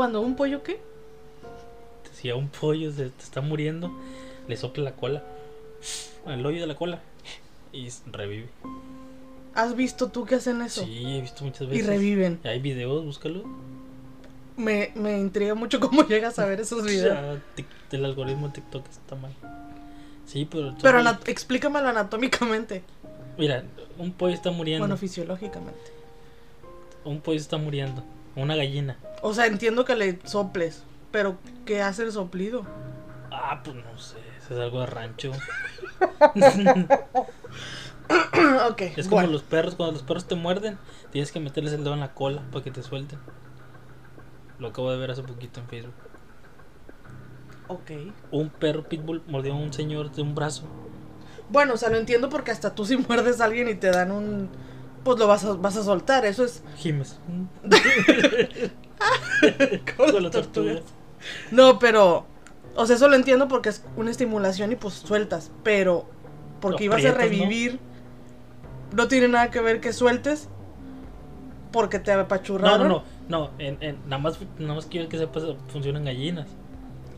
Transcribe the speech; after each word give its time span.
¿Cuándo? 0.00 0.22
¿Un 0.22 0.34
pollo 0.34 0.62
qué? 0.62 0.80
Si 2.14 2.30
a 2.30 2.34
un 2.34 2.48
pollo 2.48 2.90
se 2.90 3.10
te 3.10 3.22
está 3.22 3.42
muriendo, 3.42 3.92
le 4.48 4.56
sopla 4.56 4.82
la 4.82 4.92
cola, 4.92 5.22
el 6.26 6.46
hoyo 6.46 6.58
de 6.58 6.66
la 6.66 6.74
cola, 6.74 7.00
y 7.70 7.86
revive. 8.10 8.48
¿Has 9.54 9.76
visto 9.76 10.08
tú 10.10 10.24
que 10.24 10.36
hacen 10.36 10.62
eso? 10.62 10.82
Sí, 10.86 11.04
he 11.04 11.20
visto 11.20 11.44
muchas 11.44 11.64
y 11.64 11.66
veces. 11.66 11.86
reviven. 11.86 12.40
Hay 12.44 12.60
videos, 12.60 13.04
búscalo. 13.04 13.44
Me, 14.56 14.90
me 14.94 15.18
intriga 15.20 15.54
mucho 15.54 15.80
cómo 15.80 16.02
llegas 16.08 16.38
a 16.38 16.46
ver 16.46 16.60
esos 16.60 16.82
videos. 16.82 17.14
Ya, 17.14 17.34
tic- 17.62 17.66
el 17.92 18.02
algoritmo 18.06 18.46
de 18.46 18.54
TikTok 18.54 18.88
está 18.88 19.16
mal. 19.16 19.34
Sí, 20.24 20.48
pero. 20.50 20.74
Pero 20.80 20.98
explícamelo 21.26 21.90
anatómicamente. 21.90 22.84
Mira, 23.36 23.64
un 23.98 24.12
pollo 24.12 24.32
está 24.32 24.50
muriendo. 24.50 24.84
Bueno, 24.84 24.96
fisiológicamente. 24.96 25.92
un 27.04 27.20
pollo 27.20 27.38
está 27.38 27.58
muriendo. 27.58 28.02
Una 28.34 28.56
gallina. 28.56 28.96
O 29.22 29.34
sea, 29.34 29.46
entiendo 29.46 29.84
que 29.84 29.96
le 29.96 30.18
soples, 30.24 30.82
pero 31.10 31.38
¿qué 31.64 31.82
hace 31.82 32.04
el 32.04 32.12
soplido? 32.12 32.64
Ah, 33.30 33.60
pues 33.62 33.76
no 33.76 33.98
sé. 33.98 34.18
Eso 34.38 34.54
es 34.54 34.60
algo 34.60 34.80
de 34.80 34.86
rancho. 34.86 35.32
ok, 38.68 38.80
Es 38.96 39.06
como 39.06 39.20
bueno. 39.20 39.32
los 39.32 39.42
perros, 39.42 39.74
cuando 39.74 39.92
los 39.92 40.02
perros 40.02 40.26
te 40.26 40.34
muerden, 40.34 40.78
tienes 41.10 41.32
que 41.32 41.40
meterles 41.40 41.72
el 41.72 41.84
dedo 41.84 41.94
en 41.94 42.00
la 42.00 42.14
cola 42.14 42.42
para 42.50 42.64
que 42.64 42.70
te 42.70 42.82
suelten. 42.82 43.18
Lo 44.58 44.68
acabo 44.68 44.90
de 44.90 44.98
ver 44.98 45.10
hace 45.10 45.22
poquito 45.22 45.60
en 45.60 45.68
Facebook. 45.68 45.94
Ok. 47.68 47.90
Un 48.32 48.50
perro 48.50 48.88
pitbull 48.88 49.22
mordió 49.26 49.52
a 49.52 49.56
un 49.56 49.72
señor 49.72 50.10
de 50.10 50.22
un 50.22 50.34
brazo. 50.34 50.64
Bueno, 51.50 51.74
o 51.74 51.76
sea, 51.76 51.90
lo 51.90 51.98
entiendo 51.98 52.28
porque 52.28 52.50
hasta 52.50 52.74
tú 52.74 52.84
si 52.84 52.96
muerdes 52.96 53.40
a 53.40 53.44
alguien 53.44 53.68
y 53.68 53.74
te 53.74 53.90
dan 53.90 54.10
un... 54.10 54.50
Pues 55.04 55.18
lo 55.18 55.26
vas 55.26 55.44
a, 55.44 55.54
vas 55.54 55.76
a 55.76 55.84
soltar, 55.84 56.26
eso 56.26 56.44
es... 56.44 56.62
Jimes. 56.76 57.18
Con 59.96 60.06
Con 60.06 60.14
las 60.14 60.22
la 60.24 60.30
tortuga. 60.30 60.80
No, 61.50 61.78
pero... 61.78 62.26
O 62.76 62.86
sea, 62.86 62.96
eso 62.96 63.08
lo 63.08 63.16
entiendo 63.16 63.48
porque 63.48 63.68
es 63.70 63.82
una 63.96 64.10
estimulación 64.10 64.72
y 64.72 64.76
pues 64.76 64.94
sueltas, 64.94 65.50
pero... 65.62 66.06
Porque 66.60 66.84
ibas 66.84 67.04
a 67.04 67.08
¿no? 67.08 67.14
revivir... 67.14 67.78
¿no? 68.94 69.08
tiene 69.08 69.28
nada 69.28 69.50
que 69.50 69.60
ver 69.60 69.80
que 69.80 69.92
sueltes. 69.92 70.48
Porque 71.72 71.98
te 71.98 72.14
No, 72.14 72.20
apachurraron. 72.20 72.88
no, 72.88 72.88
no. 72.88 73.02
No, 73.28 73.50
en, 73.58 73.78
en- 73.80 73.98
nada, 74.06 74.18
más, 74.18 74.38
nada 74.58 74.74
más 74.74 74.86
quiero 74.86 75.08
que 75.08 75.16
sepas, 75.16 75.44
funcionan 75.68 76.04
gallinas. 76.04 76.48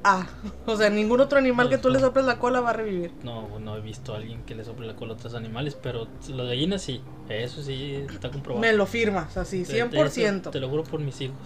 Ah, 0.05 0.27
o 0.67 0.77
sea, 0.77 0.91
ningún 0.91 1.21
otro 1.21 1.39
animal 1.39 1.67
No, 1.67 1.71
que 1.71 1.79
tú 1.79 1.89
le 1.89 1.95
no. 1.95 2.01
soples 2.07 2.27
la 2.27 2.39
cola 2.39 2.61
va 2.61 2.71
a 2.71 2.73
revivir. 2.75 3.13
No, 3.23 3.59
no 3.61 3.77
he 3.77 3.81
visto 3.81 4.13
a 4.13 4.19
alguien 4.19 4.43
que 4.43 4.55
le 4.55 4.65
sople 4.65 4.87
la 4.87 4.95
cola 4.95 5.13
a 5.13 5.17
otros 5.17 5.35
animales, 5.35 5.75
pero 5.81 6.07
las 6.29 6.47
gallinas 6.47 6.83
sí. 6.83 7.01
Eso 7.29 7.63
sí 7.63 8.05
está 8.13 8.31
comprobado. 8.31 8.61
Me 8.61 8.73
lo 8.75 8.85
firmas, 8.87 9.37
así, 9.39 9.65
Te- 9.65 9.73
te- 9.73 9.89
100%. 9.91 10.43
Te, 10.43 10.51
te 10.51 10.61
lo 10.61 10.69
juro 10.69 10.85
por 10.85 11.01
mis 11.01 11.19
hijos. 11.23 11.37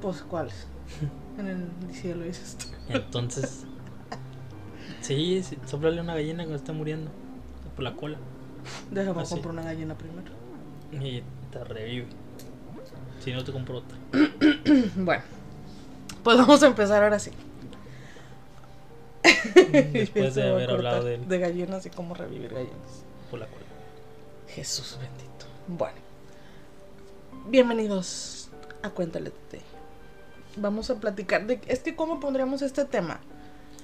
Pues, 0.00 0.22
¿cuáles? 0.22 0.66
En 1.38 1.46
el 1.46 1.94
cielo 1.94 2.24
dices 2.24 2.56
tú. 2.58 2.66
Entonces, 2.88 3.64
sí, 5.00 5.40
sí, 5.44 5.56
soplale 5.66 6.00
una 6.00 6.14
gallina 6.14 6.38
cuando 6.42 6.56
está 6.56 6.72
muriendo 6.72 7.12
por 7.76 7.84
la 7.84 7.94
cola 7.94 8.18
Déjame 8.90 9.22
Así. 9.22 9.34
comprar 9.34 9.52
una 9.52 9.62
gallina 9.62 9.96
primero. 9.96 10.32
y 10.92 11.22
te 11.52 11.62
revive. 11.62 12.06
Si 13.20 13.32
no, 13.32 13.44
te 13.44 13.52
compro 13.52 13.78
otra. 13.78 13.96
Bueno, 14.96 15.22
pues 16.24 16.38
vamos 16.38 16.60
a 16.62 16.66
empezar 16.66 17.02
ahora 17.04 17.18
sí. 17.20 17.30
Después 19.92 20.34
de 20.34 20.48
haber 20.48 20.70
hablado 20.70 21.04
de, 21.04 21.18
de 21.18 21.38
gallinas 21.38 21.86
y 21.86 21.90
cómo 21.90 22.14
revivir 22.14 22.52
gallinas. 22.52 23.04
por 23.30 23.38
la 23.38 23.46
cola. 23.46 23.62
Jesús 24.48 24.98
bendito. 25.00 25.46
Bueno, 25.68 25.98
bienvenidos 27.48 28.48
a 28.82 28.90
Cuéntale 28.90 29.30
Tete. 29.50 29.64
Vamos 30.60 30.90
a 30.90 30.96
platicar 31.00 31.46
de. 31.46 31.60
Es 31.66 31.80
que, 31.80 31.94
¿cómo 31.96 32.20
pondríamos 32.20 32.62
este 32.62 32.84
tema? 32.84 33.20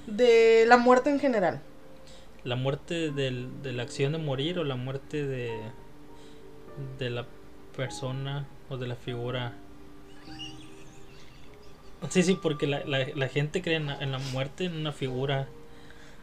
De 0.07 0.65
la 0.67 0.77
muerte 0.77 1.11
en 1.11 1.19
general. 1.21 1.61
La 2.45 2.57
muerte 2.57 3.11
del, 3.11 3.49
de 3.63 3.73
la 3.73 3.85
acción 3.85 4.13
de 4.13 4.19
morir 4.19 4.59
o 4.59 4.65
la 4.65 4.77
muerte 4.77 5.27
de, 5.27 5.51
de 6.99 7.11
la 7.11 7.27
persona 7.77 8.47
o 8.69 8.77
de 8.77 8.87
la 8.87 8.97
figura. 8.97 9.55
Sí, 12.11 12.23
sí, 12.23 12.39
porque 12.41 12.67
la, 12.67 12.85
la, 12.85 13.07
la 13.15 13.29
gente 13.29 13.63
cree 13.63 13.77
en 13.77 13.87
la, 13.87 13.99
en 13.99 14.13
la 14.13 14.19
muerte 14.19 14.65
en 14.67 14.77
una 14.77 14.93
figura. 14.93 15.49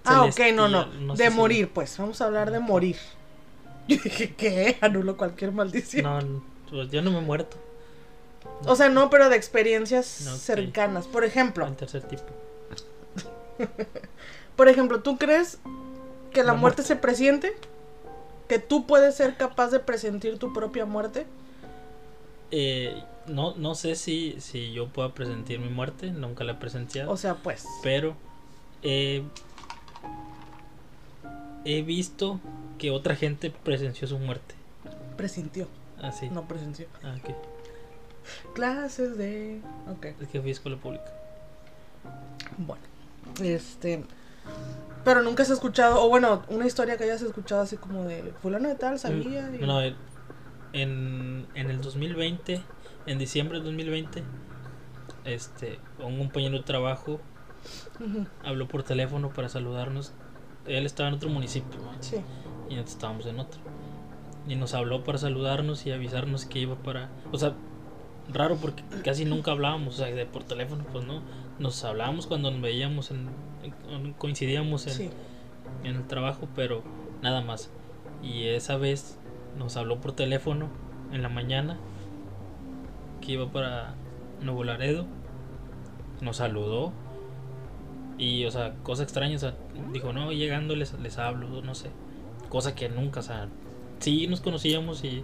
Ah, 0.06 0.24
ok, 0.26 0.40
no, 0.53 0.68
no. 0.68 1.16
de 1.16 1.30
si- 1.30 1.36
morir, 1.36 1.70
pues. 1.70 1.97
Vamos 1.97 2.22
a 2.22 2.26
hablar 2.26 2.52
de 2.52 2.59
morir. 2.59 2.97
Yo 3.88 3.97
dije, 4.03 4.36
¿qué? 4.36 4.78
Anulo 4.81 5.18
cualquier 5.18 5.52
maldición. 5.52 6.03
No, 6.03 6.44
pues 6.70 6.90
yo 6.92 7.02
no 7.02 7.12
me 7.12 7.18
he 7.18 7.22
muerto. 7.22 7.58
O 8.66 8.76
sea, 8.76 8.90
no, 8.90 9.10
pero 9.10 9.30
de 9.30 9.36
experiencias 9.36 10.06
cercanas. 10.06 11.08
Por 11.08 11.24
ejemplo, 11.24 11.66
El 11.66 11.76
tercer 11.76 12.04
tipo. 12.04 12.24
por 14.56 14.70
ejemplo, 14.70 15.02
¿tú 15.02 15.18
crees 15.18 15.60
que 16.32 16.44
la, 16.44 16.54
La 16.54 16.60
muerte 16.60 16.84
se 16.84 16.96
presiente? 16.96 17.54
¿Que 18.48 18.60
tú 18.60 18.86
puedes 18.86 19.16
ser 19.16 19.38
capaz 19.38 19.70
de 19.70 19.80
presentir 19.80 20.38
tu 20.38 20.54
propia 20.54 20.86
muerte? 20.86 21.26
Eh, 22.52 23.02
no, 23.28 23.56
no 23.56 23.76
sé 23.76 23.96
si, 23.96 24.36
si 24.40 24.74
yo 24.74 24.90
pueda 24.90 25.14
presentir 25.14 25.60
mi 25.60 25.70
muerte, 25.70 26.12
nunca 26.12 26.44
la 26.44 26.54
he 26.54 26.56
presenciado. 26.56 27.12
O 27.12 27.18
sea, 27.18 27.36
pues. 27.36 27.66
pero 27.82 28.16
eh, 28.84 29.24
he 31.66 31.82
visto 31.82 32.40
que 32.78 32.92
otra 32.92 33.16
gente 33.16 33.52
presenció 33.52 34.08
su 34.08 34.18
muerte. 34.20 34.56
Presintió, 35.16 35.68
Así. 36.02 36.30
no 36.30 36.48
presenció. 36.48 36.88
Ah, 37.04 37.16
ok. 37.20 37.36
Clases 38.53 39.18
de. 39.18 39.62
Ok. 39.90 40.08
Es 40.22 40.28
que 40.28 40.40
fui 40.42 40.50
a 40.50 40.53
escuela 40.53 40.78
pública. 40.78 41.12
Bueno. 42.58 42.84
Este. 43.42 44.03
Pero 45.03 45.22
nunca 45.24 45.44
has 45.44 45.50
escuchado, 45.50 46.03
o 46.03 46.09
bueno, 46.09 46.44
una 46.50 46.66
historia 46.68 46.97
que 46.97 47.06
hayas 47.06 47.22
escuchado 47.22 47.62
así 47.62 47.78
como 47.78 48.03
de 48.03 48.34
fulano 48.41 48.68
de 48.70 48.75
tal, 48.75 49.00
sabía. 49.00 49.50
Y- 49.53 49.66
No, 49.66 49.81
en, 49.81 49.96
en 50.74 51.47
en 51.56 51.70
el 51.72 51.81
2020, 51.81 52.62
en 53.08 53.18
diciembre 53.18 53.58
del 53.58 53.66
2020, 53.66 54.24
este, 55.25 55.80
un 56.00 56.18
compañero 56.20 56.58
de 56.58 56.64
trabajo 56.64 57.20
habló 58.44 58.68
por 58.68 58.84
teléfono 58.84 59.30
para 59.30 59.50
saludarnos. 59.50 60.14
Él 60.66 60.86
estaba 60.86 61.09
en 61.09 61.16
otro 61.16 61.30
municipio 61.30 61.80
¿no? 61.80 61.91
Sí. 62.02 62.18
y 62.70 62.74
nosotros 62.75 62.91
estábamos 62.96 63.25
en 63.25 63.40
otro. 63.40 63.59
Y 64.47 64.56
nos 64.56 64.74
habló 64.74 65.03
para 65.03 65.18
saludarnos 65.18 65.86
y 65.86 65.91
avisarnos 65.91 66.46
que 66.46 66.59
iba 66.59 66.75
para... 66.75 67.09
O 67.31 67.38
sea, 67.38 67.53
raro 68.34 68.58
porque 68.58 68.84
casi 69.03 69.25
nunca 69.25 69.52
hablábamos, 69.52 69.96
o 69.96 69.97
sea, 70.03 70.08
de 70.14 70.25
por 70.25 70.44
teléfono, 70.44 70.84
pues 70.92 71.06
no. 71.06 71.22
Nos 71.59 71.84
hablábamos 71.84 72.28
cuando 72.28 72.50
nos 72.52 72.62
veíamos, 72.62 73.12
en, 73.12 73.30
en- 73.90 74.14
coincidíamos 74.14 74.88
en, 74.88 74.94
Sí. 74.94 75.09
en 75.84 75.96
el 75.96 76.08
trabajo, 76.08 76.47
pero 76.56 76.84
nada 77.22 77.41
más. 77.41 77.70
Y 78.24 78.46
esa 78.47 78.78
vez 78.78 79.18
nos 79.58 79.78
habló 79.78 80.00
por 80.02 80.14
teléfono 80.14 80.68
en 81.12 81.22
la 81.22 81.30
mañana 81.30 81.78
que 83.22 83.34
iba 83.34 83.52
para 83.52 83.94
Nuevo 84.41 84.64
Laredo. 84.64 85.06
Nos 86.22 86.38
saludó. 86.38 86.94
Y, 88.18 88.46
o 88.46 88.52
sea, 88.52 88.75
cosa 88.84 89.03
extraña, 89.03 89.36
o 89.36 89.40
sea, 89.40 89.56
dijo, 89.91 90.14
no, 90.14 90.31
llegando 90.31 90.75
les, 90.75 90.94
les 91.00 91.18
hablo, 91.18 91.62
no 91.64 91.74
sé. 91.75 91.90
Cosa 92.50 92.75
que 92.75 92.88
nunca, 92.90 93.22
o 93.22 93.24
sea, 93.24 93.47
sí 94.00 94.28
nos 94.28 94.41
conocíamos 94.41 95.03
y... 95.03 95.24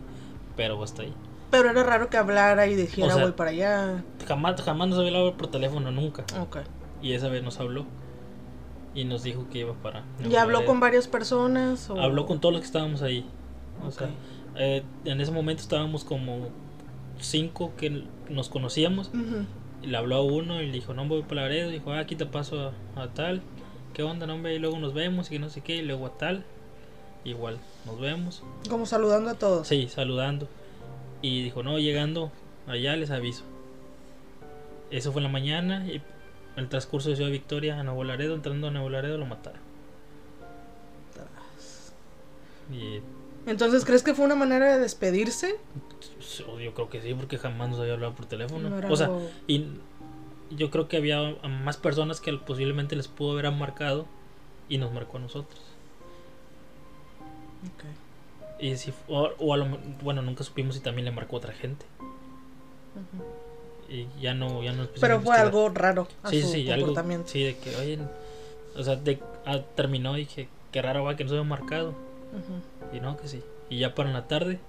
Pero 0.56 0.82
hasta 0.84 1.04
ahí. 1.04 1.14
Pero 1.50 1.70
era 1.70 1.84
raro 1.84 2.10
que 2.10 2.18
hablara 2.18 2.68
y 2.68 2.76
dijera 2.76 3.08
O 3.08 3.12
sea, 3.12 3.24
voy 3.24 3.32
para 3.32 3.52
allá. 3.52 4.04
Jamás, 4.28 4.62
jamás 4.62 4.90
nos 4.90 5.00
había 5.00 5.12
hablado 5.12 5.38
por 5.38 5.48
teléfono, 5.48 5.92
nunca. 5.92 6.26
Ok. 6.40 6.58
Y 7.02 7.14
esa 7.14 7.30
vez 7.30 7.44
nos 7.44 7.60
habló. 7.60 7.86
Y 8.94 9.06
nos 9.06 9.24
dijo 9.24 9.48
que 9.52 9.60
iba 9.60 9.74
para... 9.74 10.04
¿Y 10.28 10.36
habló 10.36 10.66
con 10.66 10.80
varias 10.80 11.08
personas? 11.08 11.90
O... 11.90 12.02
Habló 12.02 12.26
con 12.26 12.42
todos 12.42 12.54
los 12.54 12.62
que 12.62 12.68
estábamos 12.68 13.02
ahí. 13.02 13.26
O 13.86 13.92
sea, 13.92 14.10
eh, 14.56 14.84
en 15.06 15.22
ese 15.22 15.32
momento 15.32 15.62
estábamos 15.62 16.04
como 16.04 16.50
cinco 17.20 17.74
que 17.78 18.04
nos 18.30 18.50
conocíamos. 18.50 19.12
Y 19.84 19.88
le 19.88 19.98
habló 19.98 20.16
a 20.16 20.24
uno 20.24 20.62
y 20.62 20.66
le 20.66 20.72
dijo, 20.74 20.94
no 20.94 21.08
voy 21.08 21.22
para 21.22 21.44
Laredo. 21.44 21.70
Dijo, 21.70 21.92
ah, 21.92 22.00
aquí 22.00 22.16
te 22.16 22.26
paso 22.26 22.74
a, 22.96 23.02
a 23.02 23.08
tal. 23.14 23.44
¿Qué 23.94 24.04
onda, 24.04 24.32
hombre? 24.32 24.56
Y 24.56 24.60
luego 24.60 24.80
nos 24.80 24.94
vemos 24.94 25.28
y 25.28 25.32
que 25.32 25.40
no 25.40 25.50
sé 25.50 25.62
qué. 25.62 25.76
Y 25.78 25.82
luego 25.84 26.08
a 26.08 26.18
tal. 26.18 26.44
Igual, 27.24 27.60
nos 27.86 28.00
vemos. 28.00 28.44
Como 28.70 28.86
saludando 28.86 29.30
a 29.30 29.34
todos. 29.36 29.68
Sí, 29.68 29.88
saludando. 29.90 30.48
Y 31.22 31.44
dijo, 31.44 31.64
no, 31.64 31.80
llegando 31.80 32.32
allá 32.68 32.96
les 32.96 33.12
aviso. 33.12 33.44
Eso 34.92 35.12
fue 35.12 35.20
en 35.20 35.24
la 35.26 35.30
mañana 35.32 35.86
y 35.88 35.96
en 35.96 36.04
el 36.56 36.70
transcurso 36.70 37.10
de 37.10 37.16
Ciudad 37.16 37.32
Victoria 37.32 37.80
a 37.80 37.84
Nuevo 37.84 38.04
Laredo, 38.04 38.36
entrando 38.36 38.68
a 38.68 38.72
Nuevo 38.72 38.90
Laredo 38.90 39.18
lo 39.18 39.26
mataron. 39.26 39.62
Y 42.72 43.00
Entonces, 43.50 43.86
¿crees 43.86 44.04
que 44.04 44.14
fue 44.14 44.26
una 44.26 44.36
manera 44.36 44.74
de 44.74 44.80
despedirse? 44.80 45.56
yo 46.62 46.74
creo 46.74 46.90
que 46.90 47.02
sí, 47.02 47.14
porque 47.14 47.38
jamás 47.38 47.70
nos 47.70 47.80
había 47.80 47.94
hablado 47.94 48.14
por 48.14 48.26
teléfono. 48.26 48.70
No 48.70 48.94
o 48.94 48.96
sea, 48.96 49.06
algo- 49.08 49.30
y 49.48 49.68
yo 50.52 50.70
creo 50.70 50.88
que 50.88 50.98
había 50.98 51.36
más 51.48 51.78
personas 51.78 52.20
que 52.20 52.34
posiblemente 52.34 52.96
les 52.96 53.08
pudo 53.08 53.32
haber 53.34 53.50
marcado 53.52 54.06
y 54.70 54.78
nos 54.78 54.92
marcó 54.92 55.18
a 55.18 55.22
nosotros. 55.22 55.62
Ok. 57.74 57.84
Y 58.60 58.76
si, 58.78 58.94
o, 59.08 59.30
o 59.40 59.54
a 59.54 59.58
lo, 59.58 59.68
bueno, 60.02 60.22
nunca 60.22 60.44
supimos 60.44 60.76
si 60.76 60.82
también 60.82 61.06
le 61.06 61.12
marcó 61.12 61.36
a 61.36 61.40
otra 61.40 61.54
gente. 61.54 61.86
Y 63.90 64.08
ya 64.20 64.34
no, 64.34 64.64
ya 64.64 64.74
no 64.74 64.88
Pero 65.00 65.22
fue 65.22 65.38
algo 65.38 65.70
raro 65.70 66.08
a 66.24 66.30
sí, 66.30 66.42
su 66.42 66.50
sí, 66.50 66.70
algo, 66.70 66.88
comportamiento. 66.88 67.30
sí, 67.30 67.44
de 67.44 67.58
que, 67.58 67.76
oye, 67.78 68.00
o 68.76 68.84
sea, 68.84 68.96
de, 68.96 69.20
ah, 69.46 69.60
terminó 69.76 70.18
y 70.18 70.22
dije, 70.22 70.50
qué 70.72 70.82
raro 70.82 71.04
va 71.04 71.16
que 71.16 71.24
no 71.24 71.30
se 71.30 71.38
había 71.38 71.48
marcado. 71.48 71.94
Y 72.94 73.00
no, 73.00 73.16
que 73.18 73.28
sí. 73.28 73.42
Y 73.70 73.80
ya 73.80 73.96
para 73.96 74.12
la 74.12 74.28
tarde, 74.28 74.60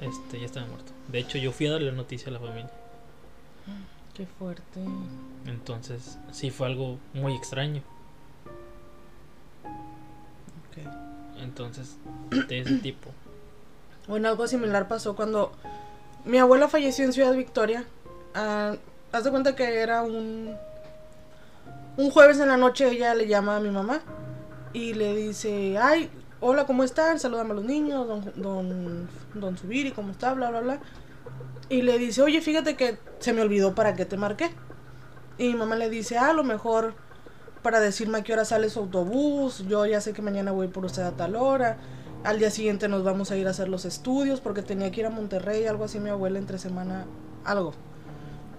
este, 0.00 0.38
ya 0.40 0.46
estaba 0.46 0.66
muerto. 0.66 0.92
De 1.08 1.18
hecho, 1.18 1.38
yo 1.38 1.52
fui 1.52 1.66
a 1.66 1.72
darle 1.72 1.92
noticia 1.92 2.28
a 2.28 2.32
la 2.32 2.38
familia. 2.38 2.70
Qué 4.14 4.26
fuerte. 4.26 4.80
Entonces, 5.46 6.18
sí 6.32 6.50
fue 6.50 6.66
algo 6.68 6.98
muy 7.12 7.34
extraño. 7.34 7.82
Entonces, 11.42 11.96
de 12.48 12.60
ese 12.60 12.74
tipo. 12.82 13.10
Bueno, 14.08 14.28
algo 14.28 14.46
similar 14.46 14.88
pasó 14.88 15.14
cuando 15.14 15.52
mi 16.24 16.38
abuela 16.38 16.68
falleció 16.68 17.04
en 17.04 17.12
Ciudad 17.12 17.34
Victoria. 17.34 17.84
Ah, 18.34 18.76
haz 19.12 19.24
de 19.24 19.30
cuenta 19.30 19.54
que 19.54 19.80
era 19.80 20.02
un 20.02 20.56
un 21.96 22.10
jueves 22.10 22.40
en 22.40 22.48
la 22.48 22.56
noche 22.56 22.90
ella 22.90 23.14
le 23.14 23.26
llama 23.26 23.56
a 23.56 23.60
mi 23.60 23.70
mamá 23.70 24.00
y 24.72 24.94
le 24.94 25.14
dice, 25.14 25.76
ay, 25.78 26.10
hola, 26.40 26.64
¿cómo 26.64 26.84
están? 26.84 27.20
Salúdame 27.20 27.50
a 27.50 27.54
los 27.54 27.64
niños, 27.64 28.08
don, 28.08 28.32
don, 28.36 29.08
don 29.34 29.58
Subiri, 29.58 29.92
¿cómo 29.92 30.12
está? 30.12 30.32
Bla, 30.32 30.48
bla, 30.48 30.60
bla. 30.60 30.80
Y 31.68 31.82
le 31.82 31.98
dice, 31.98 32.22
oye, 32.22 32.40
fíjate 32.40 32.74
que 32.76 32.98
se 33.18 33.34
me 33.34 33.42
olvidó 33.42 33.74
para 33.74 33.94
qué 33.94 34.06
te 34.06 34.16
marqué. 34.16 34.50
Y 35.36 35.48
mi 35.48 35.56
mamá 35.56 35.76
le 35.76 35.90
dice, 35.90 36.16
ah, 36.16 36.30
a 36.30 36.32
lo 36.32 36.44
mejor 36.44 36.94
para 37.62 37.80
decirme 37.80 38.18
a 38.18 38.22
qué 38.22 38.32
hora 38.32 38.44
sale 38.44 38.68
su 38.68 38.80
autobús, 38.80 39.64
yo 39.68 39.86
ya 39.86 40.00
sé 40.00 40.12
que 40.12 40.22
mañana 40.22 40.52
voy 40.52 40.68
por 40.68 40.84
usted 40.84 41.02
a 41.02 41.12
tal 41.12 41.36
hora. 41.36 41.78
Al 42.24 42.38
día 42.38 42.50
siguiente 42.50 42.88
nos 42.88 43.02
vamos 43.04 43.30
a 43.30 43.36
ir 43.36 43.46
a 43.46 43.50
hacer 43.50 43.68
los 43.68 43.84
estudios 43.84 44.40
porque 44.40 44.62
tenía 44.62 44.90
que 44.90 45.00
ir 45.00 45.06
a 45.06 45.10
Monterrey, 45.10 45.66
algo 45.66 45.84
así 45.84 45.98
mi 45.98 46.10
abuela 46.10 46.38
entre 46.38 46.58
semana, 46.58 47.06
algo. 47.44 47.72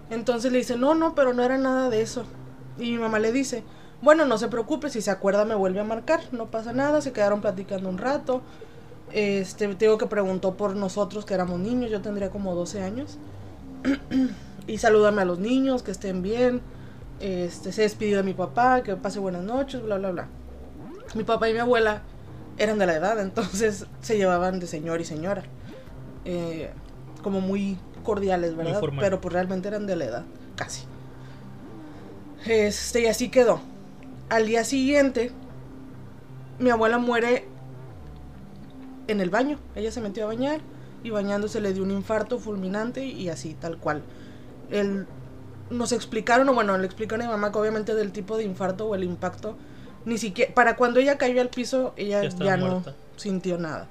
Entonces 0.10 0.52
le 0.52 0.58
dice, 0.58 0.78
no, 0.78 0.96
no, 0.96 1.16
pero 1.16 1.34
no 1.34 1.44
era 1.44 1.58
nada 1.58 1.90
de 1.90 2.02
eso. 2.02 2.24
Y 2.78 2.92
mi 2.92 2.98
mamá 2.98 3.20
le 3.20 3.32
dice, 3.32 3.64
bueno, 4.02 4.26
no 4.26 4.38
se 4.38 4.48
preocupe, 4.48 4.90
si 4.90 5.02
se 5.02 5.12
acuerda 5.12 5.46
me 5.46 5.56
vuelve 5.56 5.80
a 5.80 5.86
marcar, 5.86 6.22
no 6.32 6.48
pasa 6.48 6.74
nada, 6.74 7.02
se 7.02 7.14
quedaron 7.14 7.42
platicando 7.42 7.90
un 7.90 7.98
rato. 7.98 8.42
Este, 9.12 9.68
te 9.76 9.86
digo 9.86 9.98
que 9.98 10.08
preguntó 10.08 10.56
por 10.56 10.76
nosotros 10.76 11.24
que 11.24 11.34
éramos 11.34 11.60
niños, 11.60 11.92
yo 11.92 12.02
tendría 12.02 12.30
como 12.30 12.56
12 12.56 12.82
años. 12.82 13.18
y 14.68 14.78
salúdame 14.78 15.22
a 15.22 15.26
los 15.26 15.40
niños, 15.40 15.84
que 15.84 15.92
estén 15.92 16.22
bien. 16.22 16.62
Este, 17.24 17.72
se 17.72 17.84
despidió 17.84 18.18
de 18.18 18.24
mi 18.24 18.34
papá, 18.34 18.84
que 18.84 18.98
pase 18.98 19.18
buenas 19.18 19.44
noches, 19.44 19.82
bla, 19.82 19.98
bla, 19.98 20.12
bla. 20.12 20.28
Mi 21.16 21.24
papá 21.24 21.50
y 21.50 21.54
mi 21.54 21.60
abuela 21.60 22.02
eran 22.58 22.78
de 22.78 22.86
la 22.86 22.96
edad, 22.96 23.18
entonces 23.22 23.86
se 24.02 24.18
llevaban 24.18 24.60
de 24.60 24.68
señor 24.68 25.00
y 25.00 25.06
señora. 25.06 25.44
Eh, 26.26 26.70
como 27.22 27.40
muy 27.40 27.78
cordiales, 28.04 28.58
¿verdad? 28.58 28.82
Pero 29.00 29.22
pues 29.22 29.32
realmente 29.32 29.70
eran 29.70 29.88
de 29.88 29.96
la 29.96 30.04
edad, 30.04 30.24
casi. 30.58 30.84
Este, 32.46 33.04
y 33.04 33.06
así 33.06 33.30
quedó. 33.30 33.62
Al 34.28 34.46
día 34.46 34.66
siguiente, 34.66 35.32
mi 36.60 36.72
abuela 36.72 36.98
muere 36.98 37.48
en 39.08 39.22
el 39.22 39.30
baño. 39.30 39.60
Ella 39.76 39.94
se 39.94 40.02
metió 40.02 40.26
a 40.26 40.28
bañar 40.28 40.60
y 41.06 41.10
bañándose 41.10 41.62
le 41.62 41.72
dio 41.72 41.84
un 41.84 41.92
infarto 41.92 42.38
fulminante 42.38 43.06
y 43.06 43.30
así, 43.30 43.54
tal 43.54 43.78
cual. 43.78 44.02
El, 44.70 45.08
nos 45.70 45.92
explicaron, 45.92 46.48
o 46.50 46.54
bueno, 46.54 46.78
le 46.78 46.86
explicaron 46.86 47.22
a 47.22 47.30
mi 47.30 47.32
mamá 47.32 47.52
que 47.52 47.60
obviamente 47.60 47.96
del 47.96 48.12
tipo 48.12 48.38
de 48.38 48.44
infarto 48.44 48.88
o 48.88 48.96
el 48.96 49.04
impacto, 49.04 49.56
ni 50.06 50.18
siquiera, 50.18 50.54
para 50.54 50.76
cuando 50.76 51.00
ella 51.00 51.18
cayó 51.18 51.42
al 51.42 51.50
piso, 51.50 51.94
ella 51.96 52.24
Ya 52.24 52.58
no 52.58 52.84
sintió 53.16 53.58
nada. 53.58 53.88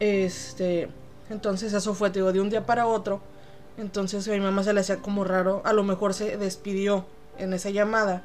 Este, 0.00 0.88
entonces 1.30 1.72
eso 1.72 1.94
fue, 1.94 2.10
te 2.10 2.20
digo, 2.20 2.32
de 2.32 2.40
un 2.40 2.50
día 2.50 2.66
para 2.66 2.86
otro. 2.86 3.20
Entonces 3.76 4.26
a 4.28 4.32
mi 4.32 4.40
mamá 4.40 4.62
se 4.62 4.72
le 4.72 4.80
hacía 4.80 4.98
como 4.98 5.24
raro, 5.24 5.62
a 5.64 5.72
lo 5.72 5.84
mejor 5.84 6.14
se 6.14 6.36
despidió 6.36 7.06
en 7.38 7.52
esa 7.52 7.70
llamada 7.70 8.22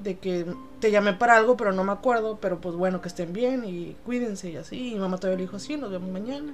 de 0.00 0.18
que 0.18 0.46
te 0.80 0.90
llamé 0.90 1.12
para 1.12 1.36
algo, 1.36 1.56
pero 1.56 1.72
no 1.72 1.84
me 1.84 1.92
acuerdo, 1.92 2.38
pero 2.40 2.60
pues 2.60 2.74
bueno, 2.74 3.00
que 3.00 3.08
estén 3.08 3.32
bien 3.32 3.64
y 3.64 3.96
cuídense 4.04 4.50
y 4.50 4.56
así. 4.56 4.90
Y 4.90 4.94
mi 4.94 5.00
mamá 5.00 5.18
todavía 5.18 5.38
le 5.38 5.42
dijo, 5.44 5.58
sí, 5.58 5.76
nos 5.76 5.90
vemos 5.90 6.10
mañana. 6.10 6.52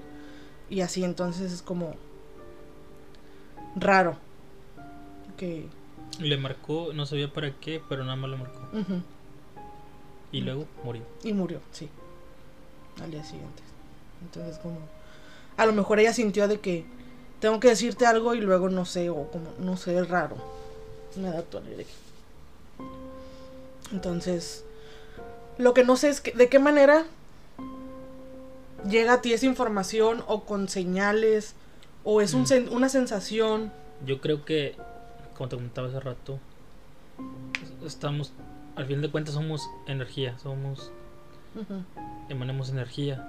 Y 0.70 0.80
así 0.80 1.04
entonces 1.04 1.52
es 1.52 1.62
como 1.62 1.94
raro. 3.76 4.16
Que... 5.44 5.66
Le 6.20 6.36
marcó, 6.38 6.92
no 6.94 7.06
sabía 7.06 7.32
para 7.32 7.50
qué, 7.52 7.82
pero 7.88 8.04
nada 8.04 8.16
más 8.16 8.30
le 8.30 8.36
marcó. 8.36 8.60
Y 10.32 10.40
luego 10.40 10.66
murió. 10.82 11.02
Y 11.22 11.32
murió, 11.32 11.60
sí. 11.72 11.88
Al 13.02 13.10
día 13.10 13.24
siguiente. 13.24 13.62
Entonces 14.22 14.58
como... 14.58 14.78
A 15.56 15.66
lo 15.66 15.72
mejor 15.72 16.00
ella 16.00 16.12
sintió 16.12 16.48
de 16.48 16.60
que 16.60 16.84
tengo 17.40 17.60
que 17.60 17.68
decirte 17.68 18.06
algo 18.06 18.34
y 18.34 18.40
luego 18.40 18.68
no 18.68 18.84
sé, 18.86 19.10
o 19.10 19.30
como, 19.30 19.50
no 19.58 19.76
sé, 19.76 19.98
es 19.98 20.08
raro. 20.08 20.36
Me 21.16 21.30
da 21.30 21.42
tu 21.42 21.58
alegría. 21.58 21.86
Entonces, 23.92 24.64
lo 25.58 25.74
que 25.74 25.84
no 25.84 25.96
sé 25.96 26.08
es 26.08 26.20
que, 26.20 26.32
de 26.32 26.48
qué 26.48 26.58
manera 26.58 27.04
llega 28.88 29.14
a 29.14 29.20
ti 29.20 29.32
esa 29.32 29.46
información 29.46 30.24
o 30.26 30.44
con 30.44 30.68
señales 30.68 31.54
o 32.02 32.20
es 32.20 32.34
un 32.34 32.42
Mm. 32.42 32.72
una 32.72 32.88
sensación. 32.88 33.72
Yo 34.04 34.20
creo 34.20 34.44
que, 34.44 34.74
como 35.34 35.48
te 35.48 35.56
comentaba 35.56 35.88
hace 35.88 36.00
rato, 36.00 36.40
estamos, 37.84 38.32
al 38.76 38.86
fin 38.86 39.02
de 39.02 39.10
cuentas 39.10 39.34
somos 39.34 39.68
energía, 39.86 40.38
somos, 40.38 40.90
Ujú, 41.54 41.84
emanamos 42.28 42.70
energía. 42.70 43.26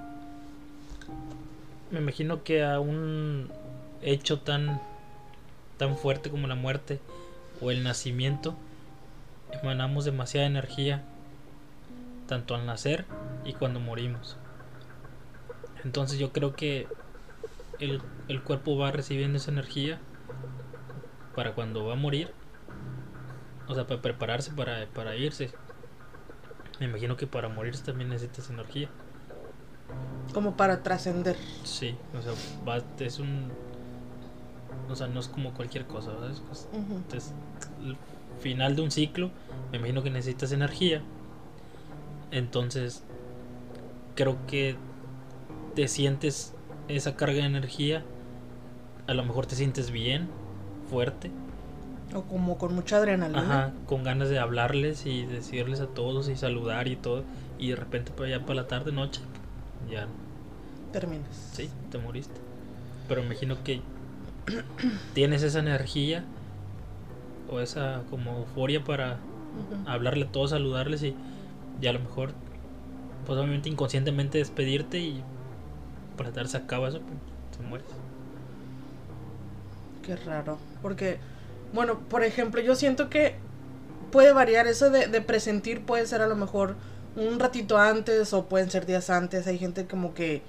Me 1.92 2.00
imagino 2.00 2.44
que 2.44 2.64
a 2.64 2.80
un 2.80 3.52
hecho 4.02 4.40
tan, 4.40 4.82
tan 5.78 5.98
fuerte 5.98 6.30
como 6.30 6.48
la 6.48 6.56
muerte 6.56 7.00
o 7.62 7.72
el 7.72 7.84
nacimiento, 7.84 8.56
emanamos 9.52 10.06
demasiada 10.06 10.48
energía, 10.48 11.04
tanto 12.28 12.56
al 12.56 12.66
nacer 12.66 13.06
y 13.46 13.54
cuando 13.54 13.80
morimos. 13.80 14.38
Entonces 15.84 16.18
yo 16.18 16.32
creo 16.32 16.56
que 16.56 16.90
el, 17.80 18.02
el 18.28 18.42
cuerpo 18.42 18.78
va 18.78 18.92
recibiendo 18.92 19.38
esa 19.38 19.52
energía 19.52 20.02
para 21.36 21.54
cuando 21.54 21.86
va 21.86 21.94
a 21.94 21.98
morir. 21.98 22.32
O 23.68 23.74
sea, 23.74 23.86
para 23.88 24.02
prepararse 24.02 24.52
para, 24.52 24.86
para 24.88 25.16
irse. 25.16 25.52
Me 26.80 26.86
imagino 26.88 27.16
que 27.18 27.28
para 27.28 27.50
morirse 27.50 27.84
también 27.84 28.10
necesitas 28.10 28.50
energía. 28.50 28.90
Como 30.34 30.56
para 30.58 30.84
trascender. 30.84 31.38
Sí, 31.64 31.96
o 32.18 32.22
sea, 32.22 32.34
va- 32.68 32.84
es 33.00 33.20
un... 33.20 33.50
O 34.90 34.96
sea, 34.96 35.08
no 35.08 35.20
es 35.20 35.28
como 35.28 35.54
cualquier 35.54 35.86
cosa, 35.86 36.12
¿verdad? 36.12 36.32
Es 36.32 36.42
cos- 36.42 36.68
Ujú. 36.74 36.96
Entonces, 36.98 37.34
el 37.82 37.98
final 38.42 38.76
de 38.76 38.82
un 38.84 38.92
ciclo, 38.92 39.32
me 39.72 39.78
imagino 39.78 40.04
que 40.04 40.10
necesitas 40.12 40.52
energía. 40.52 41.02
Entonces, 42.32 43.04
creo 44.16 44.38
que 44.48 44.76
te 45.76 45.88
sientes 45.88 46.54
esa 46.88 47.16
carga 47.16 47.40
de 47.40 47.46
energía. 47.46 48.04
A 49.08 49.14
lo 49.14 49.24
mejor 49.24 49.46
te 49.46 49.56
sientes 49.56 49.92
bien, 49.92 50.30
fuerte. 50.90 51.32
O 52.14 52.22
como 52.24 52.58
con 52.58 52.74
mucha 52.76 52.98
adrenalina. 52.98 53.42
Ajá, 53.42 53.74
con 53.86 54.04
ganas 54.04 54.30
de 54.30 54.40
hablarles 54.40 55.06
y 55.06 55.26
decirles 55.26 55.80
a 55.82 55.88
todos 55.88 56.30
y 56.30 56.36
saludar 56.36 56.88
y 56.88 56.96
todo. 56.96 57.24
Y 57.60 57.70
de 57.70 57.76
repente, 57.76 58.12
para 58.12 58.28
allá 58.30 58.46
para 58.46 58.62
la 58.62 58.68
tarde, 58.68 58.92
noche, 58.92 59.22
ya, 59.92 60.08
Terminas. 60.92 61.28
sí, 61.54 61.70
te 61.92 61.98
moriste. 61.98 62.40
Pero 63.08 63.24
imagino 63.24 63.58
que 63.64 63.82
tienes 65.14 65.44
esa 65.44 65.60
energía 65.60 66.24
o 67.50 67.60
esa 67.60 68.04
como 68.10 68.38
euforia 68.40 68.84
para 68.84 69.20
hablarle 69.86 70.26
a 70.26 70.32
todos, 70.32 70.52
saludarles 70.52 71.04
y, 71.04 71.14
y 71.82 71.88
a 71.88 71.94
lo 71.94 72.00
mejor, 72.00 72.34
pues 73.26 73.38
obviamente 73.38 73.70
inconscientemente 73.70 74.38
despedirte 74.38 75.00
y 75.00 75.24
para 76.18 76.32
dar 76.32 76.48
se 76.48 76.58
acaba 76.58 76.90
eso, 76.90 77.00
pues, 77.00 77.20
te 77.58 77.64
mueres. 77.64 77.88
Qué 80.06 80.16
raro. 80.16 80.60
Porque, 80.82 81.18
bueno, 81.74 82.00
por 82.00 82.24
ejemplo, 82.24 82.62
yo 82.62 82.76
siento 82.76 83.10
que 83.10 83.36
puede 84.12 84.32
variar. 84.32 84.68
Eso 84.68 84.90
de, 84.90 85.22
presentir 85.22 85.82
puede 85.82 86.06
ser 86.06 86.22
a 86.22 86.28
lo 86.28 86.36
mejor 86.36 86.76
un 87.16 87.40
ratito 87.40 87.78
antes 87.78 88.34
o 88.34 88.46
pueden 88.46 88.70
ser 88.70 88.86
días 88.86 89.10
antes. 89.10 89.48
Hay 89.48 89.58
gente 89.58 89.88
como 89.88 90.14
que... 90.14 90.42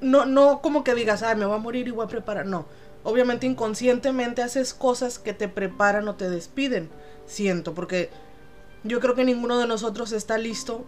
No, 0.00 0.26
no 0.26 0.60
como 0.60 0.84
que 0.84 0.94
digas, 0.94 1.22
ay, 1.22 1.36
me 1.36 1.46
voy 1.46 1.56
a 1.56 1.60
morir 1.60 1.86
y 1.88 1.92
voy 1.92 2.04
a 2.04 2.08
preparar. 2.08 2.46
No. 2.46 2.66
Obviamente 3.04 3.46
inconscientemente 3.46 4.42
haces 4.42 4.74
cosas 4.74 5.18
que 5.18 5.32
te 5.32 5.48
preparan 5.48 6.08
o 6.08 6.16
te 6.16 6.28
despiden. 6.28 6.90
Siento, 7.26 7.72
porque 7.72 8.10
yo 8.82 9.00
creo 9.00 9.14
que 9.14 9.24
ninguno 9.24 9.58
de 9.58 9.66
nosotros 9.66 10.12
está 10.12 10.38
listo 10.38 10.84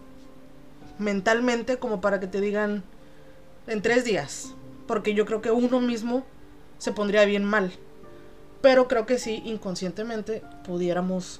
mentalmente 0.99 1.77
como 1.77 2.01
para 2.01 2.19
que 2.19 2.27
te 2.27 2.41
digan 2.41 2.83
en 3.67 3.81
tres 3.81 4.03
días. 4.03 4.53
Porque 4.85 5.13
yo 5.13 5.25
creo 5.25 5.41
que 5.41 5.51
uno 5.51 5.79
mismo 5.79 6.25
se 6.79 6.91
pondría 6.91 7.25
bien 7.25 7.43
mal. 7.43 7.71
Pero 8.61 8.87
creo 8.87 9.05
que 9.05 9.19
sí, 9.19 9.41
inconscientemente 9.45 10.41
pudiéramos 10.65 11.39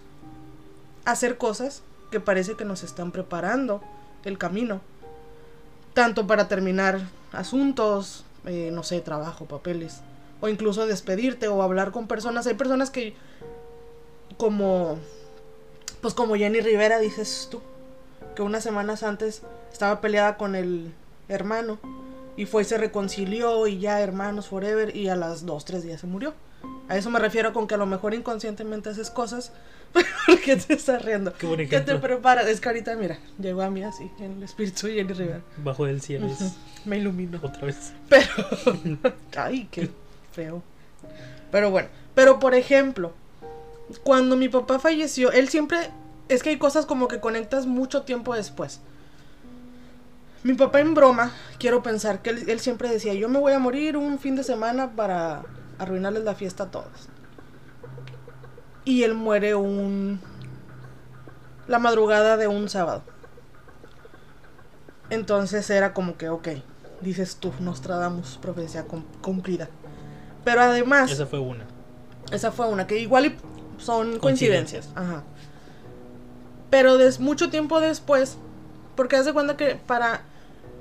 hacer 1.05 1.38
cosas 1.38 1.81
que 2.12 2.19
parece 2.19 2.55
que 2.55 2.65
nos 2.65 2.84
están 2.84 3.12
preparando 3.12 3.81
el 4.24 4.38
camino. 4.38 4.81
Tanto 5.93 6.27
para 6.27 6.48
terminar 6.48 7.01
asuntos, 7.31 8.24
eh, 8.46 8.69
no 8.72 8.84
sé, 8.84 9.01
trabajo, 9.01 9.46
papeles, 9.46 10.01
o 10.39 10.48
incluso 10.48 10.86
despedirte 10.86 11.48
o 11.48 11.62
hablar 11.62 11.91
con 11.91 12.08
personas. 12.08 12.48
Hay 12.48 12.53
personas 12.53 12.91
que 12.91 13.15
como 14.38 14.98
pues 16.01 16.13
como 16.13 16.36
Jenny 16.36 16.62
Rivera 16.62 17.00
dices 17.00 17.50
tú, 17.51 17.62
que 18.36 18.41
unas 18.41 18.63
semanas 18.63 19.03
antes 19.03 19.41
estaba 19.72 20.00
peleada 20.00 20.38
con 20.38 20.55
el 20.55 20.93
hermano 21.27 21.77
y 22.39 22.46
fue 22.46 22.62
y 22.62 22.65
se 22.65 22.77
reconcilió 22.77 23.67
y 23.67 23.79
ya 23.79 24.00
hermanos 24.00 24.48
forever 24.48 24.96
y 24.96 25.10
a 25.10 25.17
las 25.17 25.46
dos, 25.46 25.65
tres 25.65 25.84
días 25.84 26.00
se 26.00 26.08
murió. 26.08 26.34
A 26.88 26.96
eso 26.96 27.10
me 27.10 27.19
refiero 27.19 27.51
con 27.51 27.67
que 27.67 27.75
a 27.75 27.77
lo 27.77 27.86
mejor 27.86 28.13
inconscientemente 28.13 28.88
haces 28.89 29.10
cosas 29.10 29.51
porque 30.25 30.55
te 30.55 30.74
estás 30.75 31.03
riendo. 31.03 31.34
Qué 31.34 31.46
buen 31.46 31.67
Que 31.67 31.81
te 31.81 31.96
preparas. 31.96 32.48
Es 32.48 32.62
que 32.62 32.69
ahorita, 32.69 32.96
mira, 32.96 33.19
llegó 33.41 33.62
a 33.62 33.69
mí 33.69 33.84
así, 33.84 34.10
en 34.19 34.38
el 34.38 34.43
espíritu 34.43 34.88
de 34.88 34.93
Jenny 34.93 35.12
Rivera. 35.12 35.41
Bajo 35.58 35.84
del 35.84 36.00
cielo 36.00 36.29
Me 36.86 37.00
iluminó. 37.00 37.41
otra 37.43 37.65
vez. 37.65 37.91
Pero. 38.08 38.29
Ay, 39.36 39.67
qué 39.69 39.89
feo. 40.31 40.63
Pero 41.51 41.72
bueno. 41.72 41.89
Pero 42.15 42.39
por 42.39 42.55
ejemplo, 42.55 43.12
cuando 44.05 44.38
mi 44.38 44.48
papá 44.48 44.79
falleció, 44.79 45.34
él 45.34 45.50
siempre. 45.50 45.91
Es 46.29 46.41
que 46.41 46.51
hay 46.51 46.58
cosas 46.58 46.86
como 46.86 47.10
que 47.10 47.19
conectas 47.19 47.65
mucho 47.65 48.03
tiempo 48.03 48.34
después. 48.34 48.79
Mi 50.43 50.53
papá 50.53 50.79
en 50.79 50.93
broma, 50.93 51.31
quiero 51.58 51.84
pensar 51.84 52.22
que 52.22 52.29
él, 52.29 52.50
él 52.50 52.60
siempre 52.60 52.89
decía, 52.89 53.13
yo 53.13 53.27
me 53.27 53.39
voy 53.39 53.53
a 53.53 53.60
morir 53.60 53.98
un 53.98 54.19
fin 54.19 54.36
de 54.36 54.43
semana 54.43 54.91
para 54.96 55.43
arruinarles 55.77 56.24
la 56.24 56.34
fiesta 56.36 56.63
a 56.65 56.72
todos. 56.72 57.10
Y 58.86 59.03
él 59.03 59.13
muere 59.15 59.55
un... 59.55 60.19
La 61.67 61.77
madrugada 61.77 62.38
de 62.38 62.48
un 62.48 62.69
sábado. 62.69 63.03
Entonces 65.10 65.69
era 65.69 65.93
como 65.93 66.17
que, 66.17 66.29
ok, 66.29 66.48
dices 67.01 67.36
tú, 67.38 67.51
Nostradamus, 67.60 68.38
profecía 68.41 68.84
cum- 68.86 69.03
cumplida. 69.22 69.67
Pero 70.43 70.62
además, 70.62 71.12
Esa 71.12 71.25
fue 71.25 71.39
una. 71.39 71.65
esa 72.31 72.51
fue 72.51 72.67
una 72.67 72.88
que 72.88 72.98
igual 73.00 73.36
son 73.77 74.19
coincidencias. 74.19 74.88
Coincidencias. 74.88 74.89
Ajá. 74.96 75.24
Pero 76.69 76.98
des, 76.98 77.19
mucho 77.19 77.50
tiempo 77.50 77.79
después, 77.79 78.38
porque 79.00 79.15
haz 79.15 79.24
de 79.24 79.32
cuenta 79.32 79.56
que 79.56 79.75
para, 79.75 80.24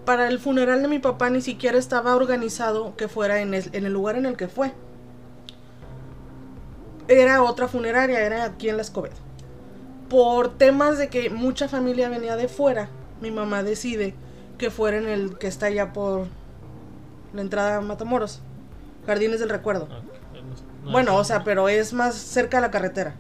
para 0.04 0.26
el 0.26 0.40
funeral 0.40 0.82
de 0.82 0.88
mi 0.88 0.98
papá 0.98 1.30
ni 1.30 1.40
siquiera 1.40 1.78
estaba 1.78 2.16
organizado 2.16 2.96
que 2.96 3.06
fuera 3.06 3.40
en 3.42 3.54
el, 3.54 3.70
en 3.72 3.86
el 3.86 3.92
lugar 3.92 4.16
en 4.16 4.26
el 4.26 4.36
que 4.36 4.48
fue. 4.48 4.72
Era 7.06 7.44
otra 7.44 7.68
funeraria, 7.68 8.18
era 8.18 8.42
aquí 8.42 8.68
en 8.68 8.74
la 8.74 8.82
Escobedo. 8.82 9.14
Por 10.10 10.58
temas 10.58 10.98
de 10.98 11.06
que 11.10 11.30
mucha 11.30 11.68
familia 11.68 12.08
venía 12.08 12.34
de 12.34 12.48
fuera, 12.48 12.88
mi 13.20 13.30
mamá 13.30 13.62
decide 13.62 14.16
que 14.58 14.72
fuera 14.72 14.98
en 14.98 15.08
el 15.08 15.38
que 15.38 15.46
está 15.46 15.66
allá 15.66 15.92
por 15.92 16.26
la 17.32 17.40
entrada 17.40 17.76
a 17.76 17.80
Matamoros. 17.82 18.40
Jardines 19.06 19.38
del 19.38 19.50
Recuerdo. 19.50 19.86
Ah, 19.92 20.00
no, 20.82 20.90
Bueno, 20.90 21.12
no, 21.12 21.18
o 21.18 21.24
sea, 21.24 21.44
pero 21.44 21.68
es 21.68 21.92
más 21.92 22.16
cerca 22.16 22.56
de 22.56 22.62
la 22.62 22.72
carretera. 22.72 23.14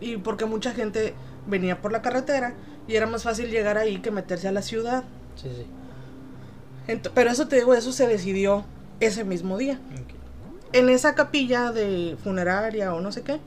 Y 0.00 0.16
porque 0.16 0.46
mucha 0.46 0.72
gente 0.72 1.12
venía 1.46 1.82
por 1.82 1.92
la 1.92 2.00
carretera 2.00 2.54
y 2.86 2.96
era 2.96 3.06
más 3.06 3.22
fácil 3.22 3.50
llegar 3.50 3.78
ahí 3.78 3.98
que 3.98 4.10
meterse 4.10 4.48
a 4.48 4.52
la 4.52 4.62
ciudad. 4.62 5.04
Sí, 5.36 5.48
sí. 5.54 5.66
Ent- 6.92 7.10
pero 7.14 7.30
eso 7.30 7.48
te 7.48 7.56
digo, 7.56 7.74
eso 7.74 7.92
se 7.92 8.06
decidió 8.06 8.64
ese 9.00 9.24
mismo 9.24 9.56
día. 9.58 9.78
En 10.72 10.88
esa 10.88 11.14
capilla 11.14 11.72
de 11.72 12.16
funeraria 12.22 12.94
o 12.94 13.00
no 13.00 13.12
sé 13.12 13.22
qué, 13.22 13.38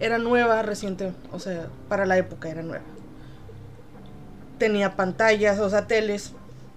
era 0.00 0.18
nueva, 0.18 0.62
reciente, 0.62 1.12
o 1.30 1.38
sea, 1.38 1.68
para 1.88 2.06
la 2.06 2.16
época 2.16 2.48
era 2.48 2.62
nueva. 2.62 2.84
Tenía 4.58 4.96
pantallas, 4.96 5.58
o 5.60 5.68
sea, 5.70 5.86
teles 5.86 6.32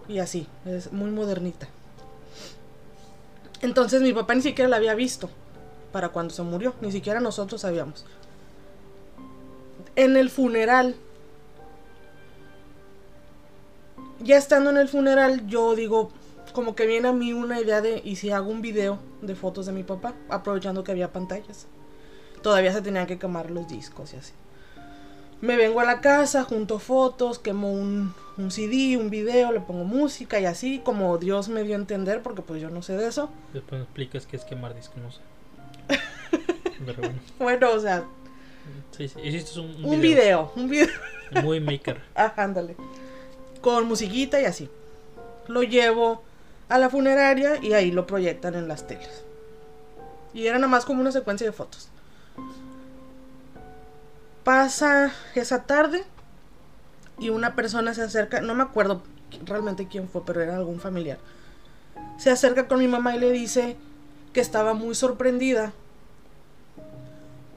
y 0.08 0.20
así, 0.20 0.48
es 0.66 0.92
muy 0.92 1.10
modernita. 1.10 1.68
Entonces 3.62 4.02
mi 4.02 4.12
papá 4.14 4.36
ni 4.36 4.42
siquiera 4.42 4.70
la 4.70 4.76
había 4.76 4.94
visto 4.94 5.30
para 5.94 6.10
cuando 6.10 6.34
se 6.34 6.44
murió, 6.44 6.74
ni 6.82 6.92
siquiera 6.92 7.20
nosotros 7.22 7.62
sabíamos. 7.62 8.06
En 9.96 10.18
el 10.18 10.30
funeral, 10.30 10.96
ya 14.24 14.38
estando 14.38 14.70
en 14.70 14.78
el 14.78 14.88
funeral, 14.88 15.48
yo 15.48 15.76
digo, 15.76 16.12
como 16.54 16.76
que 16.76 16.86
viene 16.86 17.08
a 17.08 17.14
mí 17.14 17.34
una 17.34 17.60
idea 17.60 17.82
de, 17.82 18.02
¿y 18.04 18.16
si 18.16 18.32
hago 18.32 18.50
un 18.50 18.62
video 18.62 19.00
de 19.22 19.36
fotos 19.36 19.66
de 19.66 19.72
mi 19.72 19.84
papá? 19.84 20.14
Aprovechando 20.30 20.84
que 20.84 20.92
había 20.92 21.12
pantallas. 21.12 21.68
Todavía 22.42 22.74
se 22.74 22.82
tenían 22.82 23.08
que 23.08 23.20
quemar 23.20 23.52
los 23.52 23.68
discos 23.68 24.14
y 24.14 24.18
así. 24.18 24.34
Me 25.42 25.58
vengo 25.58 25.80
a 25.82 25.86
la 25.86 26.00
casa, 26.00 26.44
junto 26.44 26.80
fotos, 26.80 27.38
quemo 27.40 27.72
un, 27.72 28.14
un 28.38 28.52
CD, 28.52 28.98
un 28.98 29.10
video, 29.10 29.52
le 29.52 29.60
pongo 29.60 29.84
música 29.84 30.40
y 30.40 30.46
así, 30.46 30.80
como 30.80 31.18
Dios 31.18 31.50
me 31.50 31.64
dio 31.64 31.76
a 31.76 31.80
entender, 31.80 32.22
porque 32.22 32.42
pues 32.42 32.62
yo 32.62 32.70
no 32.70 32.82
sé 32.82 32.96
de 32.96 33.08
eso. 33.08 33.30
Después 33.54 33.80
me 33.80 33.84
explicas 33.84 34.26
qué 34.26 34.38
es 34.38 34.46
quemar 34.46 34.74
disco, 34.74 34.96
no 35.02 35.12
sé. 35.12 35.20
Pero 36.86 37.02
bueno. 37.02 37.20
Bueno, 37.40 37.72
o 37.72 37.80
sea, 37.80 38.06
Sí, 38.92 39.08
sí. 39.08 39.20
Hiciste 39.22 39.60
un, 39.60 39.84
un 39.84 40.02
video, 40.02 40.52
un 40.56 40.70
video. 40.70 40.88
Muy 41.44 41.60
maker. 41.60 42.00
Ajá, 42.16 42.44
ándale. 42.44 42.76
Con 43.64 43.88
musiquita 43.88 44.40
y 44.40 44.46
así. 44.46 44.70
Lo 45.48 45.64
llevo 45.64 46.22
a 46.70 46.78
la 46.78 46.90
funeraria 46.90 47.58
y 47.64 47.74
ahí 47.74 47.92
lo 47.92 48.06
proyectan 48.06 48.56
en 48.56 48.68
las 48.68 48.86
teles. 48.86 49.24
Y 50.34 50.46
era 50.48 50.58
nada 50.58 50.68
más 50.68 50.86
como 50.86 51.02
una 51.02 51.12
secuencia 51.12 51.48
de 51.48 51.54
fotos. 51.54 51.88
Pasa 54.44 55.14
esa 55.34 55.64
tarde 55.64 56.04
y 57.18 57.30
una 57.30 57.56
persona 57.56 57.94
se 57.94 58.02
acerca, 58.02 58.42
no 58.42 58.54
me 58.54 58.64
acuerdo 58.64 59.02
realmente 59.46 59.88
quién 59.88 60.10
fue, 60.10 60.26
pero 60.26 60.42
era 60.42 60.58
algún 60.58 60.82
familiar. 60.82 61.18
Se 62.18 62.30
acerca 62.30 62.68
con 62.68 62.80
mi 62.80 62.88
mamá 62.88 63.16
y 63.16 63.20
le 63.20 63.32
dice 63.32 63.78
que 64.34 64.42
estaba 64.42 64.74
muy 64.74 64.94
sorprendida 64.94 65.72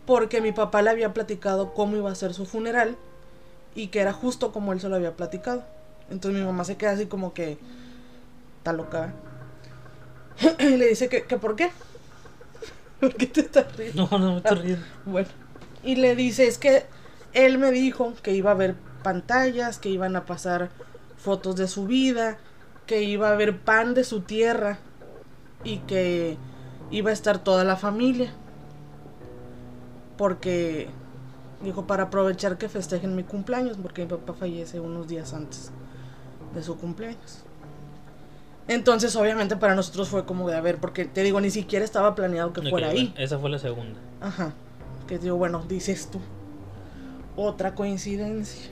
porque 0.07 0.41
mi 0.41 0.53
papá 0.53 0.83
le 0.83 0.91
había 0.91 1.13
platicado 1.13 1.75
cómo 1.75 1.97
iba 1.97 2.11
a 2.11 2.15
ser 2.15 2.33
su 2.33 2.47
funeral 2.47 2.97
y 3.75 3.89
que 3.89 4.01
era 4.01 4.13
justo 4.13 4.53
como 4.53 4.73
él 4.73 4.81
se 4.81 4.89
lo 4.89 4.95
había 4.95 5.17
platicado. 5.17 5.65
Entonces 6.11 6.41
mi 6.41 6.47
mamá 6.47 6.65
se 6.65 6.77
queda 6.77 6.93
así 6.93 7.07
como 7.07 7.35
que 7.35 7.59
está 8.59 8.73
loca. 8.73 9.13
y 10.59 10.77
le 10.77 10.89
dice 10.89 11.09
que, 11.09 11.25
que 11.25 11.37
por 11.37 11.57
qué. 11.57 11.71
¿Por 13.01 13.15
qué 13.15 13.27
te 13.27 13.41
estás 13.41 13.77
riendo? 13.77 14.09
No, 14.11 14.19
no 14.19 14.33
me 14.33 14.37
estoy 14.39 14.59
riendo. 14.59 14.87
Bueno. 15.05 15.29
Y 15.83 15.97
le 15.97 16.17
dice, 16.17 16.47
es 16.47 16.59
que 16.59 16.85
él 17.33 17.59
me 17.59 17.71
dijo 17.71 18.15
que 18.23 18.33
iba 18.33 18.51
a 18.51 18.55
haber 18.55 18.75
pantallas, 19.03 19.79
que 19.79 19.89
iban 19.89 20.17
a 20.17 20.25
pasar 20.25 20.71
fotos 21.17 21.57
de 21.57 21.69
su 21.69 21.87
vida, 21.87 22.39
que 22.87 23.03
iba 23.03 23.29
a 23.29 23.33
haber 23.33 23.59
pan 23.59 23.95
de 23.95 24.05
su 24.05 24.21
tierra 24.21 24.79
y 25.65 25.79
que 25.79 26.37
iba 26.91 27.11
a 27.11 27.13
estar 27.13 27.39
toda 27.39 27.65
la 27.65 27.77
familia. 27.77 28.33
Porque 30.17 30.89
dijo 31.63 31.87
para 31.87 32.05
aprovechar 32.05 32.59
que 32.59 32.69
festejen 32.69 33.17
mi 33.17 33.25
cumpleaños, 33.25 33.77
porque 33.77 34.03
mi 34.03 34.09
papá 34.09 34.33
fallece 34.35 34.81
unos 34.81 35.09
días 35.09 35.35
antes 35.35 35.73
de 36.57 36.63
su 36.63 36.77
cumpleaños. 36.77 37.45
Entonces, 38.69 39.15
obviamente 39.15 39.57
para 39.57 39.77
nosotros 39.77 40.09
fue 40.09 40.25
como 40.25 40.49
de 40.49 40.57
a 40.57 40.61
ver, 40.61 40.79
porque 40.79 41.05
te 41.05 41.23
digo, 41.23 41.41
ni 41.41 41.51
siquiera 41.51 41.85
estaba 41.85 42.17
planeado 42.17 42.53
que 42.53 42.69
fuera 42.69 42.89
ahí. 42.89 43.15
esa 43.17 43.39
fue 43.39 43.49
la 43.49 43.61
segunda. 43.61 44.01
Ajá. 44.21 44.53
Que 45.07 45.19
digo, 45.19 45.37
bueno, 45.37 45.65
dices 45.69 46.09
tú. 46.11 46.21
Otra 47.37 47.75
coincidencia. 47.75 48.71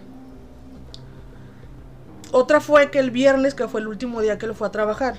Otra 2.32 2.60
fue 2.60 2.90
que 2.90 2.98
el 2.98 3.12
viernes, 3.12 3.54
que 3.54 3.68
fue 3.68 3.80
el 3.80 3.86
último 3.86 4.20
día 4.20 4.38
que 4.38 4.46
él 4.46 4.54
fue 4.54 4.66
a 4.66 4.72
trabajar, 4.72 5.18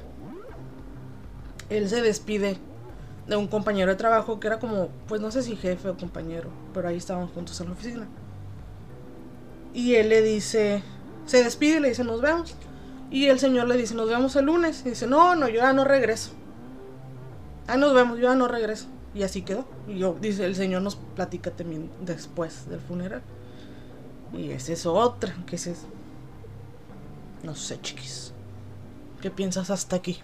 él 1.70 1.88
se 1.88 2.02
despide 2.02 2.58
de 3.28 3.36
un 3.38 3.48
compañero 3.48 3.92
de 3.92 3.96
trabajo 3.96 4.40
que 4.40 4.48
era 4.48 4.60
como, 4.60 4.90
pues 5.08 5.22
no 5.22 5.32
sé 5.32 5.42
si 5.42 5.56
jefe 5.56 5.88
o 5.88 5.98
compañero, 5.98 6.50
pero 6.74 6.90
ahí 6.90 6.98
estaban 6.98 7.28
juntos 7.28 7.60
en 7.62 7.68
la 7.68 7.74
oficina. 7.74 8.08
Y 9.74 9.96
él 9.96 10.10
le 10.10 10.22
dice, 10.22 10.84
se 11.26 11.44
despide 11.44 11.78
y 11.78 11.80
le 11.80 11.90
dice, 11.90 12.04
nos 12.04 12.22
vemos. 12.22 12.56
Y 13.12 13.28
el 13.28 13.40
señor 13.40 13.68
le 13.68 13.78
dice, 13.78 13.96
nos 13.96 14.10
vemos 14.10 14.36
el 14.36 14.46
lunes. 14.46 14.84
Y 14.86 14.90
dice, 14.90 15.08
no, 15.08 15.36
no, 15.36 15.48
yo 15.48 15.56
ya 15.58 15.74
no 15.74 15.84
regreso. 15.84 16.32
Ah, 17.68 17.78
nos 17.78 17.94
vemos, 17.94 18.18
yo 18.18 18.24
ya 18.24 18.36
no 18.36 18.48
regreso. 18.48 18.88
Y 19.14 19.24
así 19.24 19.42
quedó. 19.42 19.66
Y 19.88 19.98
yo, 19.98 20.16
dice, 20.20 20.46
el 20.46 20.56
señor 20.56 20.82
nos 20.82 20.96
platica 20.96 21.52
también 21.52 21.90
después 22.02 22.70
del 22.70 22.80
funeral. 22.80 23.22
Y 24.34 24.52
esa 24.52 24.74
es 24.74 24.86
otra, 24.86 25.36
que 25.46 25.56
es... 25.56 25.86
No 27.44 27.56
sé, 27.56 27.80
chiquis. 27.82 28.34
¿Qué 29.22 29.32
piensas 29.32 29.70
hasta 29.70 29.96
aquí? 29.96 30.20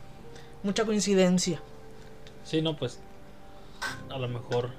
Mucha 0.64 0.86
coincidencia. 0.86 1.62
Sí, 2.44 2.62
no, 2.62 2.76
pues. 2.76 3.00
A 4.10 4.18
lo 4.18 4.28
mejor. 4.28 4.70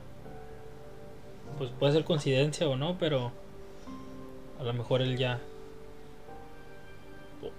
Pues 1.59 1.71
puede 1.79 1.93
ser 1.93 2.05
coincidencia 2.05 2.69
o 2.69 2.77
no, 2.77 2.99
pero. 2.99 3.33
A 4.61 4.65
lo 4.65 4.73
mejor 4.73 5.03
él 5.03 5.17
ya. 5.17 5.41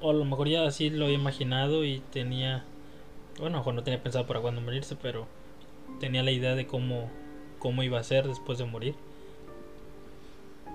O 0.01 0.09
a 0.09 0.13
lo 0.13 0.25
mejor 0.25 0.47
ya 0.47 0.65
así 0.65 0.89
lo 0.89 1.05
había 1.05 1.17
imaginado 1.17 1.83
y 1.83 1.99
tenía. 2.11 2.63
Bueno, 3.39 3.47
a 3.47 3.49
lo 3.51 3.57
mejor 3.59 3.73
no 3.73 3.83
tenía 3.83 4.01
pensado 4.01 4.25
para 4.25 4.41
cuándo 4.41 4.61
morirse, 4.61 4.95
pero. 4.95 5.27
Tenía 5.99 6.23
la 6.23 6.31
idea 6.31 6.55
de 6.55 6.67
cómo. 6.67 7.09
Cómo 7.59 7.83
iba 7.83 7.99
a 7.99 8.03
ser 8.03 8.27
después 8.27 8.57
de 8.57 8.65
morir. 8.65 8.95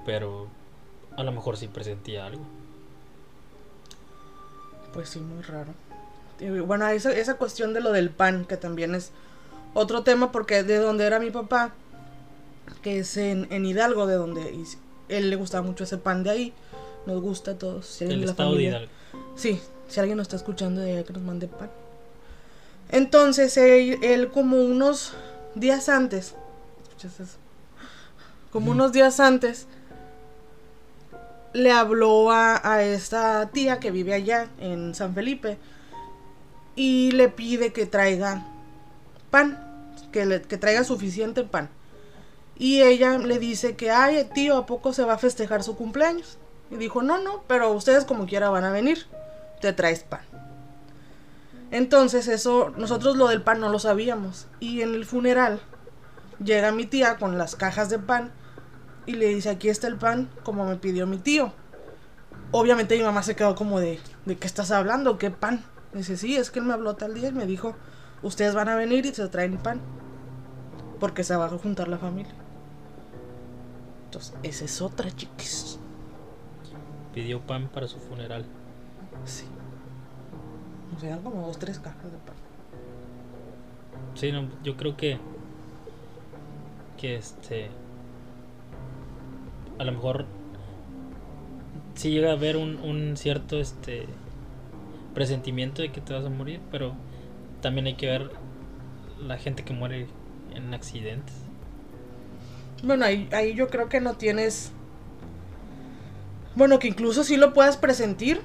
Pero. 0.05 0.49
A 1.17 1.23
lo 1.23 1.33
mejor 1.33 1.57
sí 1.57 1.69
presentía 1.69 2.27
algo. 2.27 2.43
Pues 4.93 5.09
sí, 5.09 5.21
muy 5.21 5.43
raro. 5.43 5.73
Y 6.41 6.49
Bueno, 6.61 6.87
esa, 6.89 7.13
esa 7.13 7.37
cuestión 7.37 7.75
de 7.75 7.81
lo 7.81 7.93
del 7.93 8.11
pan, 8.11 8.45
que 8.45 8.57
también 8.57 8.95
es 8.95 9.11
otro 9.75 10.03
tema 10.03 10.33
porque 10.33 10.63
de 10.63 10.77
donde 10.77 11.05
era 11.05 11.19
mi 11.19 11.31
papá, 11.31 11.75
que 12.83 13.01
es 13.01 13.17
en, 13.17 13.49
en 13.51 13.67
Hidalgo, 13.67 14.07
de 14.07 14.15
donde 14.15 14.53
y 14.53 14.65
él 15.09 15.31
le 15.31 15.37
gustaba 15.37 15.67
mucho 15.67 15.85
ese 15.85 15.99
pan 15.99 16.23
de 16.23 16.31
ahí. 16.31 16.53
Nos 17.07 17.21
gusta 17.21 17.53
a 17.53 17.59
todos. 17.59 18.01
El 18.03 18.25
estado 18.25 18.55
de 18.55 18.65
Hidalgo. 18.65 18.98
Sí, 19.37 19.61
si 19.89 20.01
alguien 20.01 20.17
nos 20.17 20.27
está 20.27 20.37
escuchando 20.37 20.81
de 20.81 20.93
allá 20.93 21.05
que 21.05 21.13
nos 21.13 21.23
mande 21.23 21.49
pan. 21.49 21.71
Entonces, 22.91 23.57
él, 23.57 23.99
él 24.03 24.31
como 24.31 24.57
unos 24.63 25.13
días 25.55 25.89
antes, 25.89 26.35
¿escuchas 26.83 27.21
eso? 27.21 27.37
Como 28.51 28.71
unos 28.73 28.93
días 28.93 29.21
antes, 29.21 29.67
le 31.53 31.71
habló 31.73 32.31
a, 32.31 32.61
a 32.63 32.83
esta 32.83 33.49
tía 33.53 33.81
que 33.81 33.91
vive 33.91 34.15
allá 34.15 34.49
en 34.61 34.95
San 34.95 35.15
Felipe 35.15 35.59
y 36.77 37.11
le 37.13 37.29
pide 37.29 37.73
que 37.73 37.87
traiga 37.87 38.47
pan, 39.31 39.59
que, 40.13 40.25
le- 40.27 40.43
que 40.43 40.57
traiga 40.59 40.85
suficiente 40.85 41.45
pan. 41.45 41.69
Y 42.57 42.83
ella 42.83 43.19
le 43.19 43.39
dice 43.39 43.77
que, 43.77 43.91
ay, 43.91 44.29
tío, 44.35 44.57
¿a 44.57 44.67
poco 44.67 44.93
se 44.93 45.05
va 45.05 45.15
a 45.15 45.19
festejar 45.19 45.63
su 45.63 45.77
cumpleaños? 45.77 46.39
Y 46.71 46.77
dijo, 46.77 47.03
no, 47.03 47.19
no, 47.19 47.45
pero 47.47 47.71
ustedes 47.73 48.05
como 48.05 48.27
quiera 48.27 48.51
van 48.51 48.65
a 48.65 48.71
venir, 48.71 49.07
te 49.61 49.73
traes 49.73 50.03
pan. 50.03 50.21
Entonces 51.71 52.29
eso, 52.29 52.73
nosotros 52.77 53.17
lo 53.17 53.29
del 53.29 53.43
pan 53.43 53.61
no 53.61 53.69
lo 53.69 53.79
sabíamos. 53.79 54.47
Y 54.61 54.83
en 54.83 54.95
el 54.95 55.05
funeral 55.05 55.61
llega 56.43 56.73
mi 56.73 56.87
tía 56.87 57.17
con 57.17 57.37
las 57.39 57.57
cajas 57.57 57.91
de 57.91 57.99
pan 57.99 58.33
y 59.07 59.13
le 59.13 59.27
dice, 59.27 59.51
aquí 59.51 59.69
está 59.69 59.87
el 59.87 59.97
pan 59.97 60.31
como 60.45 60.67
me 60.67 60.77
pidió 60.77 61.07
mi 61.07 61.19
tío. 61.19 61.53
Obviamente 62.51 62.97
mi 62.97 63.05
mamá 63.05 63.23
se 63.23 63.37
quedó 63.37 63.55
como 63.55 63.81
de, 63.81 64.01
¿de 64.25 64.37
qué 64.37 64.47
estás 64.47 64.71
hablando? 64.71 65.19
¿Qué 65.19 65.31
pan? 65.31 65.63
Dice, 65.93 66.17
sí, 66.17 66.37
es 66.37 66.51
que 66.51 66.61
él 66.61 66.65
me 66.65 66.73
habló 66.73 66.97
tal 66.97 67.15
día 67.15 67.29
y 67.29 67.33
me 67.33 67.47
dijo, 67.47 67.75
ustedes 68.23 68.55
van 68.55 68.69
a 68.69 68.77
venir 68.77 69.05
y 69.05 69.15
se 69.15 69.29
traen 69.29 69.59
pan. 69.59 69.81
Porque 70.99 71.25
se 71.25 71.37
va 71.37 71.47
a 71.47 71.49
juntar 71.51 71.89
la 71.89 71.99
familia. 71.99 72.35
Entonces, 74.07 74.35
esa 74.43 74.65
es 74.65 74.81
otra, 74.81 75.11
chiquis. 75.15 75.68
Pidió 77.15 77.41
pan 77.41 77.69
para 77.69 77.89
su 77.89 77.99
funeral. 77.99 78.45
Sí. 79.25 79.45
O 80.97 81.01
sea, 81.01 81.11
eran 81.11 81.23
como 81.23 81.47
dos, 81.47 81.59
tres 81.59 81.79
cajas 81.79 82.05
de 82.05 82.19
pan. 82.19 82.37
Sí, 84.15 84.33
no, 84.33 84.49
yo 84.63 84.77
creo 84.77 84.97
que. 84.97 85.19
Que 86.97 87.17
este. 87.17 87.71
A 89.79 89.85
lo 89.85 89.93
mejor. 89.93 90.27
Sí 91.95 92.11
llega 92.11 92.31
a 92.31 92.35
haber 92.35 92.57
un, 92.57 92.77
un 92.77 93.17
cierto 93.17 93.59
este. 93.59 94.07
Presentimiento 95.15 95.83
de 95.83 95.91
que 95.91 96.01
te 96.01 96.15
vas 96.15 96.25
a 96.25 96.31
morir, 96.31 96.61
pero 96.71 96.95
también 97.61 97.87
hay 97.87 97.95
que 97.95 98.07
ver 98.07 98.31
la 99.21 99.37
gente 99.37 99.65
que 99.65 99.73
muere 99.73 100.07
en 100.55 100.73
accidentes. 100.75 101.35
Bueno, 102.83 103.05
ahí, 103.05 103.29
ahí 103.33 103.55
yo 103.55 103.69
creo 103.69 103.89
que 103.89 104.01
no 104.01 104.15
tienes. 104.15 104.73
Bueno, 106.59 106.81
que 106.81 106.89
incluso 106.89 107.25
sí 107.25 107.39
lo 107.39 107.55
puedas 107.55 107.79
presentir. 107.79 108.43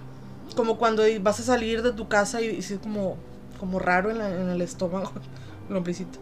Como 0.56 0.78
cuando 0.78 1.04
vas 1.22 1.40
a 1.40 1.44
salir 1.44 1.82
de 1.84 1.94
tu 1.94 2.08
casa 2.08 2.42
y 2.42 2.60
es 2.60 2.74
como, 2.84 3.18
como 3.60 3.80
raro 3.80 4.12
en, 4.12 4.20
la- 4.20 4.30
en 4.30 4.50
el 4.50 4.62
estómago, 4.62 5.12
el 5.70 5.76
hombrecito. 5.78 6.20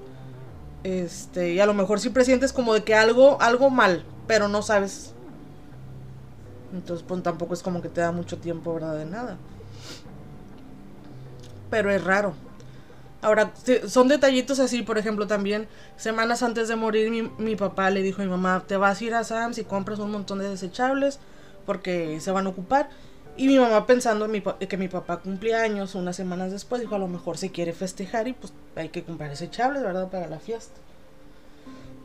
Este, 0.83 1.53
y 1.53 1.61
a 1.61 1.67
lo 1.67 1.73
mejor 1.75 1.99
sí 2.01 2.09
presientes 2.11 2.53
como 2.53 2.73
de 2.73 2.83
que 2.83 2.95
algo, 2.95 3.41
algo 3.41 3.69
mal, 3.71 4.05
pero 4.27 4.49
no 4.49 4.63
sabes. 4.63 5.13
Entonces, 6.73 7.05
pues 7.07 7.21
tampoco 7.23 7.53
es 7.53 7.61
como 7.63 7.81
que 7.81 7.89
te 7.89 8.01
da 8.01 8.11
mucho 8.11 8.37
tiempo, 8.37 8.73
¿verdad? 8.73 8.97
De 8.97 9.05
nada. 9.05 9.37
Pero 11.69 11.91
es 11.91 12.03
raro. 12.03 12.33
Ahora, 13.21 13.53
son 13.87 14.07
detallitos 14.07 14.59
así, 14.59 14.83
por 14.83 14.97
ejemplo, 14.97 15.27
también 15.27 15.67
semanas 15.97 16.43
antes 16.43 16.67
de 16.69 16.75
morir 16.75 17.11
mi, 17.11 17.23
mi 17.39 17.55
papá 17.55 17.89
le 17.91 18.03
dijo 18.03 18.21
a 18.21 18.25
mi 18.25 18.31
mamá, 18.31 18.63
te 18.67 18.77
vas 18.77 19.01
a 19.01 19.05
ir 19.05 19.15
a 19.15 19.23
Sam's 19.23 19.59
y 19.59 19.65
compras 19.65 19.99
un 19.99 20.11
montón 20.11 20.39
de 20.39 20.49
desechables 20.49 21.19
porque 21.65 22.19
se 22.19 22.31
van 22.31 22.47
a 22.47 22.49
ocupar. 22.49 22.89
Y 23.37 23.47
mi 23.47 23.57
mamá 23.57 23.85
pensando 23.85 24.27
mi 24.27 24.41
que 24.41 24.77
mi 24.77 24.87
papá 24.87 25.21
cumplía 25.21 25.61
años 25.61 25.95
unas 25.95 26.15
semanas 26.15 26.51
después, 26.51 26.81
dijo 26.81 26.95
a 26.95 26.99
lo 26.99 27.07
mejor 27.07 27.37
se 27.37 27.51
quiere 27.51 27.73
festejar 27.73 28.27
y 28.27 28.33
pues 28.33 28.53
hay 28.75 28.89
que 28.89 29.03
comprar 29.03 29.29
desechables, 29.29 29.81
¿verdad? 29.81 30.09
Para 30.09 30.27
la 30.27 30.39
fiesta. 30.39 30.79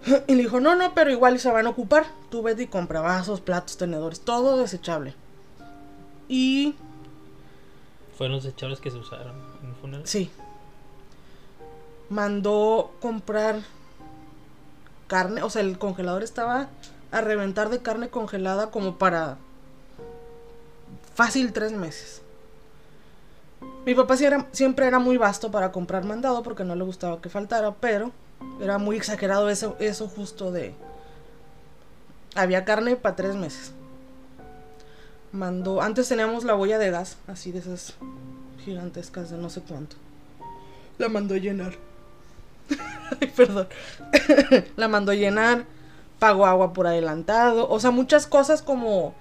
Y 0.28 0.34
le 0.34 0.42
dijo, 0.42 0.60
no, 0.60 0.76
no, 0.76 0.94
pero 0.94 1.10
igual 1.10 1.38
se 1.40 1.50
van 1.50 1.66
a 1.66 1.70
ocupar. 1.70 2.06
Tú 2.30 2.42
vete 2.42 2.64
y 2.64 2.66
compra 2.68 3.00
vasos, 3.00 3.40
platos, 3.40 3.76
tenedores, 3.76 4.20
todo 4.20 4.56
desechable. 4.56 5.14
Y 6.28 6.74
Fueron 8.16 8.36
los 8.36 8.44
desechables 8.44 8.80
que 8.80 8.90
se 8.90 8.96
usaron 8.96 9.34
en 9.62 9.68
el 9.68 9.74
funeral. 9.74 10.06
Sí. 10.06 10.30
Mandó 12.08 12.92
comprar 13.00 13.60
carne, 15.06 15.42
o 15.42 15.50
sea, 15.50 15.62
el 15.62 15.78
congelador 15.78 16.22
estaba 16.22 16.68
a 17.10 17.20
reventar 17.20 17.68
de 17.68 17.80
carne 17.80 18.08
congelada 18.08 18.70
como 18.70 18.96
para 18.96 19.38
fácil 21.16 21.52
tres 21.52 21.72
meses. 21.72 22.20
Mi 23.86 23.94
papá 23.94 24.16
siempre 24.52 24.86
era 24.86 24.98
muy 24.98 25.16
vasto 25.16 25.50
para 25.50 25.72
comprar 25.72 26.04
mandado 26.04 26.42
porque 26.42 26.62
no 26.62 26.76
le 26.76 26.84
gustaba 26.84 27.20
que 27.22 27.30
faltara, 27.30 27.74
pero 27.74 28.12
era 28.60 28.78
muy 28.78 28.96
exagerado 28.96 29.48
eso, 29.48 30.08
justo 30.14 30.52
de... 30.52 30.74
Había 32.34 32.66
carne 32.66 32.96
para 32.96 33.16
tres 33.16 33.34
meses. 33.34 33.72
Mandó, 35.32 35.80
antes 35.80 36.08
teníamos 36.08 36.44
la 36.44 36.52
boya 36.52 36.78
de 36.78 36.90
gas, 36.90 37.16
así 37.26 37.50
de 37.50 37.60
esas 37.60 37.94
gigantescas 38.62 39.30
de 39.30 39.38
no 39.38 39.48
sé 39.48 39.62
cuánto. 39.62 39.96
La 40.98 41.08
mandó 41.08 41.34
llenar. 41.36 41.76
Ay, 43.20 43.28
perdón. 43.34 43.68
la 44.76 44.88
mandó 44.88 45.14
llenar. 45.14 45.64
Pagó 46.18 46.44
agua 46.44 46.74
por 46.74 46.86
adelantado. 46.86 47.68
O 47.70 47.80
sea, 47.80 47.90
muchas 47.90 48.26
cosas 48.26 48.60
como 48.60 49.14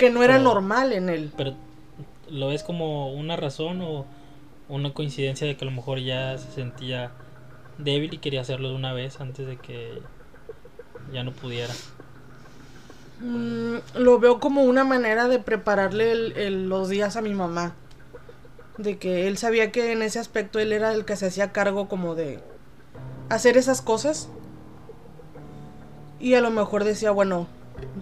que 0.00 0.10
no 0.10 0.22
era 0.22 0.34
Pero- 0.34 0.44
normal 0.44 0.92
en 0.92 1.08
él. 1.10 1.30
Pero, 1.36 1.54
¿lo 2.30 2.48
ves 2.48 2.62
como 2.62 3.12
una 3.12 3.36
razón 3.36 3.80
o 3.82 4.06
una 4.68 4.92
coincidencia 4.94 5.46
de 5.46 5.56
que 5.56 5.64
a 5.64 5.68
lo 5.68 5.72
mejor 5.74 5.98
ya 6.00 6.38
se 6.38 6.50
sentía 6.50 7.12
débil 7.78 8.14
y 8.14 8.18
quería 8.18 8.40
hacerlo 8.40 8.70
de 8.70 8.74
una 8.76 8.92
vez 8.92 9.20
antes 9.20 9.46
de 9.46 9.56
que 9.58 10.00
ya 11.12 11.22
no 11.22 11.32
pudiera? 11.32 11.72
Mm, 13.20 13.76
lo 13.96 14.18
veo 14.18 14.40
como 14.40 14.62
una 14.64 14.84
manera 14.84 15.28
de 15.28 15.38
prepararle 15.38 16.12
el- 16.12 16.32
el- 16.38 16.68
los 16.68 16.88
días 16.88 17.16
a 17.16 17.20
mi 17.22 17.34
mamá. 17.34 17.74
De 18.78 18.96
que 18.96 19.28
él 19.28 19.36
sabía 19.36 19.70
que 19.72 19.92
en 19.92 20.00
ese 20.00 20.18
aspecto 20.18 20.58
él 20.58 20.72
era 20.72 20.94
el 20.94 21.04
que 21.04 21.16
se 21.16 21.26
hacía 21.26 21.52
cargo 21.52 21.86
como 21.88 22.14
de 22.14 22.40
hacer 23.28 23.58
esas 23.58 23.82
cosas. 23.82 24.28
Y 26.18 26.34
a 26.34 26.40
lo 26.40 26.50
mejor 26.50 26.84
decía, 26.84 27.10
bueno, 27.10 27.46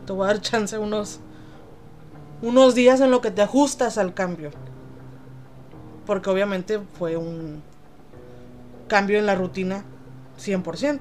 te 0.07 0.13
voy 0.13 0.25
a 0.25 0.29
dar 0.29 0.41
chance 0.43 0.79
unos, 0.79 1.19
unos 2.43 2.75
días 2.75 3.01
en 3.01 3.11
lo 3.11 3.21
que 3.21 3.31
te 3.31 3.43
ajustas 3.43 3.99
al 3.99 4.15
cambio. 4.15 4.51
Porque 6.07 6.31
obviamente 6.31 6.81
fue 6.99 7.17
un 7.17 7.63
cambio 8.89 9.19
en 9.19 9.27
la 9.27 9.35
rutina 9.35 9.85
100%. 10.39 11.01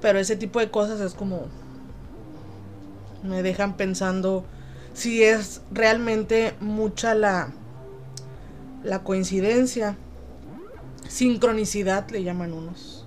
Pero 0.00 0.18
ese 0.18 0.36
tipo 0.36 0.60
de 0.60 0.70
cosas 0.70 1.00
es 1.00 1.14
como 1.14 1.46
me 3.22 3.42
dejan 3.42 3.76
pensando 3.76 4.44
si 4.94 5.22
es 5.22 5.60
realmente 5.70 6.54
mucha 6.60 7.14
la 7.14 7.52
la 8.82 9.02
coincidencia 9.02 9.96
sincronicidad 11.06 12.08
le 12.08 12.22
llaman 12.22 12.54
unos 12.54 13.06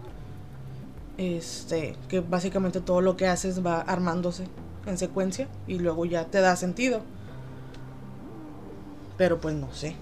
este 1.17 1.95
que 2.09 2.19
básicamente 2.19 2.79
todo 2.79 3.01
lo 3.01 3.17
que 3.17 3.27
haces 3.27 3.65
va 3.65 3.81
armándose 3.81 4.45
en 4.85 4.97
secuencia 4.97 5.47
y 5.67 5.79
luego 5.79 6.05
ya 6.05 6.25
te 6.25 6.41
da 6.41 6.55
sentido. 6.55 7.01
Pero 9.17 9.39
pues 9.39 9.55
no 9.55 9.73
sé. 9.73 9.95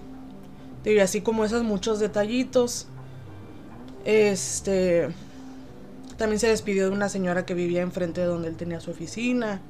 Y 0.84 0.98
así 0.98 1.20
como 1.20 1.44
esos 1.44 1.62
muchos 1.62 2.00
detallitos 2.00 2.88
este 4.04 5.08
también 6.16 6.38
se 6.38 6.48
despidió 6.48 6.88
de 6.88 6.94
una 6.94 7.08
señora 7.08 7.46
que 7.46 7.54
vivía 7.54 7.82
enfrente 7.82 8.20
de 8.20 8.26
donde 8.26 8.48
él 8.48 8.56
tenía 8.56 8.80
su 8.80 8.90
oficina. 8.90 9.60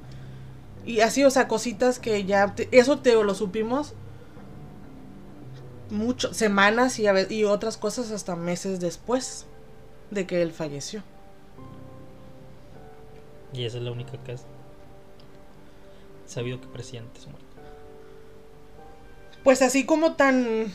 Y 0.84 1.00
así, 1.00 1.24
o 1.24 1.30
sea, 1.30 1.48
cositas 1.48 1.98
que 1.98 2.24
ya... 2.24 2.54
eso 2.72 2.98
te 2.98 3.14
lo 3.14 3.34
supimos 3.34 3.94
mucho, 5.90 6.34
semanas 6.34 6.98
y, 6.98 7.06
a 7.06 7.32
y 7.32 7.44
otras 7.44 7.76
cosas 7.76 8.10
hasta 8.10 8.36
meses 8.36 8.80
después 8.80 9.46
de 10.10 10.26
que 10.26 10.42
él 10.42 10.52
falleció. 10.52 11.02
Y 13.52 13.64
esa 13.64 13.78
es 13.78 13.84
la 13.84 13.92
única 13.92 14.12
has 14.32 14.44
sabido 16.32 16.60
que 16.60 16.66
presiente 16.66 17.20
su 17.20 17.30
muerte. 17.30 17.46
Pues 19.44 19.62
así 19.62 19.84
como 19.84 20.14
tan... 20.14 20.72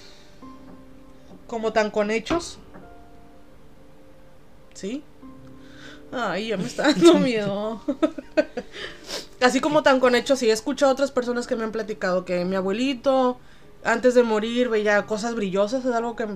Como 1.48 1.72
tan 1.72 1.92
con 1.92 2.12
hechos. 2.12 2.60
¿Sí? 4.74 5.04
Ay, 6.12 6.48
ya 6.48 6.58
me 6.58 6.66
está 6.66 6.84
dando 6.94 7.20
miedo. 7.20 7.82
Así 9.42 9.60
como 9.62 9.84
tan 9.84 10.00
con 10.00 10.16
hechos, 10.16 10.40
sí 10.40 10.50
he 10.50 10.54
escuchado 10.54 10.92
a 10.92 10.94
otras 10.94 11.12
personas 11.12 11.48
que 11.48 11.56
me 11.56 11.64
han 11.64 11.72
platicado 11.72 12.26
que 12.26 12.44
mi 12.46 12.56
abuelito, 12.56 13.38
antes 13.84 14.16
de 14.16 14.24
morir, 14.24 14.70
veía 14.70 15.06
cosas 15.06 15.36
brillosas, 15.36 15.86
es 15.86 15.94
algo 15.94 16.16
que 16.16 16.28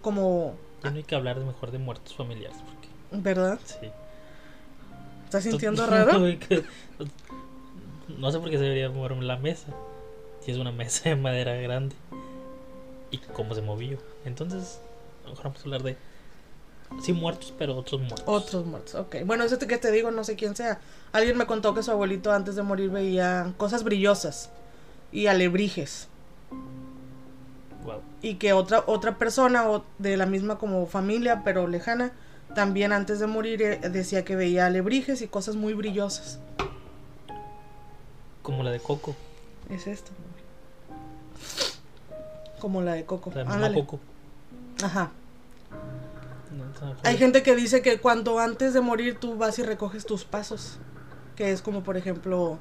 como, 0.00 0.54
Ya 0.82 0.90
no 0.90 0.96
hay 0.96 1.04
que 1.04 1.14
hablar 1.14 1.38
de 1.38 1.44
mejor 1.44 1.70
de 1.70 1.78
muertos 1.78 2.14
familiares. 2.14 2.58
Porque, 2.64 2.88
¿verdad? 3.22 3.58
sí. 3.64 3.90
¿Estás 5.24 5.42
sintiendo 5.44 5.86
raro? 5.88 6.20
No 8.18 8.30
sé 8.32 8.38
por 8.38 8.50
qué 8.50 8.56
se 8.56 8.64
debería 8.64 8.88
mover 8.88 9.12
la 9.22 9.36
mesa. 9.36 9.68
Si 10.40 10.50
es 10.50 10.58
una 10.58 10.72
mesa 10.72 11.08
de 11.08 11.16
madera 11.16 11.54
grande. 11.54 11.94
Y 13.10 13.18
cómo 13.18 13.54
se 13.54 13.62
movió. 13.62 13.98
Entonces, 14.24 14.80
a 15.24 15.24
lo 15.24 15.30
mejor 15.30 15.44
vamos 15.44 15.60
a 15.60 15.64
hablar 15.64 15.82
de. 15.82 15.96
Sí, 17.02 17.12
muertos, 17.12 17.52
pero 17.58 17.76
otros 17.76 18.00
muertos. 18.00 18.24
Otros 18.26 18.64
muertos, 18.64 18.94
ok. 18.94 19.16
Bueno, 19.24 19.44
ese 19.44 19.58
que 19.58 19.78
te 19.78 19.90
digo, 19.90 20.10
no 20.10 20.22
sé 20.22 20.36
quién 20.36 20.54
sea. 20.54 20.78
Alguien 21.12 21.36
me 21.36 21.46
contó 21.46 21.74
que 21.74 21.82
su 21.82 21.90
abuelito 21.90 22.32
antes 22.32 22.54
de 22.54 22.62
morir 22.62 22.90
veía 22.90 23.52
cosas 23.56 23.82
brillosas 23.82 24.50
y 25.10 25.26
alebrijes. 25.26 26.08
Wow. 27.84 28.02
Y 28.22 28.34
que 28.34 28.52
otra, 28.52 28.84
otra 28.86 29.18
persona 29.18 29.68
o 29.68 29.84
de 29.98 30.16
la 30.16 30.26
misma 30.26 30.58
como 30.58 30.86
familia, 30.86 31.42
pero 31.44 31.66
lejana, 31.66 32.12
también 32.54 32.92
antes 32.92 33.18
de 33.18 33.26
morir 33.26 33.62
eh, 33.62 33.80
decía 33.90 34.24
que 34.24 34.36
veía 34.36 34.66
alebrijes 34.66 35.22
y 35.22 35.28
cosas 35.28 35.56
muy 35.56 35.74
brillosas. 35.74 36.38
Como 38.46 38.62
la 38.62 38.70
de 38.70 38.78
Coco. 38.78 39.16
Es 39.68 39.88
esto. 39.88 40.12
Como 42.60 42.80
la 42.80 42.92
de 42.92 43.04
Coco. 43.04 43.32
La 43.34 43.40
Ándale. 43.40 43.74
Coco. 43.74 43.98
Ajá. 44.84 45.10
No, 46.56 46.94
Hay 47.02 47.16
gente 47.16 47.42
que 47.42 47.56
dice 47.56 47.82
que 47.82 47.98
cuando 47.98 48.38
antes 48.38 48.72
de 48.72 48.80
morir 48.80 49.18
tú 49.18 49.36
vas 49.36 49.58
y 49.58 49.64
recoges 49.64 50.06
tus 50.06 50.24
pasos. 50.24 50.78
Que 51.34 51.50
es 51.50 51.60
como, 51.60 51.82
por 51.82 51.96
ejemplo, 51.96 52.60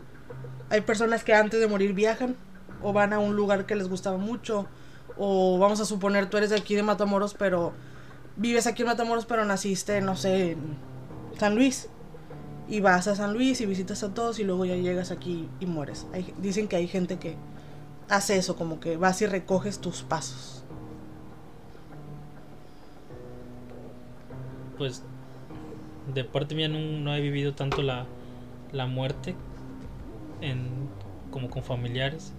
hay 0.71 0.81
personas 0.81 1.23
que 1.23 1.35
antes 1.35 1.59
de 1.59 1.67
morir 1.67 1.93
viajan 1.93 2.35
o 2.81 2.91
van 2.91 3.13
a 3.13 3.19
un 3.19 3.35
lugar 3.35 3.67
que 3.67 3.75
les 3.75 3.87
gustaba 3.87 4.17
mucho. 4.17 4.65
O 5.17 5.59
vamos 5.59 5.79
a 5.81 5.85
suponer, 5.85 6.31
tú 6.31 6.37
eres 6.37 6.49
de 6.49 6.55
aquí 6.55 6.73
de 6.73 6.81
Matamoros, 6.81 7.35
pero 7.35 7.73
vives 8.37 8.65
aquí 8.65 8.81
en 8.81 8.87
Matamoros, 8.87 9.27
pero 9.27 9.45
naciste, 9.45 10.01
no 10.01 10.15
sé, 10.15 10.53
en 10.53 10.77
San 11.37 11.53
Luis. 11.53 11.89
Y 12.67 12.79
vas 12.79 13.07
a 13.07 13.15
San 13.15 13.33
Luis 13.33 13.61
y 13.61 13.65
visitas 13.65 14.03
a 14.03 14.13
todos 14.13 14.39
y 14.39 14.43
luego 14.43 14.65
ya 14.65 14.75
llegas 14.75 15.11
aquí 15.11 15.47
y 15.59 15.65
mueres. 15.65 16.07
Hay- 16.13 16.33
dicen 16.39 16.67
que 16.67 16.75
hay 16.75 16.87
gente 16.87 17.17
que 17.19 17.35
hace 18.09 18.37
eso, 18.37 18.55
como 18.55 18.79
que 18.79 18.97
vas 18.97 19.21
y 19.21 19.27
recoges 19.27 19.79
tus 19.79 20.01
pasos. 20.01 20.63
Pues 24.77 25.03
de 26.13 26.23
parte 26.23 26.55
mía 26.55 26.67
no, 26.67 26.79
no 26.79 27.15
he 27.15 27.21
vivido 27.21 27.53
tanto 27.53 27.81
la, 27.81 28.05
la 28.71 28.87
muerte 28.87 29.35
en, 30.41 30.67
como 31.31 31.49
con 31.49 31.63
familiares. 31.63 32.33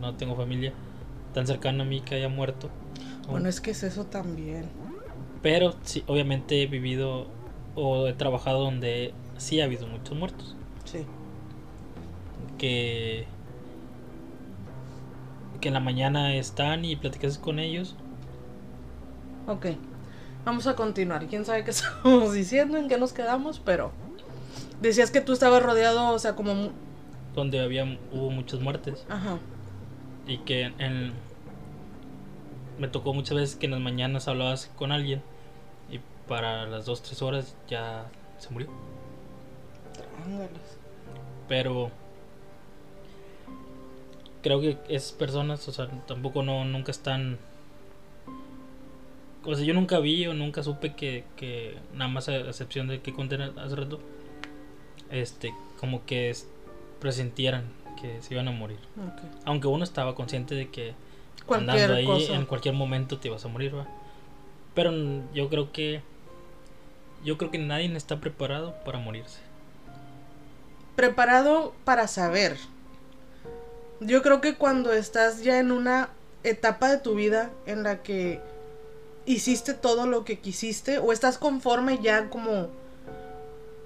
No 0.00 0.14
tengo 0.14 0.36
familia 0.36 0.72
tan 1.34 1.46
cercana 1.46 1.84
a 1.84 1.86
mí 1.86 2.00
que 2.00 2.14
haya 2.14 2.28
muerto. 2.28 2.68
Bueno, 3.28 3.48
es 3.48 3.60
que 3.60 3.70
es 3.72 3.82
eso 3.82 4.06
también. 4.06 4.68
Pero 5.42 5.74
sí, 5.82 6.02
obviamente 6.06 6.62
he 6.62 6.66
vivido 6.66 7.26
o 7.74 8.06
he 8.06 8.12
trabajado 8.12 8.60
donde 8.60 9.14
sí 9.36 9.60
ha 9.60 9.64
habido 9.64 9.86
muchos 9.86 10.16
muertos. 10.16 10.56
Sí. 10.84 11.04
Que, 12.58 13.26
que 15.60 15.68
en 15.68 15.74
la 15.74 15.80
mañana 15.80 16.34
están 16.34 16.84
y 16.84 16.96
platicas 16.96 17.38
con 17.38 17.58
ellos. 17.58 17.96
Ok, 19.46 19.66
vamos 20.44 20.66
a 20.66 20.76
continuar. 20.76 21.26
Quién 21.26 21.44
sabe 21.44 21.64
qué 21.64 21.70
estamos 21.72 22.32
diciendo, 22.32 22.78
en 22.78 22.88
qué 22.88 22.98
nos 22.98 23.12
quedamos, 23.12 23.58
pero 23.58 23.92
decías 24.80 25.10
que 25.10 25.20
tú 25.20 25.32
estabas 25.32 25.62
rodeado, 25.62 26.10
o 26.12 26.18
sea, 26.18 26.34
como. 26.36 26.70
donde 27.34 27.60
había 27.60 27.98
hubo 28.12 28.30
muchas 28.30 28.60
muertes 28.60 29.06
Ajá. 29.08 29.38
y 30.26 30.38
que 30.38 30.72
en 30.78 31.12
me 32.78 32.88
tocó 32.88 33.14
muchas 33.14 33.36
veces 33.36 33.56
que 33.56 33.66
en 33.66 33.72
las 33.72 33.80
mañanas 33.80 34.28
hablabas 34.28 34.70
con 34.76 34.92
alguien 34.92 35.22
para 36.32 36.64
las 36.66 36.86
2 36.86 37.02
3 37.02 37.20
horas 37.20 37.54
ya 37.68 38.06
se 38.38 38.48
murió 38.48 38.68
pero 41.46 41.90
creo 44.42 44.60
que 44.62 44.78
esas 44.88 45.12
personas 45.12 45.68
o 45.68 45.72
sea 45.72 45.88
tampoco 46.06 46.42
no 46.42 46.64
nunca 46.64 46.90
están 46.90 47.38
o 49.44 49.54
sea 49.54 49.64
yo 49.64 49.74
nunca 49.74 49.98
vi 49.98 50.26
o 50.26 50.32
nunca 50.32 50.62
supe 50.62 50.94
que, 50.94 51.24
que 51.36 51.76
nada 51.94 52.10
más 52.10 52.28
a 52.30 52.36
excepción 52.36 52.88
de 52.88 53.00
que 53.02 53.12
conté 53.12 53.36
hace 53.42 53.76
rato 53.76 54.00
este 55.10 55.52
como 55.78 56.06
que 56.06 56.30
es- 56.30 56.48
presintieran 57.00 57.64
que 58.00 58.22
se 58.22 58.32
iban 58.34 58.48
a 58.48 58.52
morir 58.52 58.78
aunque 59.44 59.66
uno 59.66 59.84
estaba 59.84 60.14
consciente 60.14 60.54
de 60.54 60.70
que 60.70 60.94
Cualquier 61.44 61.70
andando 61.90 61.94
ahí 61.96 62.06
cosa. 62.06 62.34
en 62.36 62.46
cualquier 62.46 62.74
momento 62.74 63.18
te 63.18 63.28
vas 63.28 63.44
a 63.44 63.48
morir, 63.48 63.76
¿va? 63.76 63.86
Pero 64.74 64.92
yo 65.34 65.48
creo 65.50 65.72
que 65.72 66.00
yo 67.24 67.38
creo 67.38 67.50
que 67.50 67.58
nadie 67.58 67.94
está 67.96 68.20
preparado 68.20 68.74
para 68.84 68.98
morirse. 68.98 69.38
Preparado 70.96 71.72
para 71.84 72.08
saber. 72.08 72.56
Yo 74.00 74.22
creo 74.22 74.40
que 74.40 74.56
cuando 74.56 74.92
estás 74.92 75.42
ya 75.42 75.58
en 75.58 75.70
una 75.70 76.10
etapa 76.42 76.90
de 76.90 76.98
tu 76.98 77.14
vida 77.14 77.50
en 77.66 77.82
la 77.82 78.02
que 78.02 78.40
hiciste 79.26 79.74
todo 79.74 80.06
lo 80.06 80.24
que 80.24 80.40
quisiste 80.40 80.98
o 80.98 81.12
estás 81.12 81.38
conforme 81.38 82.00
ya 82.02 82.28
como 82.28 82.68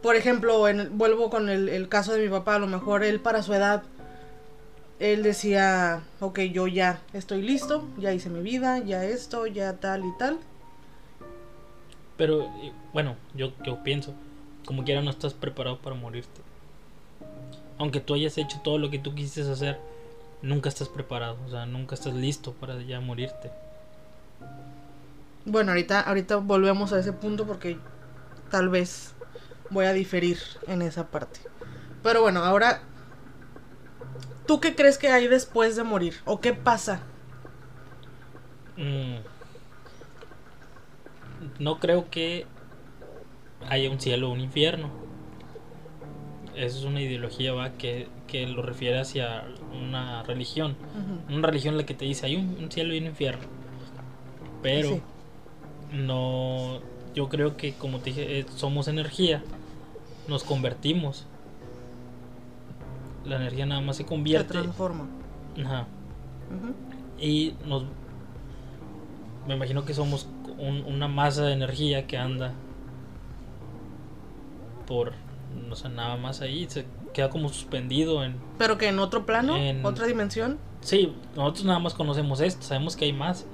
por 0.02 0.16
ejemplo 0.16 0.66
en, 0.68 0.96
vuelvo 0.96 1.28
con 1.28 1.50
el, 1.50 1.68
el 1.68 1.88
caso 1.90 2.14
de 2.14 2.22
mi 2.22 2.28
papá 2.30 2.54
a 2.54 2.58
lo 2.58 2.66
mejor 2.66 3.04
él 3.04 3.20
para 3.20 3.42
su 3.42 3.52
edad 3.52 3.82
él 4.98 5.22
decía 5.22 6.02
ok 6.20 6.40
yo 6.40 6.66
ya 6.66 7.02
estoy 7.12 7.42
listo 7.42 7.86
ya 7.98 8.14
hice 8.14 8.30
mi 8.30 8.40
vida 8.40 8.78
ya 8.78 9.04
esto 9.04 9.46
ya 9.46 9.74
tal 9.74 10.06
y 10.06 10.18
tal 10.18 10.38
Pero 12.16 12.50
bueno, 12.92 13.16
yo, 13.34 13.52
yo 13.64 13.82
pienso, 13.82 14.14
como 14.64 14.84
quiera 14.84 15.02
no 15.02 15.10
estás 15.10 15.34
preparado 15.34 15.78
para 15.78 15.96
morirte. 15.96 16.40
Aunque 17.78 18.00
tú 18.00 18.14
hayas 18.14 18.38
hecho 18.38 18.60
todo 18.64 18.78
lo 18.78 18.90
que 18.90 18.98
tú 18.98 19.14
quisiste 19.14 19.50
hacer, 19.50 19.78
nunca 20.42 20.68
estás 20.68 20.88
preparado, 20.88 21.36
o 21.46 21.50
sea, 21.50 21.66
nunca 21.66 21.94
estás 21.94 22.14
listo 22.14 22.52
para 22.52 22.80
ya 22.82 23.00
morirte. 23.00 23.50
bueno 25.44 25.70
ahorita 25.70 26.00
ahorita 26.00 26.36
volvemos 26.36 26.92
a 26.92 26.98
ese 26.98 27.12
punto 27.12 27.46
porque 27.46 27.78
tal 28.50 28.68
vez 28.68 29.14
voy 29.70 29.86
a 29.86 29.92
diferir 29.92 30.38
en 30.66 30.82
esa 30.82 31.06
parte 31.06 31.38
pero 32.02 32.20
bueno 32.22 32.42
ahora 32.44 32.80
tú 34.46 34.58
qué 34.60 34.74
crees 34.74 34.98
que 34.98 35.08
hay 35.08 35.28
después 35.28 35.76
de 35.76 35.84
morir 35.84 36.14
o 36.24 36.40
qué 36.40 36.52
pasa 36.52 37.00
Mm. 38.76 39.16
No 41.58 41.78
creo 41.78 42.10
que 42.10 42.46
haya 43.68 43.90
un 43.90 44.00
cielo 44.00 44.28
o 44.28 44.32
un 44.32 44.40
infierno. 44.40 44.88
Eso 46.54 46.78
es 46.78 46.84
una 46.84 47.00
ideología 47.02 47.52
¿va? 47.52 47.70
Que, 47.72 48.08
que 48.26 48.46
lo 48.46 48.62
refiere 48.62 48.98
hacia 48.98 49.44
una 49.72 50.22
religión. 50.22 50.76
Una 51.28 51.46
religión 51.46 51.74
en 51.74 51.78
la 51.78 51.86
que 51.86 51.94
te 51.94 52.04
dice 52.04 52.26
hay 52.26 52.36
un, 52.36 52.56
un 52.58 52.70
cielo 52.70 52.94
y 52.94 52.98
un 52.98 53.06
infierno. 53.06 53.44
Pero 54.62 54.88
Sí. 54.88 55.02
no, 55.92 56.80
yo 57.14 57.28
creo 57.28 57.56
que 57.56 57.74
como 57.74 57.98
te 57.98 58.10
dije, 58.10 58.40
eh, 58.40 58.46
somos 58.56 58.88
energía. 58.88 59.42
Nos 60.28 60.44
convertimos. 60.44 61.26
La 63.24 63.36
energía 63.36 63.66
nada 63.66 63.80
más 63.80 63.96
se 63.96 64.02
se 64.02 64.08
convierte. 64.08 64.52
transforma 64.52 65.06
Ajá. 65.64 65.86
Y 67.20 67.54
nos. 67.66 67.84
Me 69.46 69.54
imagino 69.54 69.84
que 69.84 69.94
somos 69.94 70.26
un- 70.58 70.84
una 70.84 71.08
masa 71.08 71.44
de 71.44 71.52
energía 71.52 72.06
que 72.06 72.16
anda 72.16 72.52
por. 74.86 75.12
No 75.68 75.74
sé, 75.76 75.88
nada 75.88 76.16
más 76.16 76.40
ahí. 76.40 76.66
Se 76.68 76.86
queda 77.12 77.30
como 77.30 77.48
suspendido 77.48 78.22
en. 78.24 78.36
pero 78.58 78.78
que 78.78 78.88
en 78.88 78.98
otro 78.98 79.24
plano 79.26 79.56
En- 79.56 79.84
otra 79.84 80.06
dimensión 80.06 80.58
Sí, 80.82 81.14
nosotros 81.34 81.64
nada 81.64 81.78
más 81.78 81.94
conocemos 81.94 82.40
esto. 82.40 82.62
Sabemos 82.62 82.94
que 82.96 83.06
hay 83.06 83.12
más. 83.12 83.46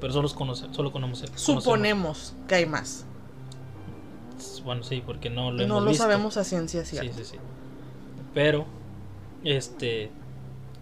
Pero 0.00 0.12
solo, 0.12 0.28
conoce, 0.34 0.66
solo 0.72 0.92
conocemos. 0.92 1.40
suponemos 1.40 2.34
que 2.48 2.54
hay 2.54 2.66
más 2.66 3.04
Bueno, 4.64 4.82
sí, 4.82 5.02
porque 5.04 5.28
no 5.30 5.50
lo 5.50 5.58
no 5.58 5.62
hemos 5.64 5.82
lo 5.84 5.88
visto. 5.90 6.02
sabemos 6.04 6.36
a 6.38 6.44
ciencia 6.44 6.84
Sí, 6.84 6.96
cierta 6.98 7.16
sí, 7.18 7.24
sí. 7.24 7.36
Pero. 8.34 8.64
Este. 9.44 10.10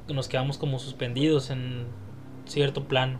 Nos 0.08 0.26
quedamos 0.28 0.56
como 0.58 0.78
suspendidos 0.78 1.50
en 1.50 1.86
cierto 2.46 2.84
plano. 2.84 3.18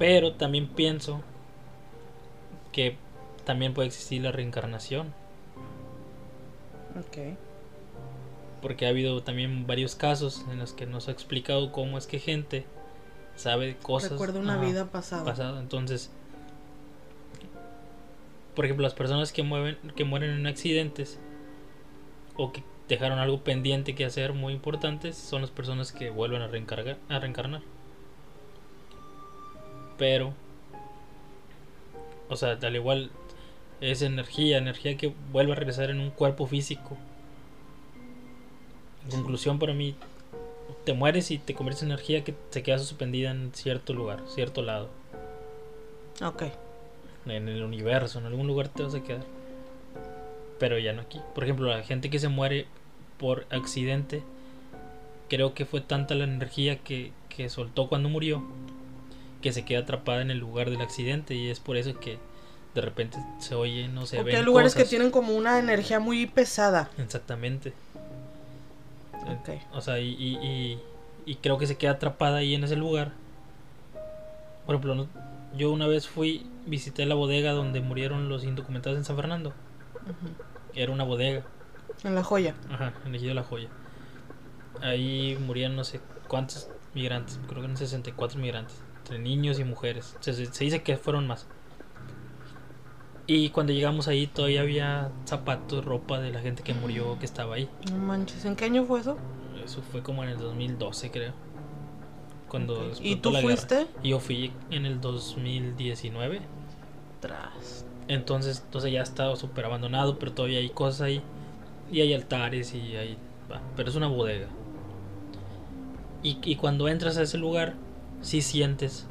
Pero 0.00 0.32
también 0.32 0.66
pienso 0.66 1.20
que 2.72 2.96
también 3.44 3.74
puede 3.74 3.88
existir 3.88 4.22
la 4.22 4.32
reencarnación. 4.32 5.12
Ok. 6.98 7.36
Porque 8.62 8.86
ha 8.86 8.88
habido 8.88 9.22
también 9.22 9.66
varios 9.66 9.96
casos 9.96 10.46
en 10.50 10.58
los 10.58 10.72
que 10.72 10.86
nos 10.86 11.08
ha 11.08 11.10
explicado 11.10 11.70
cómo 11.70 11.98
es 11.98 12.06
que 12.06 12.18
gente 12.18 12.64
sabe 13.36 13.76
cosas. 13.76 14.12
recuerdo 14.12 14.40
una 14.40 14.56
vida 14.56 14.86
pasada 14.86 15.22
pasada. 15.22 15.60
Entonces, 15.60 16.10
por 18.54 18.64
ejemplo, 18.64 18.84
las 18.84 18.94
personas 18.94 19.34
que, 19.34 19.42
mueven, 19.42 19.76
que 19.96 20.04
mueren 20.04 20.30
en 20.30 20.46
accidentes 20.46 21.18
o 22.36 22.52
que 22.52 22.64
dejaron 22.88 23.18
algo 23.18 23.44
pendiente 23.44 23.94
que 23.94 24.06
hacer 24.06 24.32
muy 24.32 24.54
importante 24.54 25.12
son 25.12 25.42
las 25.42 25.50
personas 25.50 25.92
que 25.92 26.08
vuelven 26.08 26.40
a, 26.40 26.46
reencargar, 26.46 26.96
a 27.10 27.18
reencarnar. 27.18 27.60
Pero, 30.00 30.32
o 32.30 32.34
sea, 32.34 32.52
al 32.52 32.74
igual 32.74 33.10
es 33.82 34.00
energía, 34.00 34.56
energía 34.56 34.96
que 34.96 35.12
vuelve 35.30 35.52
a 35.52 35.56
regresar 35.56 35.90
en 35.90 36.00
un 36.00 36.08
cuerpo 36.08 36.46
físico. 36.46 36.96
En 39.04 39.10
conclusión, 39.10 39.58
para 39.58 39.74
mí, 39.74 39.94
te 40.84 40.94
mueres 40.94 41.30
y 41.30 41.36
te 41.36 41.52
conviertes 41.52 41.82
en 41.82 41.90
energía 41.90 42.24
que 42.24 42.34
se 42.48 42.62
queda 42.62 42.78
suspendida 42.78 43.30
en 43.30 43.52
cierto 43.52 43.92
lugar, 43.92 44.22
cierto 44.26 44.62
lado. 44.62 44.88
Ok. 46.24 46.44
En 47.26 47.50
el 47.50 47.62
universo, 47.62 48.20
en 48.20 48.24
algún 48.24 48.46
lugar 48.46 48.68
te 48.68 48.82
vas 48.82 48.94
a 48.94 49.02
quedar. 49.02 49.24
Pero 50.58 50.78
ya 50.78 50.94
no 50.94 51.02
aquí. 51.02 51.20
Por 51.34 51.44
ejemplo, 51.44 51.68
la 51.68 51.82
gente 51.82 52.08
que 52.08 52.18
se 52.18 52.28
muere 52.28 52.64
por 53.18 53.44
accidente, 53.50 54.22
creo 55.28 55.52
que 55.52 55.66
fue 55.66 55.82
tanta 55.82 56.14
la 56.14 56.24
energía 56.24 56.78
que, 56.78 57.12
que 57.28 57.50
soltó 57.50 57.90
cuando 57.90 58.08
murió, 58.08 58.42
que 59.42 59.52
se 59.52 59.64
queda 59.64 59.80
atrapada 59.80 60.22
en 60.22 60.30
el 60.30 60.38
lugar 60.38 60.70
del 60.70 60.80
accidente 60.80 61.34
y 61.34 61.48
es 61.50 61.60
por 61.60 61.76
eso 61.76 61.98
que 61.98 62.18
de 62.74 62.80
repente 62.80 63.18
se 63.40 63.54
oye, 63.54 63.88
no 63.88 64.06
se 64.06 64.22
ven 64.22 64.36
hay 64.36 64.42
lugares 64.42 64.74
que 64.74 64.84
tienen 64.84 65.10
como 65.10 65.34
una 65.34 65.58
energía 65.58 65.98
muy 66.00 66.26
pesada. 66.26 66.88
Exactamente. 66.98 67.72
Ok. 69.14 69.50
O 69.72 69.80
sea, 69.80 69.98
y, 69.98 70.08
y, 70.18 70.36
y- 70.38 70.78
y 71.26 71.34
creo 71.36 71.58
que 71.58 71.66
se 71.66 71.76
queda 71.76 71.92
atrapada 71.92 72.38
ahí 72.38 72.54
en 72.54 72.64
ese 72.64 72.76
lugar. 72.76 73.12
Por 74.66 74.74
ejemplo, 74.74 74.94
no- 74.94 75.06
yo 75.56 75.70
una 75.72 75.86
vez 75.86 76.08
fui, 76.08 76.46
visité 76.66 77.04
la 77.06 77.14
bodega 77.14 77.52
donde 77.52 77.80
murieron 77.80 78.28
los 78.28 78.44
indocumentados 78.44 78.98
en 78.98 79.04
San 79.04 79.16
Fernando. 79.16 79.52
Era 80.74 80.92
una 80.92 81.04
bodega, 81.04 81.42
En 82.04 82.14
la 82.14 82.22
joya. 82.22 82.54
ajá, 82.70 82.92
en 83.04 83.14
el 83.14 83.20
de 83.20 83.34
la 83.34 83.42
Joya. 83.42 83.68
Ahí 84.80 85.36
murieron 85.44 85.76
no 85.76 85.84
sé 85.84 86.00
cuántos 86.28 86.68
migrantes, 86.94 87.38
creo 87.48 87.60
que 87.60 87.66
eran 87.66 87.76
64 87.76 88.38
migrantes, 88.40 88.76
entre 89.02 89.18
niños 89.18 89.58
y 89.58 89.64
mujeres. 89.64 90.16
Se, 90.20 90.32
se- 90.34 90.64
dice 90.64 90.82
que 90.82 90.96
fueron 90.96 91.26
más. 91.26 91.46
Y 93.26 93.50
cuando 93.50 93.72
llegamos 93.72 94.08
ahí 94.08 94.26
todavía 94.26 94.60
había 94.62 95.10
zapatos, 95.24 95.84
ropa 95.84 96.18
de 96.20 96.32
la 96.32 96.40
gente 96.40 96.62
que 96.62 96.74
murió, 96.74 97.18
que 97.18 97.26
estaba 97.26 97.54
ahí. 97.54 97.68
No 97.90 97.96
manches, 97.98 98.44
¿en 98.44 98.56
qué 98.56 98.64
año 98.64 98.84
fue 98.84 99.00
eso? 99.00 99.16
Eso 99.64 99.82
fue 99.82 100.02
como 100.02 100.22
en 100.24 100.30
el 100.30 100.38
2012, 100.38 101.10
creo. 101.10 101.32
Cuando 102.48 102.74
Ok. 102.74 102.88
explotó 102.88 103.08
¿Y 103.08 103.16
tú 103.16 103.30
la 103.30 103.40
guerra. 103.40 103.54
fuiste? 103.56 103.86
Y 104.02 104.08
yo 104.10 104.18
fui 104.20 104.52
en 104.70 104.84
el 104.86 105.00
2019. 105.00 106.40
Tras. 107.20 107.84
Entonces, 108.08 108.62
entonces 108.66 108.90
ya 108.92 109.02
estaba 109.02 109.36
súper 109.36 109.66
abandonado, 109.66 110.18
pero 110.18 110.32
todavía 110.32 110.58
hay 110.58 110.70
cosas 110.70 111.02
ahí. 111.02 111.22
Y 111.92 112.00
hay 112.00 112.12
altares 112.14 112.74
y 112.74 112.96
hay... 112.96 113.16
pero 113.76 113.88
es 113.88 113.94
una 113.94 114.08
bodega. 114.08 114.46
Y, 116.24 116.38
y 116.42 116.56
cuando 116.56 116.88
entras 116.88 117.16
a 117.16 117.22
ese 117.22 117.38
lugar, 117.38 117.74
sí 118.22 118.42
sientes... 118.42 119.06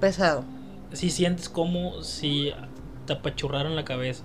Pesado. 0.00 0.44
Sí 0.92 1.10
sientes 1.10 1.48
como 1.48 2.02
si 2.02 2.52
te 3.06 3.14
apachurraron 3.14 3.74
la 3.76 3.84
cabeza. 3.84 4.24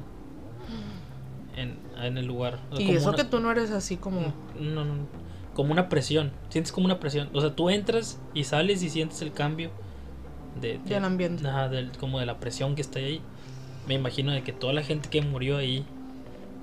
En, 1.56 1.78
en 2.02 2.18
el 2.18 2.26
lugar. 2.26 2.60
O 2.72 2.76
sea, 2.76 2.84
Y 2.84 2.88
como 2.88 2.98
eso 3.00 3.10
una- 3.10 3.18
que 3.18 3.24
tú 3.24 3.40
no 3.40 3.52
eres 3.52 3.72
así 3.72 3.98
como... 3.98 4.34
No, 4.60 4.86
no, 4.86 4.96
no. 4.96 5.08
Como 5.54 5.72
una 5.72 5.90
presión. 5.90 6.32
Sientes 6.50 6.72
como 6.72 6.86
una 6.86 7.00
presión. 7.00 7.30
O 7.34 7.42
sea, 7.42 7.56
tú 7.56 7.70
entras 7.70 8.20
y 8.34 8.44
sales 8.46 8.82
y 8.84 8.90
sientes 8.90 9.22
el 9.22 9.34
cambio 9.34 9.72
de, 10.62 10.78
de- 10.80 10.94
Del 10.96 11.04
ambiente. 11.04 11.48
ajá, 11.48 11.68
del- 11.70 11.92
como 11.98 12.20
de 12.20 12.26
la 12.26 12.40
presión 12.40 12.76
que 12.76 12.82
está 12.82 13.00
ahí. 13.00 13.22
Me 13.88 13.96
imagino 13.96 14.32
de 14.32 14.44
que 14.44 14.54
toda 14.54 14.72
la 14.74 14.84
gente 14.84 15.10
que 15.10 15.22
murió 15.22 15.58
ahí, 15.58 15.86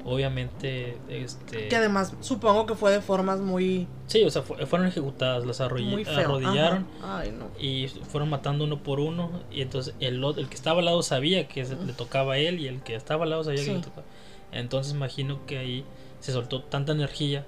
obviamente, 0.07 0.97
este... 1.09 1.69
Que 1.69 1.77
además 1.77 2.15
supongo 2.21 2.65
que 2.65 2.75
fue 2.75 2.91
de 2.93 3.01
formas 3.01 3.41
muy... 3.41 3.87
Sí, 4.07 4.23
o 4.25 4.31
sea, 4.31 4.43
fu- 4.43 4.55
fueron 4.67 4.87
ejecutadas, 4.89 5.45
las 5.45 5.61
arrodillaron. 5.61 6.87
Ay, 7.03 7.33
no. 7.37 7.49
y 7.61 7.89
fueron 7.89 8.31
matando 8.31 8.65
uno 8.65 8.83
por 8.83 9.01
uno. 9.01 9.31
Y 9.51 9.61
entonces 9.63 9.95
el, 10.01 10.23
el 10.25 10.49
que 10.49 10.55
estaba 10.55 10.79
al 10.79 10.85
lado 10.87 11.03
sabía 11.03 11.49
que 11.49 11.65
se- 11.65 11.77
le 11.77 11.93
tocaba 11.93 12.35
a 12.35 12.39
él 12.39 12.61
y 12.61 12.69
el 12.69 12.83
que 12.83 12.95
estaba 12.95 13.25
al 13.25 13.31
lado 13.31 13.45
sabía 13.45 13.61
que 13.65 13.67
le 13.75 13.81
tocaba. 13.83 14.07
Entonces 14.53 14.93
imagino 14.95 15.45
que 15.47 15.59
ahí 15.59 15.85
se 16.21 16.33
soltó 16.33 16.63
tanta 16.63 16.93
energía 16.93 17.45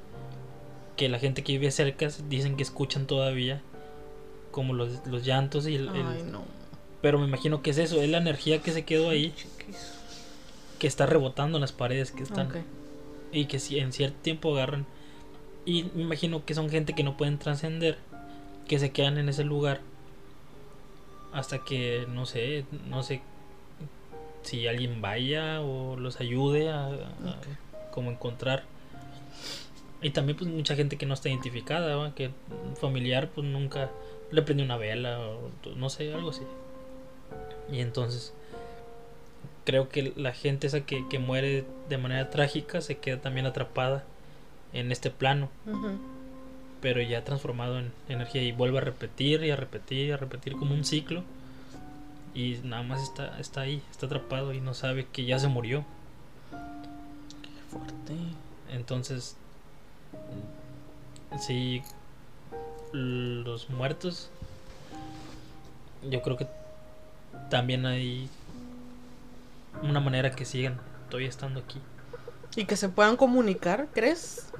que 0.96 1.08
la 1.08 1.18
gente 1.20 1.42
que 1.44 1.52
vive 1.52 1.70
cerca 1.70 2.08
dicen 2.28 2.56
que 2.56 2.64
escuchan 2.64 3.06
todavía 3.06 3.62
como 4.50 4.74
los, 4.74 5.06
los 5.06 5.24
llantos 5.24 5.66
y 5.68 5.76
el, 5.76 5.88
el- 5.88 6.06
Ay, 6.06 6.22
no. 6.30 6.42
Pero 7.00 7.20
me 7.20 7.26
imagino 7.26 7.62
que 7.62 7.70
es 7.70 7.78
eso, 7.78 8.02
es 8.02 8.08
la 8.10 8.18
energía 8.18 8.60
que 8.60 8.72
se 8.72 8.84
quedó 8.84 9.10
ahí. 9.10 9.32
Que 10.78 10.86
está 10.86 11.06
rebotando 11.06 11.58
en 11.58 11.62
las 11.62 11.72
paredes 11.72 12.12
que 12.12 12.22
están 12.22 12.48
Ok. 12.48 12.56
y 13.32 13.46
que 13.46 13.58
si 13.58 13.78
en 13.78 13.92
cierto 13.92 14.16
tiempo 14.22 14.54
agarran. 14.54 14.86
Y 15.64 15.84
me 15.94 16.02
imagino 16.02 16.44
que 16.44 16.54
son 16.54 16.70
gente 16.70 16.94
que 16.94 17.02
no 17.02 17.16
pueden 17.16 17.38
trascender, 17.38 17.98
que 18.66 18.78
se 18.78 18.90
quedan 18.92 19.18
en 19.18 19.28
ese 19.28 19.44
lugar 19.44 19.80
hasta 21.32 21.58
que 21.64 22.06
no 22.08 22.24
sé, 22.26 22.64
no 22.88 23.02
sé 23.02 23.20
si 24.42 24.66
alguien 24.66 25.02
vaya 25.02 25.60
o 25.60 25.96
los 25.96 26.20
ayude 26.20 26.70
a, 26.70 26.86
a 26.86 26.90
Ok. 26.90 27.90
como 27.92 28.10
encontrar. 28.10 28.64
Y 30.00 30.10
también 30.10 30.38
pues 30.38 30.48
mucha 30.48 30.76
gente 30.76 30.96
que 30.96 31.06
no 31.06 31.14
está 31.14 31.28
identificada, 31.28 31.96
¿va? 31.96 32.14
que 32.14 32.30
familiar 32.80 33.30
pues 33.34 33.46
nunca 33.46 33.90
le 34.30 34.42
prendió 34.42 34.64
una 34.64 34.76
vela 34.76 35.18
o 35.20 35.50
no 35.76 35.90
sé, 35.90 36.12
algo 36.14 36.30
así. 36.30 36.42
Y 37.70 37.80
entonces 37.80 38.32
creo 39.68 39.90
que 39.90 40.14
la 40.16 40.32
gente 40.32 40.66
esa 40.66 40.80
que, 40.80 41.06
que 41.08 41.18
muere 41.18 41.62
de 41.90 41.98
manera 41.98 42.30
trágica 42.30 42.80
se 42.80 42.96
queda 42.96 43.20
también 43.20 43.44
atrapada 43.44 44.02
en 44.72 44.90
este 44.90 45.10
plano, 45.10 45.50
pero 46.80 47.02
ya 47.02 47.22
transformado 47.22 47.78
en 47.78 47.92
energía 48.08 48.42
y 48.42 48.52
vuelve 48.52 48.78
a 48.78 48.80
repetir 48.80 49.44
y 49.44 49.50
a 49.50 49.56
repetir 49.56 50.06
y 50.06 50.10
a 50.10 50.16
repetir 50.16 50.54
como 50.54 50.72
un 50.72 50.86
ciclo. 50.86 51.22
Y 52.34 52.60
nada 52.64 52.82
más 52.82 53.02
está, 53.02 53.38
está 53.38 53.60
ahí, 53.60 53.82
está 53.90 54.06
atrapado 54.06 54.54
y 54.54 54.62
no 54.62 54.72
sabe 54.72 55.06
que 55.12 55.26
ya 55.26 55.38
se 55.38 55.48
murió. 55.48 55.84
Qué 57.42 57.50
fuerte. 57.70 58.14
Entonces, 58.72 59.36
sí, 61.38 61.82
los 62.92 63.68
muertos, 63.68 64.30
yo 66.08 66.22
creo 66.22 66.38
que 66.38 66.46
también 67.50 67.84
hay 67.84 68.30
una 69.82 70.00
manera 70.00 70.30
que 70.30 70.44
sigan 70.44 70.78
todavía 71.08 71.28
estando 71.28 71.60
aquí. 71.60 71.80
Y 72.56 72.64
que 72.64 72.76
se 72.76 72.88
puedan 72.88 73.16
comunicar, 73.16 73.88
¿crees? 73.92 74.50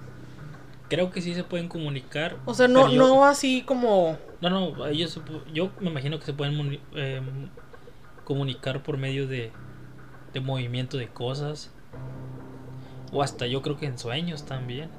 Creo 0.89 1.11
que 1.11 1.21
sí 1.21 1.35
se 1.35 1.45
pueden 1.45 1.69
comunicar. 1.69 2.37
O 2.47 2.55
sea, 2.55 2.69
no, 2.69 2.89
yo- 2.91 2.99
no 2.99 3.25
así 3.25 3.63
como... 3.63 4.17
No, 4.41 4.51
no, 4.51 4.87
ellos 4.87 5.21
yo 5.53 5.71
me 5.81 5.91
imagino 5.91 6.19
que 6.19 6.27
se 6.27 6.33
pueden 6.33 6.81
eh, 6.95 7.21
comunicar 8.25 8.83
por 8.83 8.97
medio 8.97 9.27
de, 9.27 9.51
de 10.33 10.41
movimiento 10.41 10.97
de 10.97 11.09
cosas. 11.09 11.71
O 13.13 13.23
hasta 13.23 13.47
yo 13.47 13.63
creo 13.63 13.77
que 13.79 13.87
en 13.87 13.99
sueños 13.99 14.45
también. 14.45 14.91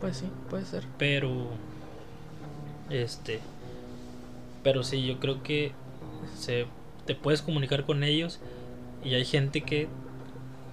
Pues 0.00 0.18
sí, 0.18 0.28
puede 0.48 0.64
ser. 0.64 0.84
Pero. 0.98 1.48
Este. 2.90 3.40
Pero 4.62 4.82
sí, 4.82 5.04
yo 5.06 5.18
creo 5.18 5.42
que 5.42 5.72
se, 6.36 6.66
te 7.06 7.14
puedes 7.14 7.42
comunicar 7.42 7.84
con 7.84 8.02
ellos. 8.04 8.40
Y 9.04 9.14
hay 9.14 9.24
gente 9.24 9.60
que 9.62 9.88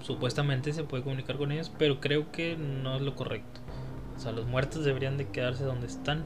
supuestamente 0.01 0.73
se 0.73 0.83
puede 0.83 1.03
comunicar 1.03 1.37
con 1.37 1.51
ellos. 1.51 1.71
Pero 1.77 1.99
creo 1.99 2.31
que 2.31 2.57
no 2.57 2.95
es 2.95 3.01
lo 3.01 3.15
correcto. 3.15 3.61
O 4.17 4.19
sea, 4.19 4.31
los 4.31 4.45
muertos 4.45 4.83
deberían 4.85 5.17
de 5.17 5.27
quedarse 5.27 5.63
donde 5.63 5.87
están. 5.87 6.23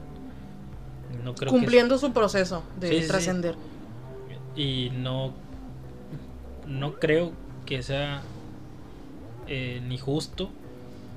No 1.24 1.34
creo 1.34 1.50
Cumpliendo 1.50 1.96
su 1.98 2.12
proceso 2.12 2.62
de 2.78 2.88
Sí, 2.88 2.94
sí, 2.96 3.02
sí. 3.02 3.08
trascender. 3.08 3.54
Y 4.56 4.90
no. 4.94 5.32
No 6.66 6.94
creo 6.94 7.32
que 7.66 7.82
sea. 7.82 8.22
eh, 9.46 9.80
ni 9.86 9.96
justo. 9.98 10.50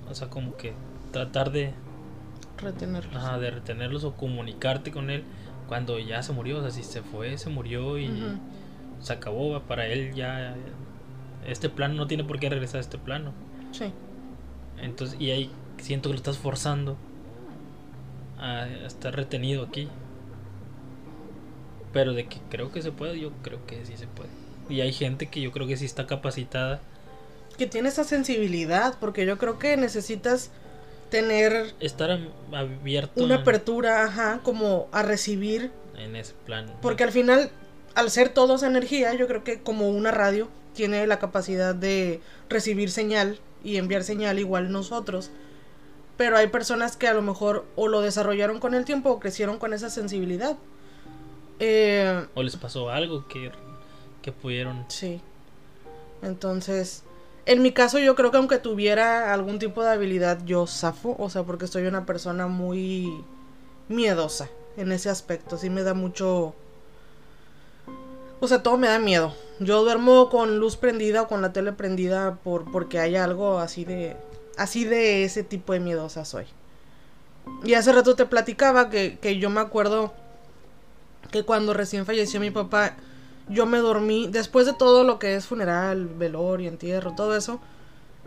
O 0.10 0.16
sea, 0.16 0.30
como 0.30 0.56
que 0.56 0.74
tratar 1.12 1.52
de 1.52 1.74
Retenerlos. 2.58 3.16
Ajá, 3.16 3.40
de 3.40 3.50
retenerlos 3.50 4.04
o 4.04 4.14
comunicarte 4.16 4.92
con 4.92 5.10
él 5.10 5.24
cuando 5.68 5.98
ya 6.00 6.22
se 6.22 6.32
murió. 6.32 6.60
O 6.60 6.62
sea, 6.62 6.70
si 6.72 6.84
se 6.84 7.02
fue, 7.02 7.38
se 7.38 7.50
murió 7.50 7.98
y. 7.98 8.08
se 9.02 9.14
acabó. 9.14 9.52
va, 9.52 9.60
Para 9.62 9.88
él 9.88 10.14
ya 10.14 10.56
este 11.48 11.70
plano 11.70 11.96
no 11.96 12.08
tiene 12.08 12.24
por 12.24 12.40
qué 12.40 12.50
regresar 12.50 12.78
a 12.78 12.82
este 12.82 12.98
plano. 12.98 13.34
Sí. 13.72 13.92
Entonces, 14.82 15.20
y 15.20 15.32
ahí 15.32 15.52
siento 15.78 16.10
que 16.10 16.14
lo 16.14 16.18
estás 16.18 16.38
forzando 16.38 16.98
a 18.40 18.68
estar 18.86 19.16
retenido 19.16 19.64
aquí. 19.64 19.88
Pero 21.94 22.14
de 22.14 22.26
que 22.28 22.38
creo 22.50 22.72
que 22.72 22.82
se 22.82 22.92
puede, 22.92 23.20
yo 23.20 23.32
creo 23.42 23.66
que 23.66 23.86
sí 23.86 23.98
se 23.98 24.08
puede. 24.08 24.30
Y 24.70 24.82
hay 24.82 24.94
gente 24.94 25.28
que 25.28 25.42
yo 25.42 25.52
creo 25.52 25.68
que 25.68 25.76
sí 25.78 25.86
está 25.86 26.08
capacitada. 26.08 26.80
Que 27.58 27.68
tiene 27.68 27.90
esa 27.90 28.04
sensibilidad, 28.06 28.96
porque 29.00 29.26
yo 29.26 29.38
creo 29.38 29.60
que 29.60 29.76
necesitas 29.76 30.52
tener 31.10 31.74
Estar 31.82 32.18
abierto 32.54 33.22
una 33.22 33.36
en- 33.36 33.42
apertura, 33.42 34.06
ajá, 34.06 34.40
como 34.44 34.88
a 34.94 35.04
recibir. 35.04 35.72
en 35.98 36.16
ese 36.16 36.34
plano. 36.46 36.72
Porque 36.82 37.04
al 37.04 37.12
final, 37.12 37.52
al 37.96 38.12
ser 38.12 38.30
todos 38.30 38.64
energía, 38.64 39.14
yo 39.14 39.28
creo 39.28 39.44
que 39.44 39.62
como 39.62 39.90
una 39.90 40.12
radio 40.12 40.48
tiene 40.74 41.06
la 41.08 41.20
capacidad 41.20 41.76
de 41.76 42.22
recibir 42.50 42.92
señal 42.92 43.40
y 43.64 43.78
enviar 43.78 44.04
señal 44.04 44.40
igual 44.40 44.72
nosotros. 44.72 45.32
Pero 46.18 46.38
hay 46.38 46.48
personas 46.48 46.98
que 46.98 47.08
a 47.08 47.14
lo 47.14 47.22
mejor 47.22 47.66
o 47.76 47.88
lo 47.88 48.02
desarrollaron 48.02 48.60
con 48.60 48.74
el 48.74 48.86
tiempo 48.86 49.10
o 49.10 49.20
crecieron 49.20 49.58
con 49.58 49.74
esa 49.74 49.90
sensibilidad. 49.90 50.58
Eh, 51.60 52.26
¿O 52.34 52.44
les 52.44 52.56
pasó 52.56 52.90
algo 52.90 53.28
que, 53.28 53.52
que 54.22 54.32
pudieron? 54.32 54.86
sí. 54.88 55.22
Entonces, 56.22 57.04
en 57.48 57.62
mi 57.64 57.72
caso 57.72 57.98
yo 57.98 58.16
creo 58.16 58.30
que 58.32 58.38
aunque 58.38 58.60
tuviera 58.60 59.34
algún 59.34 59.58
tipo 59.58 59.84
de 59.84 59.90
habilidad, 59.90 60.40
yo 60.46 60.68
zafo, 60.68 61.16
o 61.18 61.30
sea, 61.30 61.44
porque 61.44 61.68
soy 61.68 61.88
una 61.88 62.06
persona 62.06 62.48
muy 62.48 63.24
miedosa 63.90 64.48
en 64.78 64.92
ese 64.92 65.10
aspecto. 65.10 65.58
Sí 65.58 65.70
me 65.70 65.84
da 65.84 65.94
mucho... 65.94 66.56
O 68.42 68.48
sea, 68.48 68.64
todo 68.64 68.76
me 68.76 68.88
da 68.88 68.98
miedo. 68.98 69.36
Yo 69.60 69.84
duermo 69.84 70.30
con 70.30 70.58
luz 70.58 70.76
prendida 70.76 71.22
o 71.22 71.28
con 71.28 71.44
la 71.44 71.54
tele 71.54 71.74
prendida 71.74 72.40
por 72.44 72.72
porque 72.72 73.00
hay 73.00 73.16
algo 73.16 73.60
así 73.60 73.86
de 73.86 74.18
así 74.58 74.84
de 74.84 75.24
ese 75.24 75.44
tipo 75.44 75.74
de 75.74 75.80
miedosa 75.80 76.26
soy. 76.26 76.46
Y 77.64 77.76
hace 77.76 77.94
rato 77.94 78.16
te 78.16 78.26
platicaba 78.26 78.90
que, 78.90 79.20
que 79.20 79.38
yo 79.38 79.52
me 79.52 79.62
acuerdo 79.62 80.12
que 81.32 81.44
cuando 81.44 81.76
recién 81.76 82.08
falleció 82.08 82.40
mi 82.40 82.50
papá, 82.50 82.98
yo 83.48 83.68
me 83.68 83.78
dormí, 83.78 84.28
después 84.28 84.66
de 84.66 84.74
todo 84.74 85.04
lo 85.04 85.20
que 85.20 85.36
es 85.36 85.46
funeral, 85.46 86.08
velorio, 86.08 86.68
entierro, 86.68 87.14
todo 87.16 87.36
eso, 87.36 87.60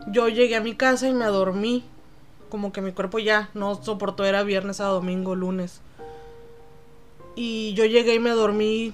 yo 0.07 0.29
llegué 0.29 0.55
a 0.55 0.61
mi 0.61 0.75
casa 0.75 1.09
y 1.09 1.13
me 1.13 1.25
dormí. 1.25 1.83
Como 2.49 2.71
que 2.71 2.81
mi 2.81 2.93
cuerpo 2.93 3.19
ya 3.19 3.49
no 3.53 3.83
soportó, 3.83 4.23
era 4.23 4.43
viernes 4.43 4.79
a 4.79 4.85
domingo, 4.85 5.35
lunes. 5.35 5.81
Y 7.35 7.73
yo 7.73 7.83
llegué 7.83 8.15
y 8.15 8.19
me 8.19 8.29
dormí 8.29 8.93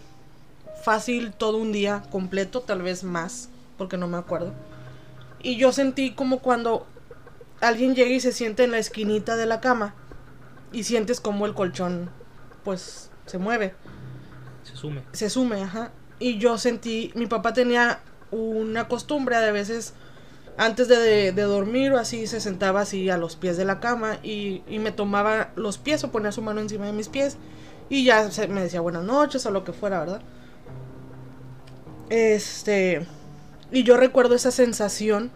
fácil 0.81 1.31
todo 1.33 1.57
un 1.57 1.71
día 1.71 2.03
completo, 2.11 2.61
tal 2.61 2.81
vez 2.81 3.03
más, 3.03 3.49
porque 3.77 3.97
no 3.97 4.07
me 4.07 4.17
acuerdo. 4.17 4.53
Y 5.41 5.57
yo 5.57 5.71
sentí 5.71 6.11
como 6.11 6.39
cuando 6.39 6.85
alguien 7.61 7.95
llega 7.95 8.11
y 8.11 8.19
se 8.19 8.31
siente 8.31 8.63
en 8.63 8.71
la 8.71 8.77
esquinita 8.79 9.35
de 9.37 9.45
la 9.45 9.59
cama 9.61 9.93
y 10.71 10.83
sientes 10.83 11.19
como 11.19 11.45
el 11.45 11.53
colchón 11.53 12.09
pues 12.63 13.09
se 13.25 13.37
mueve, 13.37 13.73
Se 14.63 14.75
sume. 14.75 15.03
se 15.13 15.29
sume, 15.29 15.63
ajá. 15.63 15.91
Y 16.19 16.37
yo 16.37 16.57
sentí, 16.57 17.11
mi 17.15 17.25
papá 17.25 17.53
tenía 17.53 18.01
una 18.31 18.87
costumbre 18.87 19.37
de 19.37 19.51
veces 19.51 19.93
antes 20.57 20.87
de, 20.87 21.31
de 21.31 21.41
dormir 21.43 21.91
o 21.93 21.97
así 21.97 22.27
se 22.27 22.39
sentaba 22.39 22.81
así 22.81 23.09
a 23.09 23.17
los 23.17 23.35
pies 23.35 23.57
de 23.57 23.65
la 23.65 23.79
cama 23.79 24.17
y, 24.21 24.61
y 24.67 24.77
me 24.79 24.91
tomaba 24.91 25.49
los 25.55 25.77
pies 25.79 26.03
o 26.03 26.11
ponía 26.11 26.31
su 26.31 26.41
mano 26.41 26.61
encima 26.61 26.85
de 26.85 26.91
mis 26.93 27.09
pies 27.09 27.37
y 27.89 28.03
ya 28.05 28.29
se- 28.29 28.47
me 28.47 28.61
decía 28.61 28.81
buenas 28.81 29.03
noches 29.03 29.45
o 29.45 29.51
lo 29.51 29.63
que 29.63 29.73
fuera, 29.73 29.99
¿verdad? 29.99 30.21
Este, 32.11 33.07
y 33.71 33.83
yo 33.83 33.95
recuerdo 33.95 34.35
esa 34.35 34.51
sensación 34.51 35.31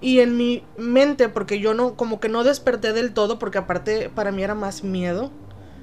y 0.00 0.18
en 0.18 0.36
mi 0.36 0.64
mente, 0.76 1.28
porque 1.28 1.60
yo 1.60 1.72
no, 1.72 1.94
como 1.94 2.18
que 2.18 2.28
no 2.28 2.42
desperté 2.42 2.92
del 2.92 3.14
todo, 3.14 3.38
porque 3.38 3.58
aparte 3.58 4.10
para 4.10 4.32
mí 4.32 4.42
era 4.42 4.56
más 4.56 4.82
miedo. 4.82 5.30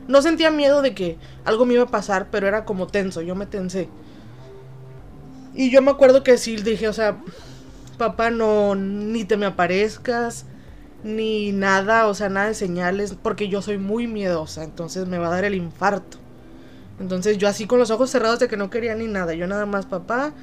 No 0.10 0.22
sentía 0.22 0.52
miedo 0.52 0.82
de 0.82 0.94
que 0.94 1.18
algo 1.46 1.66
me 1.66 1.76
iba 1.76 1.84
a 1.84 1.88
pasar, 1.88 2.28
pero 2.30 2.46
era 2.46 2.66
como 2.66 2.88
tenso, 2.88 3.22
yo 3.22 3.36
me 3.36 3.46
tensé. 3.46 3.88
Y 5.56 5.72
yo 5.72 5.82
me 5.82 5.92
acuerdo 5.92 6.24
que 6.24 6.38
sí 6.38 6.58
dije, 6.58 6.90
o 6.90 6.94
sea, 6.94 7.18
papá, 7.98 8.32
no, 8.32 8.76
ni 8.76 9.24
te 9.24 9.38
me 9.38 9.46
aparezcas, 9.46 10.46
ni 11.06 11.54
nada, 11.54 12.08
o 12.08 12.14
sea, 12.14 12.28
nada 12.28 12.48
de 12.48 12.54
señales, 12.54 13.16
porque 13.22 13.48
yo 13.48 13.62
soy 13.62 13.78
muy 13.78 14.08
miedosa, 14.08 14.66
entonces 14.66 15.08
me 15.08 15.20
va 15.20 15.28
a 15.28 15.32
dar 15.32 15.46
el 15.46 15.56
infarto. 15.56 16.18
Entonces 17.00 17.38
yo 17.38 17.48
así 17.48 17.66
con 17.66 17.80
los 17.80 17.92
ojos 17.92 18.10
cerrados 18.10 18.40
de 18.40 18.48
que 18.48 18.58
no 18.58 18.70
quería 18.70 18.96
ni 18.96 19.08
nada, 19.08 19.34
yo 19.34 19.48
nada 19.48 19.66
más, 19.66 19.86
papá, 19.86 20.34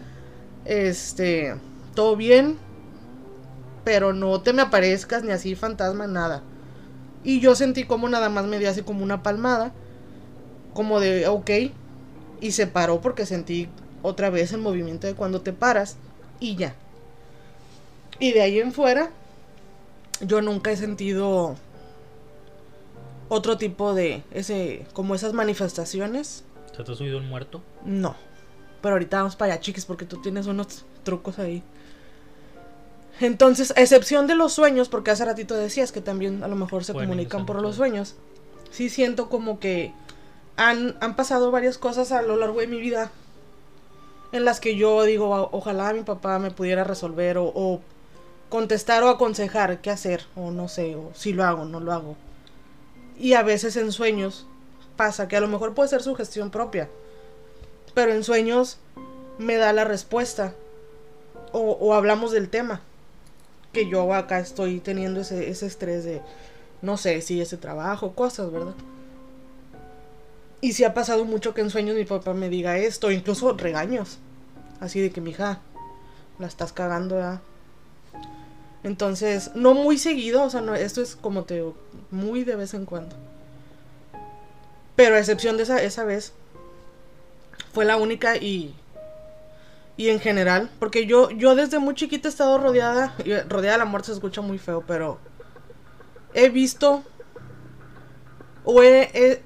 este, 0.64 1.54
todo 1.94 2.16
bien, 2.16 2.58
pero 3.84 4.12
no 4.12 4.40
te 4.40 4.52
me 4.52 4.62
aparezcas 4.62 5.22
ni 5.22 5.32
así 5.32 5.54
fantasma, 5.54 6.06
nada. 6.06 6.42
Y 7.22 7.40
yo 7.40 7.54
sentí 7.54 7.84
como 7.84 8.08
nada 8.08 8.28
más 8.28 8.46
me 8.46 8.58
dio 8.58 8.70
así 8.70 8.82
como 8.82 9.04
una 9.04 9.22
palmada, 9.22 9.72
como 10.74 11.00
de, 11.00 11.26
ok, 11.28 11.50
y 12.40 12.52
se 12.52 12.66
paró 12.66 13.00
porque 13.00 13.26
sentí 13.26 13.68
otra 14.02 14.30
vez 14.30 14.52
el 14.52 14.60
movimiento 14.60 15.06
de 15.06 15.14
cuando 15.14 15.42
te 15.42 15.52
paras 15.52 15.96
y 16.40 16.56
ya. 16.56 16.74
Y 18.18 18.32
de 18.32 18.42
ahí 18.42 18.58
en 18.58 18.72
fuera, 18.72 19.10
yo 20.20 20.42
nunca 20.42 20.70
he 20.70 20.76
sentido 20.76 21.56
otro 23.31 23.57
tipo 23.57 23.95
de, 23.95 24.23
ese, 24.33 24.85
como 24.93 25.14
esas 25.14 25.33
manifestaciones. 25.33 26.45
¿Se 26.77 26.85
te 26.85 26.93
ha 26.93 26.95
subido 26.95 27.16
un 27.16 27.29
muerto? 27.29 27.62
No. 27.87 28.14
Pero 28.83 28.95
ahorita 28.97 29.16
vamos 29.19 29.37
para 29.37 29.55
allá, 29.55 29.62
chiquis, 29.62 29.87
porque 29.87 30.05
tú 30.05 30.21
tienes 30.21 30.47
unos 30.47 30.85
trucos 31.05 31.38
ahí. 31.38 31.62
Entonces, 33.21 33.73
a 33.77 33.81
excepción 33.83 34.27
de 34.27 34.35
los 34.35 34.53
sueños, 34.53 34.88
porque 34.88 35.11
hace 35.11 35.25
ratito 35.25 35.55
decías 35.55 35.93
que 35.93 36.01
también 36.01 36.43
a 36.43 36.49
lo 36.49 36.57
mejor 36.57 36.85
se 36.85 36.93
comunican 37.09 37.40
por 37.47 37.57
los 37.62 37.77
sueños. 37.77 38.14
Sí 38.71 38.88
siento 38.88 39.29
como 39.29 39.59
que 39.61 39.93
han, 40.57 40.97
han 41.01 41.16
pasado 41.16 41.51
varias 41.51 41.77
cosas 41.77 42.12
a 42.12 42.23
lo 42.23 42.37
largo 42.37 42.61
de 42.61 42.66
mi 42.66 42.81
vida 42.81 43.11
en 44.33 44.45
las 44.45 44.61
que 44.61 44.77
yo 44.77 45.03
digo, 45.05 45.29
"O- 45.31 45.51
ojalá 45.53 45.93
mi 45.93 46.03
papá 46.03 46.38
me 46.38 46.51
pudiera 46.51 46.85
resolver 46.85 47.37
o, 47.37 47.45
o 47.55 47.81
contestar 48.49 49.03
o 49.03 49.09
aconsejar 49.09 49.81
qué 49.81 49.90
hacer, 49.90 50.25
o 50.37 50.51
no 50.51 50.69
sé, 50.69 50.97
o 50.97 51.11
si 51.14 51.33
lo 51.33 51.45
hago, 51.45 51.64
no 51.66 51.81
lo 51.81 51.93
hago. 51.93 52.16
Y 53.20 53.35
a 53.35 53.42
veces 53.42 53.76
en 53.76 53.92
sueños 53.92 54.46
pasa 54.96 55.28
que 55.28 55.37
a 55.37 55.40
lo 55.40 55.48
mejor 55.48 55.74
puede 55.74 55.90
ser 55.90 56.02
su 56.02 56.14
gestión 56.14 56.50
propia, 56.50 56.88
pero 57.94 58.12
en 58.12 58.24
sueños 58.24 58.78
me 59.38 59.56
da 59.56 59.72
la 59.72 59.85
respuesta 59.85 60.54
o, 61.52 61.61
o 61.61 61.94
hablamos 61.94 62.33
del 62.33 62.48
tema 62.48 62.80
que 63.72 63.88
yo 63.88 64.12
acá 64.14 64.40
estoy 64.40 64.80
teniendo 64.80 65.20
ese, 65.20 65.50
ese 65.50 65.66
estrés 65.66 66.04
de 66.04 66.22
no 66.83 66.96
sé 66.96 67.20
si 67.20 67.40
ese 67.40 67.56
trabajo, 67.56 68.14
cosas, 68.14 68.50
¿verdad? 68.50 68.74
Y 70.62 70.72
si 70.72 70.85
ha 70.85 70.94
pasado 70.94 71.24
mucho 71.24 71.54
que 71.54 71.61
en 71.61 71.70
sueños 71.70 71.96
mi 71.96 72.04
papá 72.04 72.35
me 72.35 72.48
diga 72.48 72.78
esto, 72.78 73.11
incluso 73.11 73.52
regaños, 73.52 74.18
así 74.80 75.00
de 75.00 75.11
que 75.11 75.20
mija, 75.20 75.61
la 76.38 76.46
estás 76.46 76.72
cagando, 76.72 77.16
¿verdad? 77.16 77.40
Entonces, 78.83 79.51
no 79.55 79.75
muy 79.75 79.99
seguido, 79.99 80.43
o 80.43 80.51
sea, 80.51 80.61
no, 80.61 80.75
esto 80.75 81.03
es 81.03 81.16
como 81.16 81.45
te 81.45 81.55
digo, 81.55 81.77
muy 82.11 82.45
de 82.45 82.57
vez 82.57 82.75
en 82.75 82.87
cuando. 82.87 83.14
Pero 84.97 85.16
a 85.16 85.19
excepción 85.19 85.57
de 85.57 85.64
esa, 85.64 85.83
esa 85.83 86.05
vez, 86.05 86.33
fue 87.73 87.85
la 87.85 87.97
única 87.97 88.37
y 88.37 88.75
y 89.97 90.09
en 90.09 90.19
general, 90.19 90.71
porque 90.79 91.05
yo 91.05 91.31
yo 91.31 91.55
desde 91.55 91.79
muy 91.79 91.95
chiquita 91.95 92.29
he 92.29 92.31
estado 92.31 92.57
rodeada, 92.57 93.14
rodeada 93.49 93.77
de 93.77 93.79
la 93.79 93.85
muerte 93.85 94.07
se 94.07 94.12
escucha 94.14 94.40
muy 94.40 94.57
feo, 94.57 94.83
pero 94.87 95.19
he 96.33 96.49
visto 96.49 97.05
o 98.64 98.83
he, 98.83 99.11
he 99.12 99.43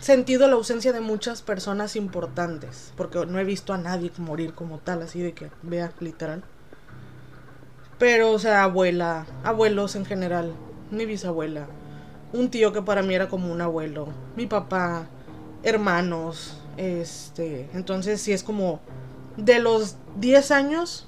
sentido 0.00 0.48
la 0.48 0.54
ausencia 0.54 0.94
de 0.94 1.00
muchas 1.00 1.42
personas 1.42 1.94
importantes, 1.96 2.92
porque 2.96 3.26
no 3.26 3.38
he 3.38 3.44
visto 3.44 3.74
a 3.74 3.78
nadie 3.78 4.10
morir 4.16 4.54
como 4.54 4.78
tal, 4.78 5.02
así 5.02 5.20
de 5.20 5.34
que 5.34 5.50
vea 5.62 5.92
literal. 6.00 6.42
Pero 8.02 8.32
o 8.32 8.38
sea, 8.40 8.64
abuela, 8.64 9.26
abuelos 9.44 9.94
en 9.94 10.04
general, 10.04 10.52
mi 10.90 11.06
bisabuela, 11.06 11.68
un 12.32 12.50
tío 12.50 12.72
que 12.72 12.82
para 12.82 13.00
mí 13.00 13.14
era 13.14 13.28
como 13.28 13.52
un 13.52 13.60
abuelo, 13.60 14.08
mi 14.34 14.48
papá, 14.48 15.06
hermanos, 15.62 16.60
este, 16.76 17.70
entonces 17.74 18.20
sí 18.20 18.32
es 18.32 18.42
como 18.42 18.80
de 19.36 19.60
los 19.60 19.98
10 20.16 20.50
años 20.50 21.06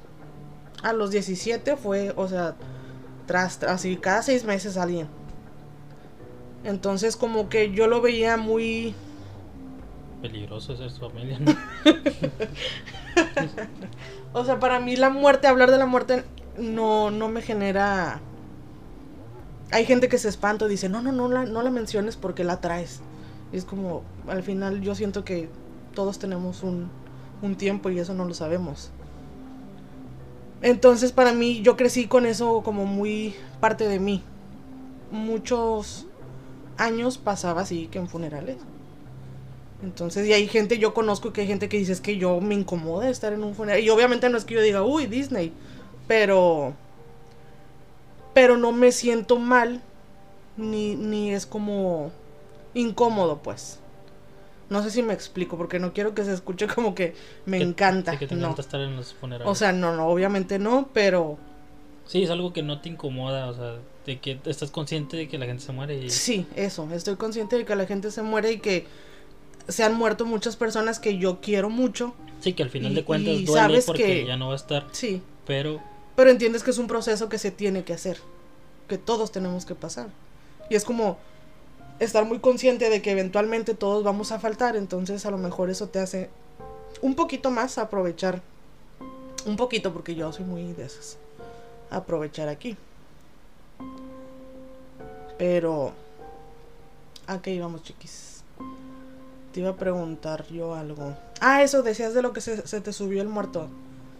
a 0.85 0.93
los 0.93 1.11
17 1.11 1.77
fue, 1.77 2.13
o 2.15 2.29
sea, 2.29 2.55
tras, 3.27 3.59
tras 3.59 3.73
así 3.73 3.97
cada 3.97 4.23
seis 4.23 4.45
meses 4.45 4.77
alguien. 4.77 5.09
Entonces 6.63 7.17
como 7.17 7.49
que 7.49 7.73
yo 7.73 7.89
lo 7.89 8.03
veía 8.03 8.37
muy, 8.37 8.95
Peligroso 10.23 10.77
ser 10.77 10.93
su 10.93 11.01
familia, 11.01 11.41
¿no? 11.41 11.57
o 14.33 14.45
sea, 14.45 14.61
para 14.61 14.79
mí 14.79 14.95
la 14.95 15.11
muerte, 15.11 15.49
hablar 15.49 15.73
de 15.73 15.79
la 15.79 15.87
muerte 15.87 16.23
no, 16.59 17.11
no 17.11 17.29
me 17.29 17.43
genera... 17.43 18.21
Hay 19.71 19.87
gente 19.87 20.09
que 20.09 20.19
se 20.19 20.29
espanta 20.29 20.69
dice, 20.69 20.89
no, 20.89 21.03
no, 21.03 21.11
no 21.11 21.29
la, 21.29 21.47
no 21.47 21.63
la 21.63 21.71
menciones 21.71 22.17
porque 22.17 22.45
la 22.45 22.61
traes. 22.61 23.01
Y 23.53 23.57
es 23.57 23.65
como, 23.65 24.03
al 24.29 24.43
final 24.43 24.81
yo 24.83 24.95
siento 24.95 25.25
que 25.25 25.49
todos 25.95 26.19
tenemos 26.19 26.63
un, 26.63 26.91
un 27.43 27.57
tiempo 27.57 27.91
y 27.91 27.99
eso 27.99 28.15
no 28.15 28.25
lo 28.25 28.35
sabemos. 28.35 28.91
Entonces 30.63 31.13
para 31.13 31.33
mí 31.33 31.61
yo 31.63 31.77
crecí 31.77 32.07
con 32.07 32.27
eso 32.27 32.63
como 32.63 32.87
muy 32.87 33.35
parte 33.61 33.89
de 33.89 33.99
mí. 33.99 34.23
Muchos 35.11 36.07
años 36.77 37.19
pasaba 37.19 37.63
así 37.63 37.87
que 37.89 37.99
en 37.99 38.09
funerales. 38.09 38.57
Entonces, 39.83 40.27
y 40.27 40.33
hay 40.33 40.49
gente, 40.49 40.79
yo 40.79 40.95
conozco 40.95 41.33
que 41.33 41.43
hay 41.43 41.47
gente 41.47 41.69
que 41.69 41.77
dice 41.77 41.93
es 41.93 42.01
que 42.01 42.17
yo 42.17 42.41
me 42.41 42.55
incomoda 42.55 43.09
estar 43.11 43.33
en 43.33 43.45
un 43.45 43.55
funeral. 43.55 43.83
Y 43.83 43.91
obviamente 43.91 44.29
no 44.31 44.39
es 44.39 44.45
que 44.45 44.55
yo 44.55 44.63
diga, 44.63 44.83
uy, 44.83 45.07
Disney. 45.07 45.53
Pero. 46.07 46.75
Pero 48.35 48.57
no 48.57 48.73
me 48.73 48.93
siento 48.93 49.39
mal. 49.39 49.81
Ni, 50.57 50.95
ni 50.95 51.33
es 51.33 51.47
como 51.47 52.13
incómodo, 52.75 53.39
pues. 53.43 53.81
No 54.71 54.83
sé 54.83 54.91
si 54.91 55.03
me 55.03 55.13
explico, 55.13 55.57
porque 55.57 55.79
no 55.79 55.93
quiero 55.93 56.15
que 56.15 56.25
se 56.25 56.33
escuche 56.33 56.67
como 56.69 56.95
que 56.95 57.15
me 57.47 57.59
Que- 57.59 57.65
encanta. 57.65 58.13
sí, 58.13 58.19
que 58.19 58.27
te 58.27 58.35
no. 58.35 58.43
encanta 58.43 58.63
estar 58.63 58.81
en 58.81 58.97
los 58.97 59.13
funerales. 59.15 59.51
O 59.51 59.55
sea, 59.55 59.73
no, 59.73 59.95
no, 59.95 60.07
obviamente 60.09 60.59
no, 60.59 60.89
pero 60.93 61.39
sí, 62.07 62.23
es 62.23 62.31
algo 62.31 62.53
que 62.53 62.63
no 62.63 62.81
te 62.81 62.89
incomoda, 62.89 63.49
o 63.49 63.55
sea, 63.55 63.77
de 64.07 64.19
que 64.21 64.39
estás 64.47 64.71
consciente 64.71 65.17
de 65.17 65.29
que 65.29 65.39
la 65.39 65.47
gente 65.47 65.63
se 65.63 65.73
muere 65.73 65.97
y 65.99 66.11
sí, 66.11 66.47
eso. 66.57 66.89
Estoy 66.93 67.17
consciente 67.17 67.57
de 67.59 67.65
que 67.65 67.75
la 67.77 67.87
gente 67.87 68.11
se 68.11 68.23
muere 68.23 68.53
y 68.53 68.59
que 68.59 68.87
se 69.69 69.83
han 69.85 69.95
muerto 69.95 70.25
muchas 70.25 70.57
personas 70.57 70.99
que 70.99 71.19
yo 71.19 71.41
quiero 71.41 71.69
mucho. 71.69 72.15
Sí, 72.41 72.53
que 72.53 72.63
al 72.63 72.71
final 72.71 72.93
Y- 72.93 72.95
de 72.97 73.05
cuentas 73.05 73.45
duele 73.45 73.83
porque 73.83 74.05
que- 74.05 74.27
ya 74.27 74.37
no 74.37 74.49
va 74.49 74.53
a 74.55 74.57
estar. 74.57 74.87
Sí, 74.93 75.21
Pero 75.47 75.81
pero 76.17 76.31
entiendes 76.31 76.63
que 76.63 76.71
es 76.71 76.79
un 76.79 76.87
proceso 76.87 77.29
que 77.29 77.39
se 77.39 77.51
tiene 77.51 77.85
que 77.85 77.93
hacer, 77.93 78.19
que 78.89 78.99
todos 78.99 79.33
tenemos 79.33 79.67
que 79.67 79.75
pasar. 79.75 80.09
Y 80.71 80.77
es 80.77 80.85
como 80.85 81.19
estar 81.99 82.25
muy 82.25 82.39
consciente 82.39 82.91
de 82.91 83.03
que 83.03 83.13
eventualmente 83.13 83.75
todos 83.75 84.05
vamos 84.05 84.33
a 84.33 84.39
faltar, 84.39 84.77
entonces 84.77 85.27
a 85.27 85.31
lo 85.31 85.39
mejor 85.39 85.71
eso 85.71 85.89
te 85.89 85.99
hace 85.99 86.31
un 87.03 87.15
poquito 87.15 87.51
más 87.51 87.79
aprovechar. 87.79 88.43
Un 89.47 89.57
poquito, 89.57 89.93
porque 89.93 90.15
yo 90.15 90.33
soy 90.33 90.47
muy 90.47 90.73
de 90.73 90.85
esas. 90.85 91.19
Aprovechar 91.91 92.49
aquí. 92.49 92.77
Pero... 95.37 95.93
¿A 97.27 97.43
qué 97.43 97.53
íbamos, 97.53 97.83
chiquis? 97.83 98.43
Te 99.53 99.61
iba 99.61 99.71
a 99.71 99.77
preguntar 99.77 100.47
yo 100.49 100.75
algo. 100.75 101.15
Ah, 101.41 101.63
eso, 101.63 101.83
decías 101.83 102.15
de 102.15 102.23
lo 102.23 102.33
que 102.33 102.41
se, 102.41 102.67
se 102.67 102.81
te 102.81 102.93
subió 102.93 103.21
el 103.21 103.29
muerto. 103.29 103.69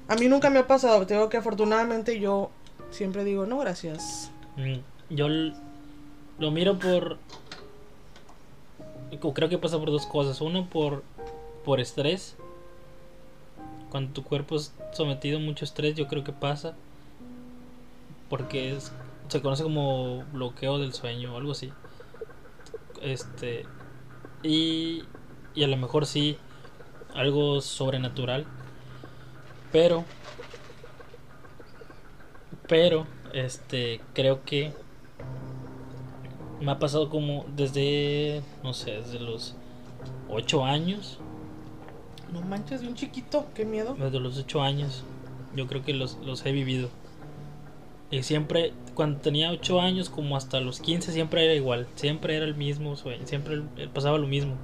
A 0.09 0.17
mí 0.17 0.29
nunca 0.29 0.51
me 0.51 0.59
ha 0.59 0.67
pasado, 0.67 1.07
te 1.07 1.15
digo 1.15 1.29
que 1.29 1.39
afortunadamente 1.39 2.21
yo 2.21 2.51
siempre 2.91 3.25
digo, 3.25 3.47
no, 3.47 3.59
gracias. 3.59 4.31
mm, 4.57 4.79
yo 5.15 5.29
lo 5.29 6.51
miro 6.51 6.79
por. 6.79 7.19
Creo 9.35 9.49
que 9.49 9.59
pasa 9.59 9.79
por 9.79 9.91
dos 9.91 10.07
cosas. 10.07 10.41
Uno, 10.41 10.69
por, 10.69 11.03
por 11.65 11.81
estrés. 11.81 12.37
Cuando 13.91 14.13
tu 14.13 14.25
cuerpo 14.25 14.57
es 14.57 14.73
sometido 14.93 15.39
a 15.39 15.41
mucho 15.41 15.65
estrés, 15.65 15.95
yo 15.95 16.09
creo 16.09 16.25
que 16.25 16.33
pasa. 16.33 16.75
Porque 18.29 18.77
es- 18.77 18.93
se 19.29 19.41
conoce 19.41 19.63
como 19.63 20.25
bloqueo 20.33 20.79
del 20.79 20.93
sueño 20.93 21.35
o 21.35 21.39
algo 21.39 21.53
así. 21.53 21.73
Este. 23.03 23.65
Y, 24.43 25.05
y 25.55 25.63
a 25.65 25.69
lo 25.69 25.77
mejor 25.77 26.07
sí, 26.07 26.37
algo 27.15 27.61
sobrenatural. 27.61 28.47
Pero. 29.75 30.05
Pero, 32.69 33.09
este, 33.33 34.01
creo 34.13 34.45
que 34.45 34.73
me 36.61 36.71
ha 36.71 36.79
pasado 36.79 37.11
como 37.11 37.45
desde, 37.57 38.41
no 38.63 38.73
sé, 38.73 38.93
desde 38.93 39.19
los 39.19 39.57
8 40.31 40.65
años. 40.65 41.19
No 42.33 42.41
manches, 42.43 42.83
de 42.83 42.87
un 42.87 42.95
chiquito, 42.95 43.47
qué 43.53 43.65
miedo. 43.65 43.97
Desde 43.99 44.21
los 44.21 44.39
8 44.39 44.63
años, 44.63 45.03
yo 45.57 45.67
creo 45.67 45.83
que 45.83 45.93
los, 45.93 46.19
los 46.25 46.47
he 46.47 46.53
vivido. 46.53 46.89
Y 48.13 48.23
siempre, 48.23 48.73
cuando 48.95 49.19
tenía 49.19 49.51
8 49.51 49.81
años, 49.81 50.09
como 50.09 50.37
hasta 50.37 50.61
los 50.61 50.79
15, 50.79 51.11
siempre 51.11 51.47
era 51.47 51.55
igual. 51.55 51.89
Siempre 51.97 52.37
era 52.37 52.45
el 52.45 52.55
mismo 52.55 52.95
sueño, 52.95 53.27
siempre 53.27 53.61
pasaba 53.93 54.19
lo 54.19 54.29
mismo. 54.29 54.55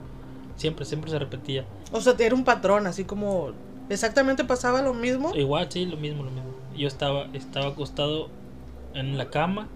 Siempre, 0.54 0.84
siempre 0.84 1.10
se 1.10 1.18
repetía. 1.18 1.64
O 1.90 2.00
sea, 2.00 2.14
era 2.16 2.36
un 2.36 2.44
patrón, 2.44 2.86
así 2.86 3.02
como 3.02 3.54
exactamente 3.90 4.44
pasaba 4.44 4.82
lo 4.82 4.94
mismo. 4.94 5.34
Igual, 5.34 5.70
sí, 5.70 5.86
lo 5.86 5.96
mismo, 5.96 6.22
lo 6.22 6.30
mismo. 6.30 6.50
Yo 6.76 6.88
estaba, 6.88 7.28
estaba 7.32 7.68
acostado 7.68 8.28
en 8.94 9.18
la 9.18 9.30
cama, 9.30 9.68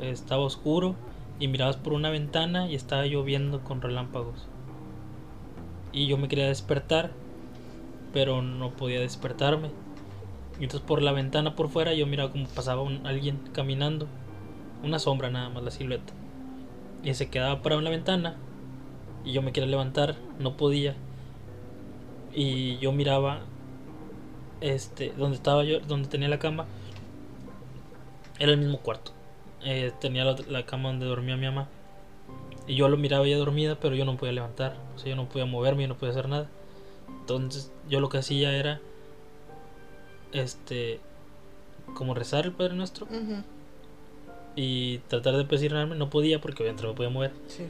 estaba 0.00 0.42
oscuro 0.42 0.94
y 1.38 1.48
mirabas 1.48 1.76
por 1.76 1.92
una 1.92 2.10
ventana 2.10 2.68
y 2.68 2.74
estaba 2.74 3.06
lloviendo 3.06 3.64
con 3.64 3.80
relámpagos. 3.80 4.46
Y 5.92 6.06
yo 6.06 6.16
me 6.18 6.28
quería 6.28 6.46
despertar, 6.46 7.12
pero 8.12 8.42
no 8.42 8.70
podía 8.70 9.00
despertarme. 9.00 9.70
Y 10.60 10.64
entonces 10.64 10.86
por 10.86 11.02
la 11.02 11.12
ventana 11.12 11.56
por 11.56 11.68
fuera 11.68 11.94
yo 11.94 12.06
miraba 12.06 12.30
como 12.30 12.46
pasaba 12.46 12.82
un, 12.82 13.06
alguien 13.06 13.40
caminando, 13.52 14.06
una 14.82 14.98
sombra 14.98 15.30
nada 15.30 15.48
más, 15.48 15.62
la 15.62 15.70
silueta. 15.70 16.12
Y 17.02 17.14
se 17.14 17.30
quedaba 17.30 17.62
parado 17.62 17.80
en 17.80 17.84
la 17.84 17.90
ventana 17.90 18.36
y 19.24 19.32
yo 19.32 19.42
me 19.42 19.52
quería 19.52 19.68
levantar, 19.68 20.16
no 20.38 20.56
podía. 20.56 20.94
Y 22.34 22.78
yo 22.78 22.92
miraba 22.92 23.40
este 24.60 25.12
donde 25.16 25.36
estaba 25.36 25.64
yo 25.64 25.80
donde 25.80 26.08
tenía 26.08 26.28
la 26.28 26.38
cama 26.38 26.66
era 28.38 28.52
el 28.52 28.58
mismo 28.58 28.78
cuarto. 28.78 29.12
Eh, 29.64 29.92
tenía 30.00 30.24
la, 30.24 30.36
la 30.48 30.66
cama 30.66 30.88
donde 30.88 31.06
dormía 31.06 31.36
mi 31.36 31.46
mamá. 31.46 31.68
Y 32.66 32.76
yo 32.76 32.88
lo 32.88 32.96
miraba 32.96 33.26
ella 33.26 33.36
dormida 33.38 33.76
pero 33.80 33.94
yo 33.94 34.04
no 34.04 34.16
podía 34.16 34.32
levantar. 34.32 34.76
O 34.94 34.98
sea 34.98 35.10
yo 35.10 35.16
no 35.16 35.28
podía 35.28 35.46
moverme 35.46 35.82
yo 35.82 35.88
no 35.88 35.96
podía 35.96 36.12
hacer 36.12 36.28
nada. 36.28 36.48
Entonces 37.20 37.72
yo 37.88 38.00
lo 38.00 38.08
que 38.08 38.18
hacía 38.18 38.56
era 38.56 38.80
este 40.32 41.00
como 41.94 42.14
rezar 42.14 42.46
el 42.46 42.52
Padre 42.52 42.74
Nuestro. 42.74 43.06
Y 44.54 44.98
tratar 45.08 45.36
de 45.36 45.44
presionarme 45.44 45.96
no 45.96 46.10
podía 46.10 46.40
porque 46.40 46.62
obviamente 46.62 46.82
no 46.82 46.90
me 46.90 46.94
podía 46.94 47.10
mover. 47.10 47.32
Sí. 47.46 47.66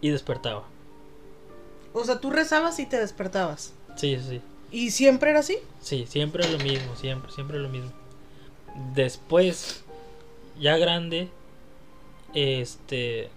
y 0.00 0.10
despertaba 0.10 0.64
O 1.94 2.04
sea, 2.04 2.20
tú 2.20 2.30
rezabas 2.30 2.78
y 2.80 2.86
te 2.86 2.98
despertabas. 2.98 3.72
sí 3.96 4.16
sí 4.16 4.26
sí 4.28 4.40
¿Y 4.70 4.90
siempre 4.90 5.30
era 5.30 5.38
así? 5.38 5.56
Sí, 5.80 6.04
siempre 6.08 6.50
lo 6.50 6.58
mismo, 6.58 6.96
siempre, 6.96 7.30
siempre 7.30 7.58
lo 7.60 7.68
mismo. 7.68 7.92
Después, 8.92 9.84
ya 10.58 10.76
grande, 10.76 11.28
este, 12.34 13.28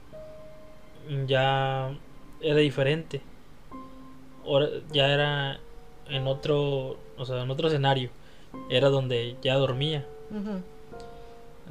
ya 1.28 1.95
era 2.41 2.55
diferente. 2.55 3.22
Ahora 4.47 4.68
ya 4.91 5.10
era 5.10 5.60
en 6.10 6.26
otro, 6.26 6.97
o 7.18 7.26
sea, 7.26 7.43
en 7.43 7.51
otro 7.51 7.68
escenario. 7.68 8.10
Era 8.72 8.89
donde 8.89 9.36
ya 9.43 9.53
dormía. 9.55 10.08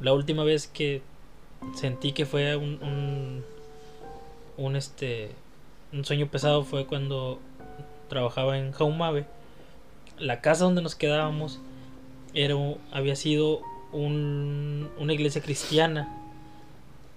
La 0.00 0.12
última 0.12 0.44
vez 0.44 0.68
que 0.68 1.02
sentí 1.74 2.12
que 2.12 2.24
fue 2.24 2.54
un, 2.54 2.80
un, 2.82 3.44
un, 4.58 4.76
este, 4.76 5.30
un 5.96 6.04
sueño 6.04 6.26
pesado 6.28 6.62
fue 6.64 6.86
cuando 6.86 7.40
trabajaba 8.08 8.58
en 8.58 8.72
Jaumave. 8.72 9.26
La 10.18 10.40
casa 10.40 10.64
donde 10.64 10.82
nos 10.82 10.94
quedábamos 10.94 11.60
era, 12.34 12.54
había 12.92 13.16
sido 13.16 13.60
un- 13.92 14.90
una 14.98 15.12
iglesia 15.14 15.42
cristiana, 15.42 16.08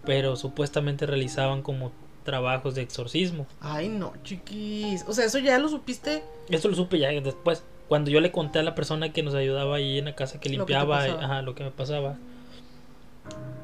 pero 0.05 0.36
supuestamente 0.36 1.05
realizaban 1.05 1.61
como 1.61 1.91
trabajos 2.23 2.75
de 2.75 2.82
exorcismo. 2.84 3.47
Ay, 3.59 3.89
no, 3.89 4.13
chiquis. 4.23 5.03
O 5.07 5.13
sea, 5.13 5.25
eso 5.25 5.39
ya 5.39 5.57
lo 5.59 5.67
supiste. 5.69 6.23
Esto 6.49 6.67
lo 6.69 6.75
supe 6.75 6.99
ya 6.99 7.09
después, 7.09 7.63
cuando 7.88 8.11
yo 8.11 8.21
le 8.21 8.32
conté 8.32 8.59
a 8.59 8.63
la 8.63 8.75
persona 8.75 9.11
que 9.11 9.23
nos 9.23 9.34
ayudaba 9.34 9.75
ahí 9.77 9.97
en 9.97 10.05
la 10.05 10.15
casa 10.15 10.39
que 10.39 10.49
Lo 10.49 10.65
que 10.65 10.73
limpiaba, 10.73 10.97
pasaba. 10.99 11.23
ajá, 11.25 11.41
lo 11.41 11.55
que 11.55 11.63
me 11.63 11.71
pasaba. 11.71 12.17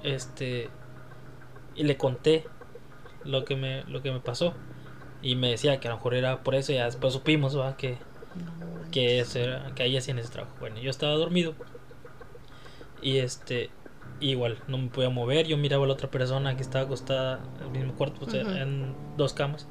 Este 0.03 0.70
y 1.76 1.84
le 1.84 1.97
conté 1.97 2.45
lo 3.24 3.43
que 3.43 3.55
me 3.55 3.84
lo 3.86 4.01
que 4.01 4.11
me 4.11 4.20
pasó 4.20 4.53
y 5.26 5.36
me 5.36 5.49
decía 5.49 5.80
que 5.80 5.88
a 5.88 5.91
lo 5.91 5.97
mejor 5.97 6.13
era 6.13 6.43
por 6.43 6.53
eso 6.53 6.71
y 6.71 6.76
ya 6.76 6.86
después 6.86 7.11
supimos 7.11 7.57
¿va? 7.57 7.76
que 7.76 7.97
No, 8.36 8.91
que 8.91 9.19
eso 9.19 9.39
era, 9.39 9.71
que 9.73 9.82
ahí 9.82 9.97
hacían 9.97 10.19
ese 10.19 10.30
trabajo. 10.30 10.55
Bueno, 10.59 10.78
yo 10.80 10.91
estaba 10.91 11.13
dormido 11.13 11.55
y 13.01 13.17
este 13.17 13.71
igual 14.19 14.59
no 14.67 14.78
me 14.78 14.88
podía 14.89 15.09
mover, 15.09 15.47
yo 15.47 15.57
miraba 15.57 15.84
a 15.84 15.88
la 15.88 15.93
otra 15.93 16.11
persona 16.11 16.55
que 16.55 16.61
estaba 16.61 16.86
acostada 16.86 17.39
en 17.59 17.63
el 17.63 17.71
mismo 17.71 17.95
cuarto, 17.95 18.28
en 18.38 18.93
dos 19.17 19.34
camas. 19.34 19.67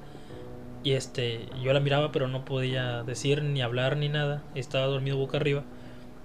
Y 0.83 0.93
este, 0.93 1.49
yo 1.63 1.73
la 1.73 1.79
miraba 1.79 2.11
pero 2.11 2.27
no 2.27 2.45
podía 2.45 3.05
decir 3.05 3.45
ni 3.45 3.63
hablar 3.63 3.97
ni 3.97 4.09
nada, 4.09 4.43
estaba 4.57 4.87
dormido 4.87 5.17
boca 5.19 5.37
arriba. 5.37 5.63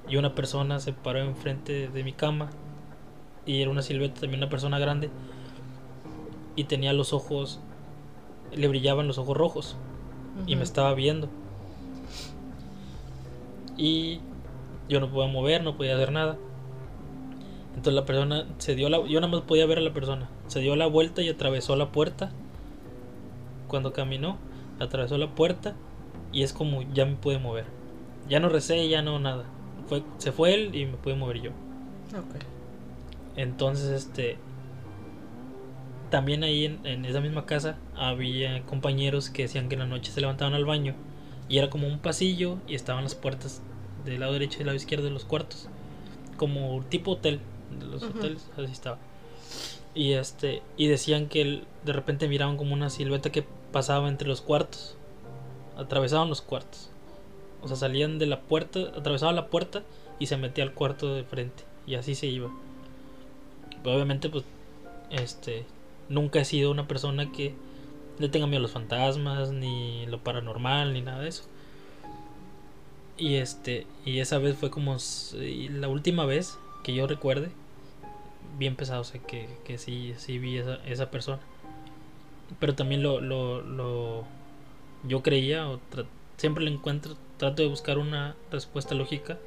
Y 0.10 0.18
una 0.18 0.34
persona 0.34 0.80
se 0.80 0.92
paró 0.92 1.20
enfrente 1.20 1.88
de 1.88 2.04
mi 2.04 2.14
cama 2.14 2.50
y 3.46 3.62
era 3.62 3.70
una 3.70 3.84
silueta, 3.84 4.22
también 4.22 4.42
una 4.42 4.50
persona 4.50 4.80
grande 4.80 5.12
y 6.56 6.64
tenía 6.64 6.94
los 6.94 7.14
ojos 7.14 7.62
le 8.56 8.68
brillaban 8.68 9.08
los 9.08 9.18
ojos 9.18 9.38
rojos 9.38 9.76
y 10.48 10.56
me 10.56 10.64
estaba 10.64 10.94
viendo. 10.94 11.30
Y 13.78 14.20
yo 14.90 15.00
no 15.00 15.10
podía 15.10 15.32
mover, 15.32 15.64
no 15.64 15.78
podía 15.78 15.96
hacer 15.96 16.12
nada. 16.12 16.38
Entonces 17.70 17.94
la 17.94 18.06
persona 18.06 18.46
se 18.58 18.76
dio 18.76 18.90
la... 18.90 19.06
Yo 19.08 19.22
nada 19.22 19.32
más 19.32 19.42
podía 19.44 19.66
ver 19.66 19.78
a 19.78 19.82
la 19.82 19.94
persona. 19.94 20.30
Se 20.48 20.60
dio 20.60 20.76
la 20.76 20.88
vuelta 20.88 21.22
y 21.22 21.30
atravesó 21.30 21.76
la 21.76 21.92
puerta. 21.92 22.32
Cuando 23.68 23.94
caminó, 23.94 24.38
atravesó 24.80 25.18
la 25.18 25.34
puerta 25.34 25.76
y 26.32 26.44
es 26.44 26.54
como 26.54 26.82
ya 26.94 27.06
me 27.06 27.16
pude 27.16 27.40
mover. 27.40 27.66
Ya 28.28 28.40
no 28.40 28.50
recé, 28.50 28.88
ya 28.90 29.02
no 29.02 29.20
nada. 29.20 29.46
Fue, 29.88 30.04
se 30.18 30.32
fue 30.32 30.54
él 30.54 30.76
y 30.76 30.86
me 30.86 30.98
pude 30.98 31.16
mover 31.16 31.42
yo. 31.42 31.52
Entonces, 33.36 33.90
este. 33.90 34.38
También 36.10 36.44
ahí 36.44 36.66
en, 36.66 36.86
en 36.86 37.06
esa 37.06 37.20
misma 37.22 37.46
casa 37.46 37.78
había 37.96 38.64
compañeros 38.66 39.30
que 39.30 39.44
decían 39.44 39.70
que 39.70 39.76
en 39.76 39.80
la 39.82 39.86
noche 39.86 40.12
se 40.12 40.22
levantaban 40.22 40.54
al 40.56 40.66
baño 40.66 40.96
y 41.48 41.58
era 41.60 41.70
como 41.70 41.88
un 41.88 42.00
pasillo 42.00 42.58
y 42.68 42.76
estaban 42.76 43.04
las 43.04 43.16
puertas 43.16 43.62
del 44.06 44.20
lado 44.22 44.34
derecho 44.34 44.56
y 44.56 44.58
del 44.60 44.68
lado 44.68 44.76
izquierdo 44.78 45.06
de 45.06 45.12
los 45.12 45.26
cuartos. 45.26 45.68
Como 46.38 46.84
tipo 46.90 47.12
hotel, 47.12 47.40
de 47.78 47.86
los 47.86 48.02
hoteles, 48.04 48.50
así 48.58 48.72
estaba. 48.72 48.98
Y 49.94 50.14
este 50.14 50.62
y 50.78 50.88
decían 50.88 51.28
que 51.28 51.42
el- 51.42 51.64
de 51.84 51.94
repente 51.94 52.28
miraban 52.28 52.58
como 52.58 52.74
una 52.74 52.90
silueta 52.90 53.32
que 53.32 53.44
pasaba 53.72 54.08
entre 54.08 54.28
los 54.28 54.42
cuartos. 54.42 54.96
Atravesaban 55.78 56.30
los 56.30 56.42
cuartos. 56.42 56.90
O 57.62 57.68
sea, 57.68 57.76
salían 57.78 58.18
de 58.20 58.26
la 58.26 58.42
puerta, 58.42 58.80
atravesaban 58.96 59.36
la 59.36 59.48
puerta 59.48 59.84
y 60.18 60.26
se 60.28 60.38
metía 60.38 60.64
al 60.64 60.74
cuarto 60.74 61.14
de 61.14 61.24
frente 61.24 61.64
y 61.86 61.96
así 61.96 62.16
se 62.16 62.28
iba. 62.28 62.50
Pero 63.84 63.96
obviamente 63.96 64.30
pues 64.30 64.44
este 65.10 65.66
nunca 66.10 66.40
he 66.40 66.46
sido 66.46 66.72
una 66.72 66.88
persona 66.88 67.32
que 67.32 67.54
le 68.18 68.30
tenga 68.30 68.48
miedo 68.48 68.60
a 68.60 68.64
los 68.64 68.72
fantasmas, 68.72 69.52
ni 69.52 70.06
lo 70.08 70.20
paranormal, 70.20 70.94
ni 70.94 71.02
nada 71.02 71.22
de 71.22 71.30
eso. 71.30 71.44
Y 73.18 73.36
este, 73.36 73.86
y 74.06 74.20
esa 74.20 74.38
vez 74.38 74.58
fue 74.58 74.70
como 74.70 74.98
la 75.34 75.88
última 75.88 76.26
vez 76.26 76.58
que 76.84 76.94
yo 76.94 77.08
recuerde, 77.08 77.50
bien 78.58 78.76
pesado, 78.76 79.02
o 79.02 79.06
sea, 79.06 79.22
que, 79.22 79.48
que 79.66 79.78
sí, 79.78 80.14
sí 80.18 80.40
vi 80.40 80.58
esa, 80.58 80.76
esa 80.86 81.12
persona. 81.12 81.40
Pero 82.60 82.76
también 82.76 83.04
lo, 83.04 83.22
lo, 83.22 83.62
lo 83.62 84.26
yo 85.08 85.22
creía, 85.22 85.70
o 85.70 85.80
siempre 86.38 86.64
le 86.64 86.72
encuentro, 86.72 87.16
trato 87.38 87.62
de 87.62 87.68
buscar 87.68 87.98
una 87.98 88.36
respuesta 88.52 88.96
lógica. 88.96 89.38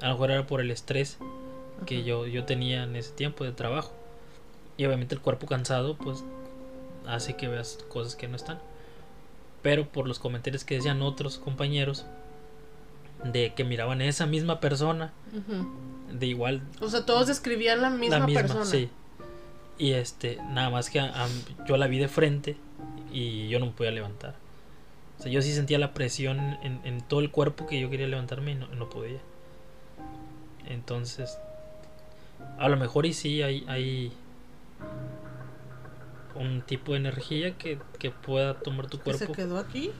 A 0.00 0.08
lo 0.08 0.14
mejor 0.14 0.30
era 0.30 0.46
por 0.46 0.60
el 0.60 0.70
estrés 0.70 1.18
que 1.86 2.04
yo, 2.04 2.26
yo 2.26 2.44
tenía 2.44 2.84
en 2.84 2.96
ese 2.96 3.12
tiempo 3.12 3.44
de 3.44 3.52
trabajo. 3.52 3.92
Y 4.76 4.84
obviamente 4.86 5.14
el 5.14 5.20
cuerpo 5.20 5.46
cansado, 5.46 5.96
pues 5.96 6.24
hace 7.06 7.36
que 7.36 7.48
veas 7.48 7.78
cosas 7.88 8.16
que 8.16 8.28
no 8.28 8.36
están. 8.36 8.58
Pero 9.62 9.88
por 9.88 10.06
los 10.06 10.18
comentarios 10.18 10.64
que 10.64 10.74
decían 10.76 11.02
otros 11.02 11.38
compañeros, 11.38 12.04
de 13.24 13.54
que 13.54 13.64
miraban 13.64 14.00
a 14.00 14.04
esa 14.04 14.26
misma 14.26 14.60
persona, 14.60 15.12
de 16.12 16.26
igual. 16.26 16.62
O 16.80 16.88
sea, 16.88 17.06
todos 17.06 17.26
describían 17.26 17.80
la 17.80 17.90
misma, 17.90 18.18
la 18.18 18.26
misma 18.26 18.40
persona. 18.42 18.64
Sí. 18.64 18.90
Y 19.78 19.92
este, 19.92 20.38
nada 20.50 20.70
más 20.70 20.90
que 20.90 21.02
yo 21.66 21.76
la 21.76 21.86
vi 21.86 21.98
de 21.98 22.08
frente 22.08 22.56
y 23.12 23.48
yo 23.48 23.58
no 23.58 23.66
me 23.66 23.72
podía 23.72 23.92
levantar. 23.92 24.34
O 25.18 25.22
sea, 25.22 25.32
yo 25.32 25.40
sí 25.42 25.52
sentía 25.52 25.78
la 25.78 25.94
presión 25.94 26.38
en, 26.62 26.80
en 26.84 27.00
todo 27.00 27.20
el 27.20 27.30
cuerpo 27.30 27.66
que 27.66 27.80
yo 27.80 27.88
quería 27.88 28.06
levantarme 28.06 28.52
y 28.52 28.54
no, 28.56 28.68
no 28.68 28.90
podía. 28.90 29.20
Entonces, 30.66 31.38
a 32.58 32.68
lo 32.68 32.76
mejor 32.76 33.06
y 33.06 33.12
sí 33.12 33.42
hay, 33.42 33.64
hay 33.68 34.12
un 36.34 36.62
tipo 36.62 36.92
de 36.92 36.98
energía 36.98 37.56
que, 37.56 37.78
que 37.98 38.10
pueda 38.10 38.54
tomar 38.54 38.88
tu 38.88 38.98
cuerpo. 38.98 39.26
¿Se 39.26 39.32
quedó 39.32 39.58
aquí? 39.58 39.90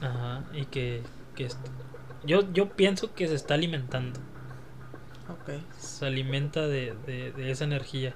Ajá, 0.00 0.44
y 0.52 0.64
que, 0.66 1.02
que 1.34 1.48
yo, 2.24 2.52
yo 2.52 2.70
pienso 2.70 3.14
que 3.14 3.28
se 3.28 3.34
está 3.34 3.54
alimentando. 3.54 4.20
Ok. 5.28 5.60
Se 5.78 6.06
alimenta 6.06 6.66
de, 6.66 6.94
de, 7.06 7.32
de 7.32 7.50
esa 7.50 7.64
energía. 7.64 8.14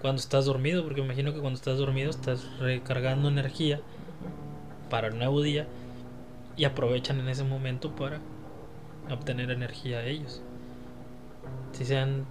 Cuando 0.00 0.20
estás 0.20 0.44
dormido, 0.44 0.84
porque 0.84 1.00
me 1.00 1.06
imagino 1.06 1.32
que 1.34 1.40
cuando 1.40 1.56
estás 1.56 1.78
dormido 1.78 2.10
estás 2.10 2.58
recargando 2.58 3.28
energía 3.28 3.80
para 4.90 5.08
el 5.08 5.18
nuevo 5.18 5.42
día 5.42 5.66
y 6.56 6.64
aprovechan 6.64 7.18
en 7.18 7.28
ese 7.28 7.42
momento 7.42 7.96
para 7.96 8.20
obtener 9.10 9.50
energía 9.50 9.98
a 9.98 10.04
ellos. 10.04 10.40
Si 11.72 11.84
sean 11.84 12.26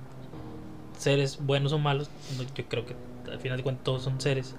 seres 0.97 1.39
buenos 1.41 1.73
o 1.73 1.79
malos, 1.79 2.09
yo 2.55 2.67
creo 2.67 2.85
que 2.85 2.95
al 3.31 3.39
final 3.39 3.57
de 3.57 3.63
cuentas 3.63 3.83
todos 3.83 4.03
son 4.03 4.19
seres. 4.19 4.55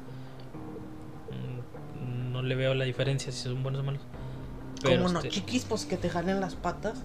Mm, 2.01 2.33
no 2.33 2.43
le 2.43 2.55
veo 2.55 2.75
la 2.75 2.85
diferencia 2.85 3.33
si 3.33 3.43
son 3.43 3.63
buenos 3.63 3.81
o 3.81 3.85
malos. 3.85 4.03
Pero 4.83 5.03
Como 5.03 5.13
no, 5.13 5.19
este 5.21 5.31
chiquis, 5.31 5.65
pues 5.65 5.85
que 5.85 5.97
te 5.97 6.09
jalen 6.09 6.41
las 6.41 6.55
patas. 6.55 7.03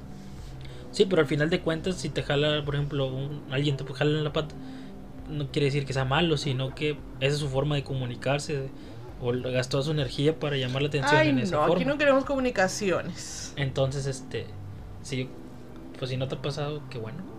Sí, 0.92 1.06
pero 1.06 1.22
al 1.22 1.28
final 1.28 1.50
de 1.50 1.60
cuentas, 1.62 1.96
si 1.96 2.10
te 2.10 2.22
jala, 2.22 2.64
por 2.64 2.76
ejemplo, 2.76 3.08
un, 3.08 3.42
alguien 3.52 3.78
te 3.78 3.84
jala 3.94 4.18
en 4.18 4.24
la 4.24 4.32
pata, 4.32 4.54
no 5.28 5.48
quiere 5.48 5.66
decir 5.66 5.86
que 5.86 5.94
sea 5.94 6.06
malo, 6.06 6.38
sino 6.38 6.76
que 6.76 6.98
esa 7.20 7.34
es 7.34 7.38
su 7.38 7.50
forma 7.50 7.76
de 7.76 7.84
comunicarse. 7.84 8.70
O 9.22 9.32
gastó 9.32 9.82
su 9.82 9.92
energía 9.92 10.38
para 10.38 10.58
llamar 10.58 10.82
la 10.82 10.90
atención 10.90 11.22
en 11.22 11.40
esa 11.40 11.56
no, 11.56 11.74
aquí 11.74 11.86
no 11.86 11.98
queremos 11.98 12.26
comunicaciones. 12.26 13.54
Entonces, 13.56 14.06
este, 14.06 14.48
sí, 15.02 15.30
pues 15.98 16.12
si 16.12 16.18
no 16.18 16.28
te 16.28 16.36
ha 16.36 16.42
pasado, 16.42 16.82
qué 16.90 16.98
bueno 16.98 17.33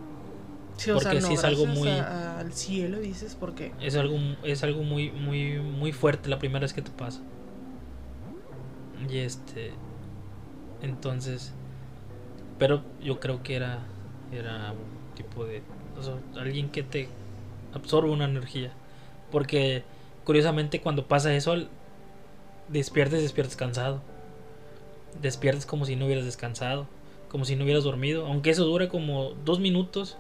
porque 0.93 1.21
sí 1.21 1.35
es 1.35 1.45
algo 1.45 1.67
muy 1.67 1.89
al 1.89 2.53
cielo 2.53 2.99
dices 2.99 3.37
porque 3.39 3.73
es 3.81 3.97
algo 3.97 4.17
es 4.43 4.63
algo 4.63 4.83
muy 4.83 5.11
muy 5.11 5.59
muy 5.59 5.93
fuerte 5.93 6.29
la 6.29 6.39
primera 6.39 6.61
vez 6.61 6.73
que 6.73 6.83
te 6.83 6.91
pasa. 6.91 7.21
Y 9.09 9.19
este 9.19 9.73
entonces 10.83 11.53
pero 12.59 12.83
yo 13.03 13.21
creo 13.21 13.43
que 13.43 13.57
era 13.57 13.81
era 14.33 14.73
un 14.73 15.15
tipo 15.15 15.45
de 15.45 15.63
alguien 16.37 16.71
que 16.71 16.83
te 16.83 17.09
absorbe 17.73 18.11
una 18.11 18.25
energía. 18.25 18.73
Porque 19.31 19.85
curiosamente 20.25 20.81
cuando 20.81 21.07
pasa 21.07 21.35
eso 21.35 21.55
despiertes 22.69 23.23
despiertes 23.23 23.57
cansado. 23.57 24.03
Despiertes 25.23 25.67
como 25.67 25.85
si 25.85 25.95
no 25.97 26.07
hubieras 26.07 26.25
descansado 26.25 26.89
como 27.35 27.45
si 27.45 27.57
no 27.57 27.65
hubieras 27.65 27.83
dormido. 27.83 28.27
Aunque 28.27 28.51
eso 28.51 28.65
dura 28.65 28.89
como 28.89 29.33
dos 29.45 29.59
minutos 29.59 30.17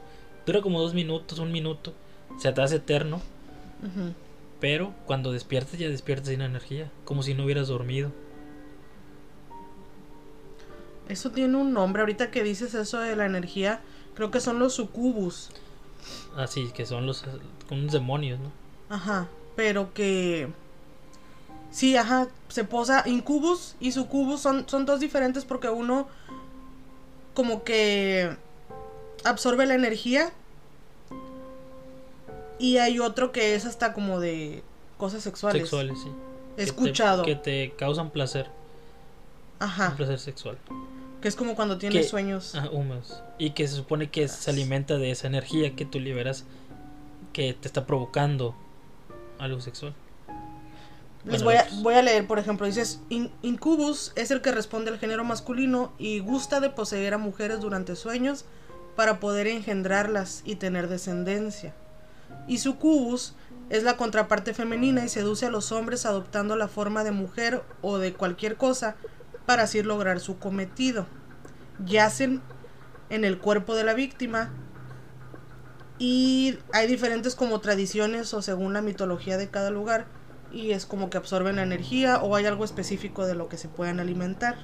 Dura 0.47 0.62
como 0.62 0.80
dos 0.80 0.95
minutos, 0.95 1.38
un 1.38 1.53
minuto. 1.53 1.92
Se 2.38 2.53
te 2.53 2.62
hace 2.62 2.76
eterno. 2.76 3.20
Pero 4.61 4.95
cuando 5.07 5.32
despiertas 5.32 5.78
ya 5.78 5.88
despiertas 5.88 6.28
sin 6.28 6.40
energía. 6.40 6.90
Como 7.05 7.22
si 7.22 7.34
no 7.34 7.45
hubieras 7.45 7.68
dormido. 7.68 8.12
Eso 11.09 11.30
tiene 11.30 11.57
un 11.57 11.72
nombre. 11.72 12.01
Ahorita 12.01 12.30
que 12.30 12.42
dices 12.42 12.74
eso 12.74 12.99
de 13.01 13.14
la 13.16 13.26
energía, 13.26 13.80
creo 14.14 14.30
que 14.30 14.40
son 14.40 14.59
los 14.59 14.74
sucubus. 14.74 15.51
Ah, 16.36 16.47
sí, 16.47 16.70
que 16.74 16.86
son 16.86 17.07
los 17.07 17.24
unos 17.70 17.92
demonios, 17.92 18.38
¿no? 18.40 18.51
Ajá, 18.88 19.28
pero 19.57 19.92
que 19.95 20.49
Sí, 21.74 21.97
ajá, 21.97 22.28
se 22.49 22.62
posa 22.62 23.03
incubus 23.05 23.74
y 23.80 23.90
sucubus 23.90 24.40
son 24.40 24.68
son 24.68 24.86
dos 24.86 25.01
diferentes 25.01 25.45
porque 25.45 25.68
uno 25.68 26.07
como 27.34 27.64
que 27.64 28.36
absorbe 29.25 29.66
la 29.66 29.75
energía. 29.75 30.33
Y 32.59 32.79
hay 32.79 33.01
otro 33.01 33.33
que 33.33 33.55
es 33.55 33.66
hasta 33.66 33.93
como 33.93 34.20
de 34.20 34.62
cosas 34.97 35.22
sexuales. 35.22 35.62
Sexuales, 35.62 35.99
sí. 36.03 36.11
He 36.57 36.62
escuchado. 36.62 37.25
que 37.25 37.35
te 37.35 37.75
causan 37.77 38.11
placer. 38.11 38.49
Ajá. 39.59 39.91
Un 39.91 39.97
placer 39.97 40.18
sexual. 40.18 40.59
Que 41.20 41.29
es 41.29 41.37
como 41.37 41.57
cuando 41.57 41.79
tienes 41.79 42.09
sueños. 42.09 42.55
Ah, 42.55 42.68
húmedos. 42.70 43.22
Y 43.39 43.51
que 43.51 43.66
se 43.66 43.75
supone 43.75 44.11
que 44.11 44.29
se 44.29 44.51
alimenta 44.51 44.99
de 44.99 45.11
esa 45.11 45.27
energía 45.27 45.75
que 45.75 45.85
tú 45.85 45.99
liberas 45.99 46.45
que 47.33 47.55
te 47.55 47.66
está 47.66 47.87
provocando 47.87 48.55
algo 49.39 49.61
sexual. 49.61 49.95
Les 51.25 51.43
voy 51.43 51.55
a, 51.55 51.66
voy 51.81 51.95
a, 51.95 52.03
leer, 52.03 52.27
por 52.27 52.39
ejemplo, 52.39 52.66
dices, 52.66 53.01
Incubus 53.09 54.12
es 54.14 54.31
el 54.31 54.43
que 54.43 54.53
responde 54.53 54.91
al 54.91 54.99
género 54.99 55.25
masculino 55.25 55.93
y 55.99 56.18
gusta 56.18 56.61
de 56.61 56.68
poseer 56.68 57.14
a 57.14 57.18
mujeres 57.18 57.61
durante 57.61 57.97
sueños 57.97 58.45
para 58.97 59.20
poder 59.20 59.47
engendrarlas 59.47 60.42
y 60.45 60.57
tener 60.57 60.88
descendencia. 60.88 61.74
Y 62.47 62.59
sucubus 62.59 63.34
es 63.70 63.82
la 63.82 63.97
contraparte 63.97 64.55
femenina 64.55 65.05
y 65.05 65.09
seduce 65.09 65.47
a 65.47 65.51
los 65.51 65.72
hombres 65.72 66.07
adoptando 66.07 66.57
la 66.57 66.68
forma 66.68 67.05
de 67.05 67.12
mujer 67.12 67.62
o 67.82 67.99
de 67.99 68.12
cualquier 68.12 68.57
cosa 68.57 68.97
para 69.47 69.64
así 69.64 69.82
lograr 69.82 70.20
su 70.20 70.38
cometido. 70.38 71.07
Yacen 71.84 72.42
en 73.11 73.24
el 73.24 73.38
cuerpo 73.38 73.74
de 73.74 73.84
la 73.84 73.95
víctima 73.95 74.53
y 75.99 76.59
hay 76.72 76.86
diferentes 76.86 77.34
como 77.34 77.61
tradiciones 77.61 78.34
o 78.34 78.42
según 78.42 78.72
la 78.72 78.82
mitología 78.82 79.36
de 79.36 79.49
cada 79.49 79.70
lugar 79.70 80.07
y 80.53 80.72
es 80.72 80.86
como 80.86 81.11
que 81.11 81.18
absorben 81.18 81.57
la 81.57 81.62
energía 81.62 82.18
o 82.22 82.36
hay 82.36 82.47
algo 82.47 82.64
específico 82.64 83.26
de 83.26 83.34
lo 83.34 83.49
que 83.49 83.57
se 83.57 83.68
puedan 83.68 84.01
alimentar. 84.01 84.57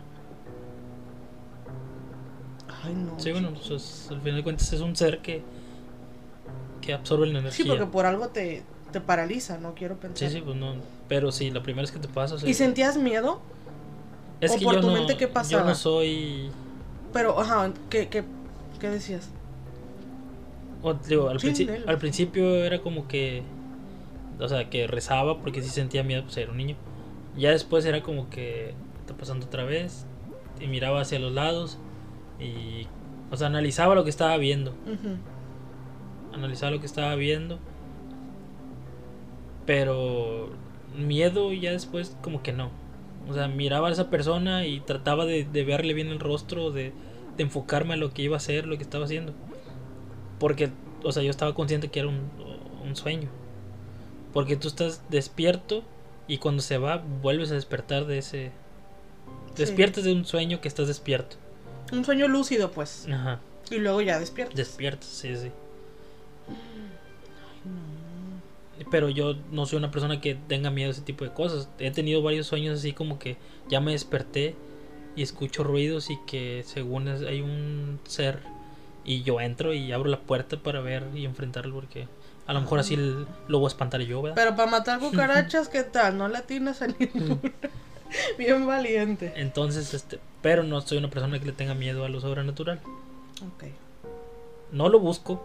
Ay, 2.83 2.95
no. 2.95 3.19
Sí, 3.19 3.33
bueno, 3.33 3.53
pues 3.53 4.09
al 4.11 4.21
final 4.21 4.37
de 4.37 4.43
cuentas 4.43 4.73
es 4.73 4.81
un 4.81 4.97
ser 4.97 5.19
que, 5.21 5.43
que 6.81 6.95
absorbe 6.95 7.27
la 7.27 7.41
energía. 7.41 7.65
Sí, 7.65 7.69
porque 7.69 7.87
por 7.87 8.07
algo 8.07 8.29
te, 8.29 8.63
te 8.93 9.01
paraliza, 9.01 9.59
no 9.59 9.75
quiero 9.75 9.97
pensar. 9.97 10.29
Sí, 10.29 10.37
sí, 10.37 10.43
pues 10.43 10.57
no. 10.57 10.75
Pero 11.09 11.33
sí, 11.33 11.51
la 11.51 11.63
primera 11.63 11.83
vez 11.83 11.93
que 11.93 11.99
te 11.99 12.09
pasa. 12.09 12.37
¿Y 12.47 12.55
sentías 12.55 12.97
miedo? 12.97 13.41
Es 14.41 14.53
que 14.53 14.65
por 14.65 14.77
yo 14.77 14.81
tu 14.81 14.87
no, 14.87 14.95
mente 14.95 15.17
qué 15.17 15.29
pasaba? 15.29 15.63
Yo 15.63 15.69
no 15.69 15.75
soy. 15.75 16.51
Pero, 17.13 17.39
ajá, 17.39 17.73
¿qué, 17.91 18.09
qué, 18.09 18.25
qué 18.79 18.89
decías? 18.89 19.29
digo, 21.07 21.29
al, 21.29 21.39
al 21.87 21.99
principio 21.99 22.65
era 22.65 22.81
como 22.81 23.07
que. 23.07 23.43
O 24.39 24.49
sea, 24.49 24.71
que 24.71 24.87
rezaba 24.87 25.39
porque 25.43 25.63
sí 25.63 25.69
sentía 25.69 26.03
miedo, 26.03 26.23
pues 26.23 26.39
era 26.39 26.51
un 26.51 26.57
niño. 26.57 26.77
Ya 27.37 27.51
después 27.51 27.85
era 27.85 28.03
como 28.03 28.31
que 28.31 28.75
está 29.01 29.15
pasando 29.15 29.45
otra 29.47 29.65
vez. 29.65 30.07
Y 30.59 30.67
miraba 30.67 31.03
hacia 31.03 31.19
los 31.19 31.33
lados 31.33 31.79
y, 32.41 32.87
o 33.31 33.37
sea, 33.37 33.49
analizaba 33.49 33.95
lo 33.95 34.05
que 34.05 34.11
estaba 34.11 34.37
viendo. 34.37 34.75
Analizaba 36.33 36.73
lo 36.73 36.81
que 36.81 36.87
estaba 36.87 37.15
viendo. 37.15 37.59
Pero 39.67 40.51
miedo 40.97 41.53
ya 41.53 41.73
después 41.73 42.17
como 42.23 42.43
que 42.43 42.53
no. 42.53 42.71
O 43.29 43.35
sea, 43.35 43.49
miraba 43.49 43.89
a 43.89 43.93
esa 43.93 44.11
persona 44.11 44.67
y 44.67 44.81
trataba 44.81 45.27
de, 45.27 45.45
verle 45.65 45.95
bien 45.95 46.09
el 46.09 46.19
rostro, 46.19 46.71
de, 46.71 46.93
de, 47.37 47.43
enfocarme 47.43 47.95
a 47.95 47.97
lo 47.97 48.13
que 48.13 48.23
iba 48.23 48.37
a 48.37 48.39
hacer, 48.39 48.67
lo 48.67 48.77
que 48.77 48.83
estaba 48.83 49.05
haciendo. 49.05 49.33
Porque, 50.39 50.71
o 51.05 51.13
sea, 51.13 51.23
yo 51.23 51.31
estaba 51.31 51.55
consciente 51.55 51.89
que 51.89 52.01
era 52.01 52.09
un, 52.09 52.23
un 52.85 52.97
sueño. 52.97 53.29
Porque 54.33 54.57
tú 54.57 54.69
estás 54.69 55.03
despierto 55.11 55.85
y 56.27 56.39
cuando 56.39 56.63
se 56.63 56.79
va 56.79 57.03
vuelves 57.23 57.51
a 57.51 57.55
despertar 57.55 58.07
de 58.07 58.19
ese... 58.19 58.53
Despiertas 59.57 60.05
de 60.05 60.13
un 60.13 60.25
sueño 60.25 60.61
que 60.61 60.69
estás 60.69 60.87
despierto. 60.87 61.37
Un 61.93 62.05
sueño 62.05 62.29
lúcido, 62.29 62.71
pues. 62.71 63.07
Ajá. 63.13 63.41
Y 63.71 63.79
luego 63.79 64.01
ya 64.01 64.19
despiertas. 64.19 64.57
Despiertas, 64.57 65.09
sí, 65.09 65.37
sí. 65.37 65.51
Pero 68.91 69.09
yo 69.11 69.35
no 69.53 69.67
soy 69.67 69.79
una 69.79 69.91
persona 69.91 70.21
que 70.21 70.35
tenga 70.35 70.71
miedo 70.71 70.89
a 70.89 70.93
ese 70.93 71.03
tipo 71.03 71.25
de 71.25 71.31
cosas. 71.31 71.69
He 71.79 71.91
tenido 71.91 72.23
varios 72.23 72.47
sueños 72.47 72.79
así 72.79 72.93
como 72.93 73.19
que 73.19 73.37
ya 73.69 73.81
me 73.81 73.93
desperté 73.93 74.55
y 75.15 75.23
escucho 75.23 75.63
ruidos 75.65 76.11
y 76.11 76.17
que 76.27 76.65
según 76.67 77.09
es- 77.09 77.23
hay 77.23 77.41
un 77.43 78.01
ser 78.09 78.41
y 79.05 79.23
yo 79.23 79.41
entro 79.41 79.75
y 79.75 79.93
abro 79.93 80.09
la 80.09 80.21
puerta 80.21 80.57
para 80.57 80.81
ver 80.81 81.05
y 81.15 81.25
enfrentarlo 81.25 81.75
porque 81.75 82.07
a 82.47 82.53
lo 82.55 82.61
mejor 82.63 82.79
así 82.81 82.95
el- 82.95 83.27
lo 83.49 83.59
voy 83.59 83.67
a 83.67 83.69
espantar 83.69 84.01
yo, 84.01 84.23
¿verdad? 84.23 84.35
Pero 84.37 84.57
para 84.57 84.71
matar 84.71 84.99
cucarachas, 85.01 85.69
¿qué 85.69 85.83
tal? 85.85 86.17
No 86.17 86.29
le 86.29 86.39
atinas 86.39 86.81
a 86.83 86.87
ninguna. 86.89 87.41
Bien 88.39 88.67
valiente. 88.67 89.33
Entonces, 89.37 89.93
este, 89.95 90.19
pero 90.43 90.63
no 90.63 90.81
soy 90.81 90.99
una 90.99 91.11
persona 91.11 91.39
que 91.39 91.47
le 91.47 91.53
tenga 91.53 91.75
miedo 91.75 92.05
a 92.05 92.09
lo 92.09 92.21
sobrenatural. 92.21 92.81
Ok. 93.55 93.65
No 94.73 94.89
lo 94.89 94.99
busco. 95.01 95.45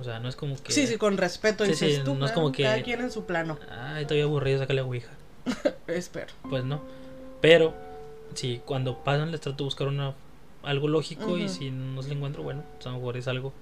O 0.00 0.04
sea, 0.04 0.20
no 0.20 0.28
es 0.28 0.36
como 0.36 0.56
que 0.62 0.72
Sí, 0.72 0.86
sí, 0.86 0.96
con 0.96 1.16
respeto 1.16 1.64
Sí, 1.64 1.70
dices 1.70 1.96
sí, 1.96 2.02
tú. 2.04 2.14
no 2.14 2.26
es 2.26 2.32
como 2.32 2.52
que- 2.52 2.62
Cada 2.62 2.82
quien 2.82 3.00
en 3.00 3.10
su 3.10 3.24
plano. 3.24 3.58
Ay, 3.70 4.02
estoy 4.02 4.20
aburrido, 4.20 4.58
sácale 4.60 4.80
a 4.80 4.84
Ouija. 4.84 5.10
Espero. 5.88 6.32
Pues 6.48 6.62
no. 6.64 6.80
Pero, 7.40 7.74
sí, 8.34 8.60
cuando 8.64 8.98
pasan 9.02 9.32
les 9.32 9.40
trato 9.40 9.58
de 9.58 9.64
buscar 9.64 9.88
una, 9.88 10.14
algo 10.62 10.86
lógico 10.88 11.36
y 11.36 11.48
si 11.48 11.70
no 11.70 12.00
se 12.02 12.10
le 12.10 12.14
encuentro, 12.14 12.42
bueno, 12.44 12.62
pues 12.76 12.86
a 12.86 12.90
lo 12.90 12.96
mejor 12.98 13.16
es 13.16 13.26
algo. 13.26 13.52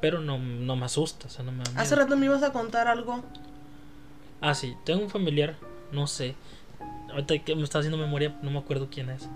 Pero 0.00 0.20
no, 0.20 0.38
no 0.38 0.76
me 0.76 0.84
asusta, 0.84 1.28
o 1.28 1.30
sea, 1.30 1.42
no 1.44 1.52
me 1.52 1.64
da 1.64 1.70
miedo. 1.70 1.82
Hace 1.82 1.96
rato 1.96 2.16
me 2.16 2.26
ibas 2.26 2.42
a 2.42 2.52
contar 2.52 2.88
algo. 2.88 3.22
Ah, 4.42 4.54
sí, 4.54 4.76
tengo 4.84 5.02
un 5.02 5.08
familiar, 5.10 5.54
no 5.92 6.06
sé. 6.06 6.34
Ahorita 7.10 7.38
que 7.38 7.54
me 7.56 7.62
está 7.62 7.78
haciendo 7.78 7.96
memoria, 7.96 8.36
no 8.42 8.50
me 8.50 8.58
acuerdo 8.58 8.88
quién 8.90 9.08
es. 9.08 9.26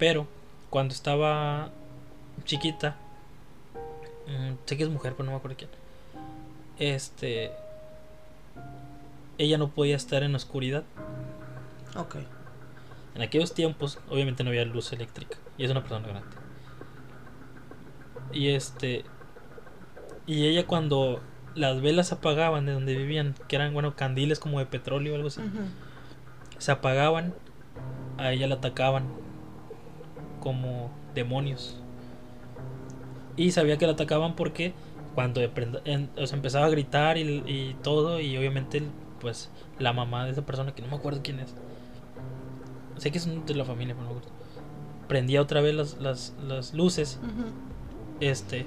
Pero, 0.00 0.26
cuando 0.70 0.94
estaba 0.94 1.68
chiquita, 2.44 2.96
mm, 4.26 4.54
sé 4.64 4.78
que 4.78 4.82
es 4.82 4.88
mujer, 4.88 5.12
pero 5.12 5.26
no 5.26 5.32
me 5.32 5.36
acuerdo 5.36 5.58
quién. 5.58 5.70
Este. 6.78 7.52
Ella 9.36 9.58
no 9.58 9.68
podía 9.68 9.96
estar 9.96 10.22
en 10.22 10.32
la 10.32 10.38
oscuridad. 10.38 10.84
Ok. 11.96 12.16
En 13.14 13.20
aquellos 13.20 13.52
tiempos, 13.52 13.98
obviamente 14.08 14.42
no 14.42 14.48
había 14.48 14.64
luz 14.64 14.90
eléctrica. 14.94 15.36
Y 15.58 15.64
es 15.64 15.70
una 15.70 15.82
persona 15.82 16.08
grande. 16.08 16.36
Y 18.32 18.48
este. 18.48 19.04
Y 20.26 20.46
ella 20.46 20.66
cuando 20.66 21.20
las 21.54 21.82
velas 21.82 22.08
se 22.08 22.14
apagaban 22.14 22.64
de 22.64 22.72
donde 22.72 22.96
vivían, 22.96 23.34
que 23.48 23.56
eran, 23.56 23.74
bueno, 23.74 23.96
candiles 23.96 24.38
como 24.38 24.60
de 24.60 24.66
petróleo 24.66 25.12
o 25.12 25.16
algo 25.16 25.28
así, 25.28 25.42
se 26.56 26.72
apagaban, 26.72 27.34
a 28.16 28.32
ella 28.32 28.46
la 28.46 28.54
atacaban 28.54 29.29
como 30.40 30.90
demonios. 31.14 31.76
Y 33.36 33.52
sabía 33.52 33.78
que 33.78 33.86
la 33.86 33.92
atacaban 33.92 34.34
porque 34.36 34.72
cuando 35.14 35.40
empezaba 35.40 36.66
a 36.66 36.68
gritar 36.68 37.16
y, 37.18 37.42
y 37.46 37.76
todo, 37.82 38.20
y 38.20 38.36
obviamente, 38.36 38.82
pues, 39.20 39.50
la 39.78 39.92
mamá 39.92 40.24
de 40.24 40.32
esa 40.32 40.42
persona, 40.44 40.74
que 40.74 40.82
no 40.82 40.88
me 40.88 40.96
acuerdo 40.96 41.20
quién 41.22 41.40
es, 41.40 41.54
sé 42.98 43.10
que 43.10 43.18
es 43.18 43.46
de 43.46 43.54
la 43.54 43.64
familia, 43.64 43.94
pero 43.94 44.08
no 44.08 44.14
me 44.14 44.18
acuerdo, 44.18 44.36
prendía 45.08 45.40
otra 45.40 45.60
vez 45.60 45.74
las, 45.74 45.98
las, 45.98 46.34
las 46.46 46.74
luces. 46.74 47.18
Este 48.20 48.66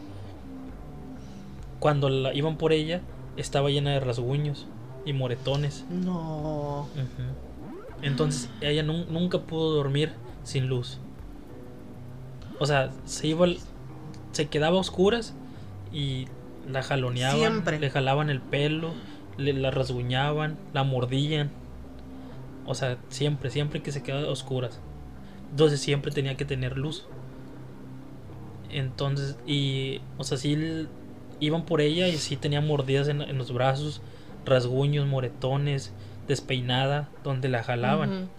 cuando 1.80 2.09
la 2.09 2.34
iban 2.34 2.57
por 2.57 2.71
ella 2.71 3.01
estaba 3.38 3.69
llena 3.69 3.91
de 3.91 3.99
rasguños 3.99 4.67
y 5.05 5.13
moretones. 5.13 5.86
No. 5.89 6.88
Entonces 8.01 8.49
ella 8.61 8.84
nun- 8.84 9.07
nunca 9.09 9.39
pudo 9.41 9.76
dormir 9.76 10.13
sin 10.43 10.67
luz 10.67 10.99
o 12.60 12.66
sea 12.66 12.91
se 13.06 13.28
iba 13.28 13.47
se 14.32 14.47
quedaba 14.47 14.78
a 14.78 14.80
oscuras 14.80 15.34
y 15.91 16.28
la 16.70 16.82
jaloneaban 16.82 17.38
Siempre. 17.38 17.80
le 17.80 17.89
jalaban 17.89 18.30
el 18.30 18.41
pelo 18.41 18.93
le 19.38 19.54
la 19.54 19.72
rasguñaban 19.72 20.58
la 20.74 20.84
mordían 20.84 21.51
o 22.66 22.76
sea 22.76 22.97
siempre 23.10 23.49
siempre 23.49 23.82
que 23.82 23.91
se 23.91 24.01
quedaba 24.01 24.28
a 24.28 24.32
oscuras 24.32 24.80
entonces 25.51 25.80
siempre 25.82 26.12
tenía 26.12 26.36
que 26.38 26.45
tener 26.45 26.78
luz 26.78 27.06
entonces, 28.74 29.38
y, 29.45 30.01
o 30.18 30.24
sea, 30.24 30.38
sí 30.38 30.88
iban 31.39 31.64
por 31.66 31.82
ella 31.82 32.08
y 32.08 32.18
sí 32.18 32.36
tenía 32.36 32.62
mordidas 32.62 33.08
en, 33.08 33.22
en 33.22 33.38
los 33.38 33.54
brazos, 33.54 34.01
rasguños, 34.45 35.08
moretones, 35.08 35.93
despeinada, 36.28 37.10
donde 37.24 37.49
la 37.49 37.64
jalaban. 37.64 38.30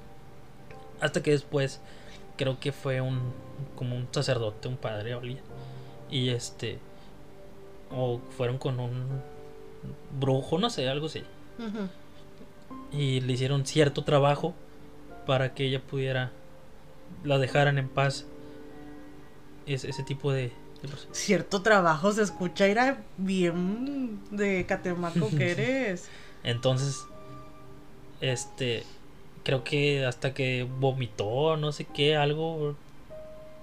Hasta 1.00 1.22
que 1.22 1.30
después, 1.30 1.80
creo 2.36 2.58
que 2.60 2.72
fue 2.72 3.00
un, 3.00 3.32
como 3.76 3.96
un 3.96 4.08
sacerdote, 4.10 4.68
un 4.68 4.76
padre. 4.76 5.16
Y 6.10 6.30
este, 6.30 6.78
o 7.90 8.20
fueron 8.36 8.58
con 8.58 8.80
un 8.80 9.22
brujo, 10.18 10.58
no 10.58 10.70
sé, 10.70 10.88
algo 10.88 11.06
así. 11.06 11.22
Ujú. 11.58 11.88
Y 12.92 13.20
le 13.20 13.32
hicieron 13.32 13.66
cierto 13.66 14.04
trabajo 14.04 14.54
para 15.26 15.54
que 15.54 15.64
ella 15.64 15.80
pudiera, 15.80 16.32
la 17.24 17.38
dejaran 17.38 17.78
en 17.78 17.88
paz. 17.88 18.26
Es, 19.66 19.84
ese 19.84 20.02
tipo 20.02 20.32
de, 20.32 20.52
de. 20.82 20.88
Cierto 21.12 21.62
trabajo 21.62 22.12
se 22.12 22.22
escucha, 22.22 22.66
era 22.66 23.02
bien 23.16 24.20
de 24.30 24.66
catemaco 24.68 25.30
que 25.30 25.52
eres. 25.52 26.08
Entonces, 26.42 27.06
este, 28.20 28.84
creo 29.44 29.62
que 29.62 30.04
hasta 30.04 30.34
que 30.34 30.66
vomitó, 30.80 31.56
no 31.56 31.70
sé 31.72 31.84
qué, 31.84 32.16
algo. 32.16 32.74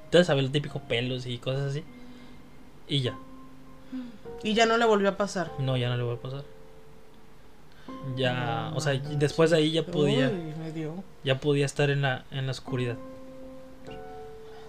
Ustedes 0.05 0.27
saben, 0.27 0.43
los 0.45 0.51
típicos 0.51 0.81
pelos 0.83 1.25
y 1.25 1.37
cosas 1.37 1.71
así. 1.71 1.83
Y 2.87 3.01
ya, 3.01 3.15
Y 4.43 4.53
ya 4.53 4.65
no 4.65 4.77
le 4.77 4.85
volvió 4.85 5.09
a 5.09 5.17
pasar. 5.17 5.51
no, 5.59 5.77
ya 5.77 5.89
no 5.89 5.97
le 5.97 6.03
va 6.03 6.13
a 6.13 6.17
pasar. 6.17 6.43
Ya, 8.15 8.71
o 8.75 8.79
sea, 8.81 8.93
después 8.93 9.51
de 9.51 9.57
ahí 9.57 9.71
ya 9.71 9.85
podía, 9.85 10.29
Uy, 10.29 10.53
me 10.63 10.71
dio. 10.71 11.03
ya 11.23 11.39
podía 11.39 11.65
estar 11.65 11.89
en 11.89 12.01
la, 12.01 12.25
en 12.31 12.45
la 12.45 12.51
oscuridad. 12.51 12.95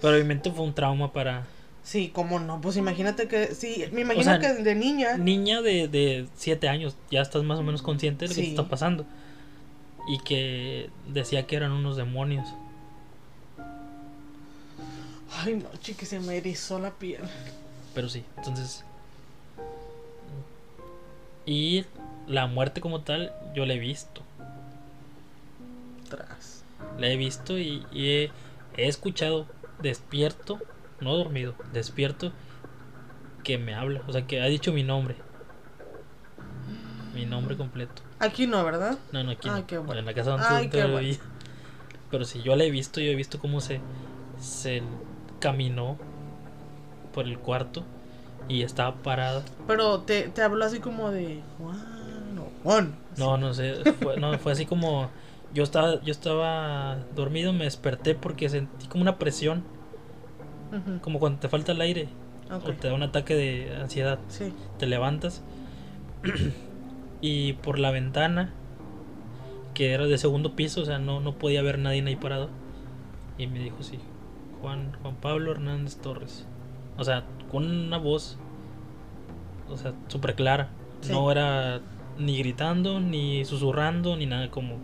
Pero 0.01 0.13
obviamente 0.15 0.51
fue 0.51 0.65
un 0.65 0.73
trauma 0.73 1.13
para 1.13 1.45
Sí, 1.83 2.11
cómo 2.13 2.39
no, 2.39 2.61
pues 2.61 2.77
imagínate 2.77 3.27
que, 3.27 3.47
sí, 3.55 3.85
me 3.91 4.01
imagino 4.01 4.23
sea, 4.23 4.39
que 4.39 4.53
de 4.53 4.75
niña. 4.75 5.17
niña 5.17 5.61
de, 5.61 5.87
de 5.89 6.27
7 6.35 6.69
años, 6.69 6.95
ya 7.11 7.21
estás 7.21 7.43
más 7.43 7.59
o 7.59 7.63
menos 7.63 7.81
consciente 7.81 8.25
de 8.25 8.29
lo 8.29 8.35
que 8.35 8.41
te 8.41 8.49
está 8.49 8.67
pasando. 8.69 9.05
Y 10.07 10.19
que 10.19 10.89
decía 11.07 11.47
que 11.47 11.55
eran 11.55 11.71
unos 11.71 11.95
demonios. 11.95 12.47
Ay, 15.35 15.55
no, 15.55 15.69
chiqui, 15.79 16.05
se 16.05 16.19
me 16.19 16.37
erizó 16.37 16.79
la 16.79 16.91
piel. 16.91 17.21
Pero 17.95 18.09
sí, 18.09 18.23
entonces. 18.37 18.83
Y 21.45 21.85
la 22.27 22.47
muerte 22.47 22.81
como 22.81 23.01
tal, 23.01 23.33
yo 23.55 23.65
la 23.65 23.73
he 23.73 23.79
visto. 23.79 24.21
Tras. 26.09 26.63
La 26.99 27.07
he 27.07 27.17
visto 27.17 27.57
y, 27.57 27.85
y 27.91 28.09
he, 28.09 28.31
he 28.77 28.87
escuchado 28.87 29.47
despierto, 29.81 30.59
no 31.01 31.15
dormido, 31.15 31.55
despierto, 31.73 32.31
que 33.43 33.57
me 33.57 33.75
habla. 33.75 34.01
O 34.07 34.11
sea, 34.11 34.25
que 34.27 34.41
ha 34.41 34.45
dicho 34.45 34.71
mi 34.71 34.83
nombre. 34.83 35.15
Mi 37.13 37.25
nombre 37.25 37.57
completo. 37.57 38.01
Aquí 38.23 38.47
no, 38.47 38.63
¿verdad? 38.63 38.97
No, 39.11 39.23
no, 39.23 39.31
aquí 39.31 39.49
Ay, 39.49 39.61
no. 39.61 39.67
qué 39.67 39.77
bueno. 39.77 39.99
En 39.99 40.05
la 40.05 40.13
casa 40.13 40.31
donde 40.31 40.45
Ay, 40.47 40.69
qué 40.69 40.85
bueno. 40.85 41.17
Pero 42.11 42.25
sí, 42.25 42.41
yo 42.43 42.55
la 42.55 42.63
he 42.63 42.71
visto, 42.71 43.01
yo 43.01 43.11
he 43.11 43.15
visto 43.15 43.39
cómo 43.39 43.59
se, 43.59 43.79
se 44.39 44.83
caminó 45.39 45.97
por 47.13 47.25
el 47.25 47.39
cuarto 47.39 47.83
y 48.47 48.61
estaba 48.61 48.95
parada. 48.95 49.43
Pero 49.67 50.01
te, 50.01 50.29
te 50.29 50.41
habló 50.43 50.63
así 50.65 50.79
como 50.79 51.09
de 51.11 51.41
Juan 51.57 52.37
o 52.39 52.49
Juan. 52.63 52.95
No, 53.17 53.37
no 53.37 53.53
sé, 53.53 53.75
fue, 54.01 54.17
no, 54.17 54.37
fue 54.39 54.51
así 54.51 54.65
como 54.65 55.09
yo 55.53 55.63
estaba, 55.63 56.01
yo 56.01 56.11
estaba 56.11 56.97
dormido, 57.15 57.51
me 57.53 57.63
desperté 57.65 58.15
porque 58.15 58.47
sentí 58.49 58.87
como 58.87 59.01
una 59.01 59.17
presión, 59.17 59.63
como 61.01 61.19
cuando 61.19 61.39
te 61.39 61.49
falta 61.49 61.71
el 61.71 61.81
aire 61.81 62.09
ok, 62.51 62.69
o 62.69 62.73
te 62.73 62.87
da 62.87 62.93
un 62.93 63.03
ataque 63.03 63.35
de 63.35 63.75
ansiedad, 63.81 64.19
Sí. 64.29 64.53
te 64.79 64.85
levantas 64.87 65.41
y 67.23 67.53
por 67.53 67.79
la 67.79 67.89
ventana 67.89 68.51
que 69.73 69.93
era 69.93 70.05
de 70.05 70.17
segundo 70.19 70.55
piso, 70.55 70.81
o 70.81 70.85
sea, 70.85 70.99
no, 70.99 71.19
no 71.21 71.33
podía 71.35 71.61
ver 71.63 71.79
nadie 71.79 72.03
ahí 72.05 72.15
parado 72.17 72.49
y 73.39 73.47
me 73.47 73.57
dijo 73.59 73.81
sí, 73.81 73.97
Juan 74.61 74.91
Juan 75.01 75.15
Pablo 75.15 75.51
Hernández 75.53 75.95
Torres, 75.97 76.45
o 76.97 77.03
sea, 77.03 77.23
con 77.49 77.65
una 77.65 77.97
voz, 77.97 78.37
o 79.69 79.77
sea, 79.77 79.93
súper 80.09 80.35
clara, 80.35 80.69
Sí. 81.01 81.11
no 81.11 81.31
era 81.31 81.79
ni 82.19 82.37
gritando, 82.37 82.99
ni 82.99 83.45
susurrando, 83.45 84.15
ni 84.17 84.25
nada 84.25 84.51
como 84.51 84.75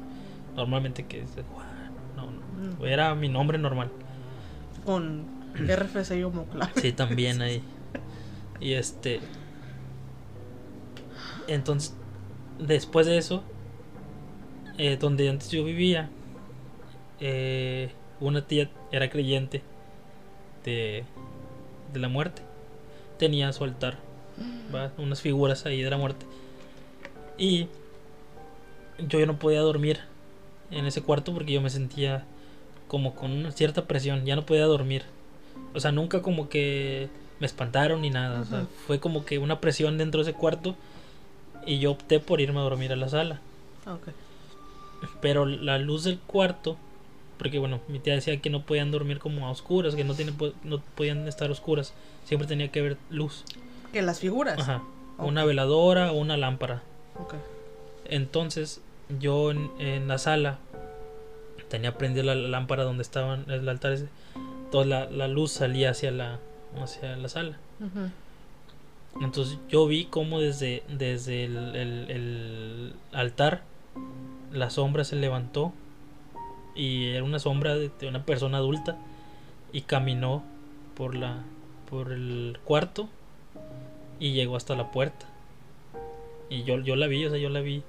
normalmente 0.56 1.06
que 1.06 1.22
es 1.22 1.32
Juan, 1.54 1.68
no, 2.16 2.26
no, 2.32 2.80
Mm. 2.80 2.86
era 2.86 3.14
mi 3.16 3.28
nombre 3.30 3.58
normal. 3.58 3.90
Con 4.86 5.26
RFC 5.56 6.18
y 6.20 6.24
homoclave. 6.24 6.72
Sí, 6.78 6.92
también 6.94 7.42
ahí. 7.44 7.62
Y 8.60 8.74
este. 8.74 9.20
Entonces, 11.48 11.96
después 12.60 13.08
de 13.08 13.18
eso, 13.18 13.44
eh, 14.78 14.98
donde 14.98 15.30
antes 15.30 15.50
yo 15.50 15.64
vivía, 15.64 16.10
eh, 17.20 17.90
una 18.20 18.46
tía 18.46 18.70
era 18.92 19.10
creyente 19.10 19.62
de, 20.64 21.04
de 21.94 22.00
la 22.00 22.10
muerte. 22.10 22.42
Tenía 23.18 23.52
su 23.54 23.64
altar, 23.64 23.98
¿va? 24.74 24.92
unas 24.98 25.22
figuras 25.22 25.66
ahí 25.66 25.82
de 25.82 25.90
la 25.90 25.98
muerte. 25.98 26.26
Y 27.38 27.68
yo 29.00 29.20
ya 29.20 29.26
no 29.26 29.40
podía 29.40 29.62
dormir 29.62 30.00
en 30.72 30.86
ese 30.86 31.02
cuarto 31.02 31.34
porque 31.34 31.54
yo 31.54 31.62
me 31.62 31.70
sentía 31.70 32.26
como 32.88 33.16
con 33.16 33.32
una 33.32 33.52
cierta 33.52 33.86
presión, 33.86 34.26
ya 34.26 34.36
no 34.36 34.46
podía 34.46 34.66
dormir. 34.66 35.04
O 35.74 35.80
sea, 35.80 35.92
nunca 35.92 36.22
como 36.22 36.50
que 36.50 37.10
me 37.40 37.46
espantaron 37.46 38.02
ni 38.02 38.10
nada, 38.10 38.42
o 38.42 38.46
sea, 38.46 38.66
fue 38.88 39.00
como 39.00 39.24
que 39.24 39.38
una 39.38 39.62
presión 39.62 39.98
dentro 39.98 40.24
de 40.24 40.30
ese 40.30 40.38
cuarto 40.38 40.76
y 41.66 41.80
yo 41.80 41.92
opté 41.92 42.20
por 42.20 42.42
irme 42.42 42.60
a 42.60 42.64
dormir 42.64 42.92
a 42.92 42.96
la 42.96 43.10
sala. 43.10 43.40
Ok. 43.86 44.10
Pero 45.22 45.46
la 45.46 45.78
luz 45.78 46.04
del 46.04 46.20
cuarto, 46.20 46.78
porque 47.38 47.60
bueno, 47.60 47.80
mi 47.88 48.00
tía 48.00 48.14
decía 48.16 48.40
que 48.42 48.50
no 48.50 48.64
podían 48.64 48.92
dormir 48.92 49.20
como 49.20 49.48
a 49.48 49.52
oscuras, 49.52 49.96
que 49.96 50.04
no, 50.04 50.14
tienen, 50.14 50.36
no 50.64 50.82
podían 50.96 51.28
estar 51.28 51.50
oscuras, 51.52 51.94
siempre 52.26 52.48
tenía 52.48 52.70
que 52.70 52.80
haber 52.80 52.98
luz. 53.10 53.46
Que 53.94 54.02
las 54.02 54.20
figuras. 54.20 54.60
Ajá, 54.60 54.84
una 55.18 55.46
veladora 55.46 56.12
o 56.12 56.18
una 56.18 56.38
lámpara. 56.38 56.82
Ok. 57.20 57.36
Entonces 58.06 58.82
yo 59.20 59.52
en, 59.52 59.72
en 59.80 60.08
la 60.08 60.18
sala 60.18 60.60
tenía 61.70 61.98
prendida 61.98 62.24
la 62.24 62.36
lámpara 62.36 62.84
donde 62.84 63.04
estaban 63.04 63.50
el 63.50 63.68
altar 63.70 63.94
ese. 63.94 64.10
Toda 64.72 64.86
la, 64.86 65.10
la 65.10 65.28
luz 65.28 65.52
salía 65.52 65.92
hacia 65.92 66.12
la, 66.12 66.40
hacia 66.82 67.16
la 67.16 67.30
sala. 67.30 67.58
Entonces 69.22 69.58
yo 69.70 69.86
vi 69.88 70.06
como 70.06 70.40
desde, 70.40 70.84
desde 70.90 71.46
el, 71.46 71.76
el- 71.76 72.12
el 72.12 72.94
altar 73.12 73.64
la 74.52 74.70
sombra 74.70 75.04
se 75.04 75.16
levantó 75.16 75.74
y 76.76 77.08
era 77.10 77.24
una 77.24 77.40
sombra 77.40 77.76
de, 77.76 77.92
de 78.00 78.08
una 78.08 78.24
persona 78.26 78.58
adulta 78.58 78.98
y 79.72 79.82
caminó 79.82 80.44
por 80.96 81.16
la 81.16 81.44
por 81.90 82.12
el 82.12 82.58
cuarto 82.64 83.10
y 84.20 84.34
llegó 84.34 84.56
hasta 84.56 84.76
la 84.76 84.92
puerta. 84.92 85.26
Y 86.50 86.64
yo, 86.64 86.80
yo 86.80 86.96
la 86.96 87.08
vi, 87.08 87.26
o 87.26 87.30
sea, 87.30 87.40
yo 87.40 87.50
la 87.50 87.62
vi 87.62 87.84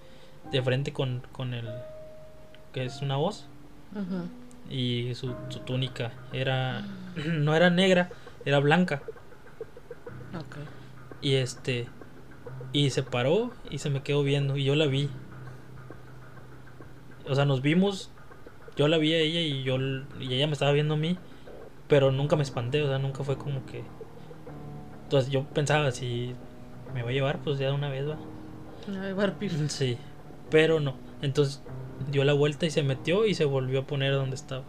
de 0.52 0.62
frente 0.62 0.92
con, 0.92 1.22
con 1.32 1.54
el 1.54 1.66
que 2.72 2.84
es 2.84 3.02
una 3.02 3.16
voz 3.16 3.46
y 4.70 5.14
su, 5.14 5.34
su 5.48 5.60
túnica 5.60 6.12
era 6.32 6.84
no 7.16 7.54
era 7.54 7.68
negra, 7.70 8.10
era 8.44 8.58
blanca. 8.58 9.02
Ok. 10.34 10.56
Y 11.22 11.34
este 11.34 11.86
y 12.72 12.90
se 12.90 13.02
paró 13.02 13.50
y 13.70 13.78
se 13.78 13.90
me 13.90 14.02
quedó 14.02 14.22
viendo 14.22 14.56
y 14.56 14.64
yo 14.64 14.74
la 14.74 14.86
vi. 14.86 15.08
O 17.28 17.34
sea, 17.34 17.44
nos 17.44 17.62
vimos, 17.62 18.10
yo 18.76 18.88
la 18.88 18.98
vi 18.98 19.12
a 19.14 19.18
ella 19.18 19.40
y 19.40 19.62
yo 19.62 19.76
y 20.20 20.34
ella 20.34 20.46
me 20.46 20.52
estaba 20.54 20.72
viendo 20.72 20.94
a 20.94 20.96
mí, 20.96 21.16
pero 21.88 22.10
nunca 22.12 22.36
me 22.36 22.42
espanté, 22.42 22.82
o 22.82 22.88
sea, 22.88 22.98
nunca 22.98 23.22
fue 23.24 23.36
como 23.36 23.64
que 23.66 23.82
entonces 25.04 25.30
yo 25.30 25.44
pensaba 25.44 25.90
si 25.90 26.34
me 26.94 27.02
va 27.02 27.10
a 27.10 27.12
llevar 27.12 27.40
pues 27.40 27.58
ya 27.58 27.66
de 27.66 27.72
una 27.72 27.88
vez 27.88 28.08
va. 28.08 28.16
Ay, 29.02 29.12
Barbie. 29.12 29.50
Sí, 29.68 29.98
pero 30.50 30.80
no. 30.80 30.94
Entonces 31.20 31.60
dio 32.10 32.24
la 32.24 32.32
vuelta 32.32 32.64
y 32.66 32.70
se 32.70 32.82
metió 32.82 33.26
y 33.26 33.34
se 33.34 33.44
volvió 33.44 33.80
a 33.80 33.86
poner 33.86 34.12
donde 34.14 34.36
estaba. 34.36 34.62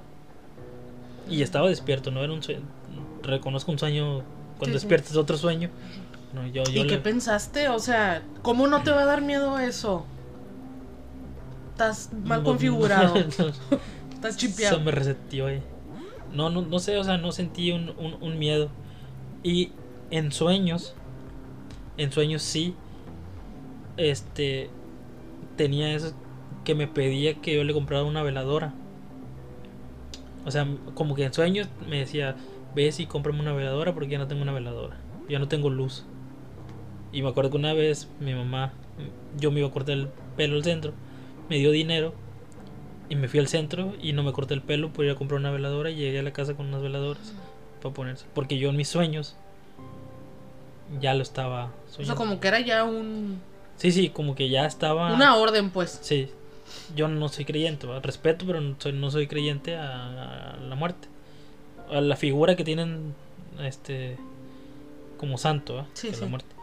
Y 1.29 1.43
estaba 1.43 1.69
despierto, 1.69 2.11
no 2.11 2.23
era 2.23 2.33
un 2.33 2.41
sueño. 2.43 2.61
Reconozco 3.23 3.71
un 3.71 3.77
sueño 3.79 4.23
cuando 4.57 4.65
Sí, 4.65 4.65
sí. 4.65 4.71
despiertas 4.73 5.15
otro 5.15 5.37
sueño. 5.37 5.69
No, 6.33 6.47
yo, 6.47 6.63
yo 6.63 6.83
¿Y 6.83 6.87
qué 6.87 6.97
pensaste? 6.97 7.69
O 7.69 7.79
sea, 7.79 8.23
¿cómo 8.41 8.67
no 8.67 8.83
te 8.83 8.91
va 8.91 9.01
a 9.01 9.05
dar 9.05 9.21
miedo 9.21 9.59
eso? 9.59 10.05
Estás 11.71 12.11
mal 12.23 12.43
configurado. 12.43 13.15
Estás 14.13 14.35
se 14.35 14.47
chipeado. 14.47 14.79
me 14.79 14.91
reseteó 14.91 15.47
ahí. 15.47 15.61
No, 16.33 16.49
no, 16.49 16.61
no 16.61 16.79
sé, 16.79 16.97
o 16.97 17.03
sea, 17.03 17.17
no 17.17 17.31
sentí 17.31 17.71
un, 17.71 17.89
un, 17.97 18.15
un 18.21 18.39
miedo. 18.39 18.69
Y 19.43 19.71
en 20.11 20.31
sueños, 20.31 20.93
en 21.97 22.11
sueños 22.11 22.41
sí, 22.41 22.75
este, 23.97 24.69
tenía 25.57 25.93
eso 25.93 26.13
que 26.63 26.75
me 26.75 26.87
pedía 26.87 27.35
que 27.35 27.55
yo 27.55 27.63
le 27.63 27.73
comprara 27.73 28.03
una 28.03 28.23
veladora. 28.23 28.73
O 30.45 30.51
sea, 30.51 30.67
como 30.93 31.15
que 31.15 31.25
en 31.25 31.33
sueños 31.33 31.67
me 31.87 31.99
decía, 31.99 32.35
ves 32.75 32.99
y 32.99 33.05
cómprame 33.05 33.39
una 33.39 33.53
veladora 33.53 33.93
porque 33.93 34.09
ya 34.09 34.17
no 34.17 34.27
tengo 34.27 34.41
una 34.41 34.53
veladora. 34.53 34.97
Ya 35.29 35.39
no 35.39 35.47
tengo 35.47 35.69
luz. 35.69 36.05
Y 37.13 37.21
me 37.21 37.29
acuerdo 37.29 37.51
que 37.51 37.57
una 37.57 37.73
vez 37.73 38.07
mi 38.19 38.33
mamá, 38.33 38.71
yo 39.37 39.51
me 39.51 39.59
iba 39.59 39.69
a 39.69 39.71
cortar 39.71 39.95
el 39.95 40.07
pelo 40.37 40.55
al 40.55 40.63
centro, 40.63 40.93
me 41.49 41.57
dio 41.57 41.71
dinero 41.71 42.13
y 43.09 43.15
me 43.15 43.27
fui 43.27 43.39
al 43.39 43.47
centro 43.47 43.93
y 44.01 44.13
no 44.13 44.23
me 44.23 44.31
corté 44.31 44.53
el 44.53 44.61
pelo 44.61 44.93
por 44.93 45.03
ir 45.05 45.11
a 45.11 45.15
comprar 45.15 45.39
una 45.39 45.51
veladora 45.51 45.89
y 45.91 45.95
llegué 45.95 46.19
a 46.19 46.23
la 46.23 46.31
casa 46.31 46.53
con 46.55 46.67
unas 46.67 46.81
veladoras 46.81 47.33
para 47.81 47.93
ponerse. 47.93 48.25
Porque 48.33 48.57
yo 48.57 48.69
en 48.69 48.77
mis 48.77 48.87
sueños 48.87 49.35
ya 50.99 51.13
lo 51.13 51.23
estaba 51.23 51.65
O 51.65 51.69
sea, 51.87 51.95
soñando. 51.95 52.15
como 52.15 52.39
que 52.39 52.47
era 52.47 52.59
ya 52.61 52.83
un 52.83 53.39
Sí, 53.77 53.91
sí, 53.91 54.09
como 54.09 54.35
que 54.35 54.49
ya 54.49 54.65
estaba... 54.65 55.13
una 55.13 55.35
orden, 55.35 55.71
pues. 55.71 55.99
Sí, 56.03 56.29
yo 56.95 57.07
no 57.07 57.27
soy 57.29 57.45
creyente, 57.45 57.87
respeto, 58.01 58.45
pero 58.45 58.61
no 58.61 58.75
soy, 58.77 58.93
no 58.93 59.09
soy 59.09 59.25
creyente 59.27 59.75
a, 59.75 60.53
a 60.53 60.57
la 60.57 60.75
muerte. 60.75 61.07
A 61.89 61.99
la 61.99 62.15
figura 62.15 62.55
que 62.55 62.63
tienen 62.63 63.15
este 63.61 64.17
como 65.17 65.37
santo, 65.37 65.75
¿va? 65.75 65.85
Sí, 65.93 66.09
la 66.11 66.17
sí. 66.17 66.25
muerte. 66.25 66.55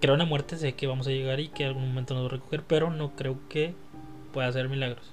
Creo 0.00 0.14
en 0.14 0.20
la 0.20 0.24
muerte, 0.24 0.56
sé 0.56 0.74
que 0.74 0.86
vamos 0.86 1.06
a 1.06 1.10
llegar 1.10 1.40
y 1.40 1.48
que 1.48 1.64
algún 1.64 1.88
momento 1.88 2.14
nos 2.14 2.24
va 2.24 2.26
a 2.28 2.30
recoger, 2.32 2.62
pero 2.62 2.90
no 2.90 3.16
creo 3.16 3.38
que 3.48 3.74
pueda 4.32 4.48
hacer 4.48 4.68
milagros. 4.68 5.12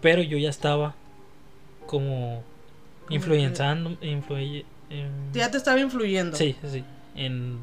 Pero 0.00 0.22
yo 0.22 0.38
ya 0.38 0.50
estaba 0.50 0.94
como 1.86 2.42
influenzando, 3.08 3.96
influye, 4.00 4.64
em, 4.90 5.32
Ya 5.32 5.50
te 5.50 5.56
estaba 5.56 5.78
influyendo. 5.80 6.36
sí, 6.36 6.56
sí, 6.70 6.84
en, 7.14 7.58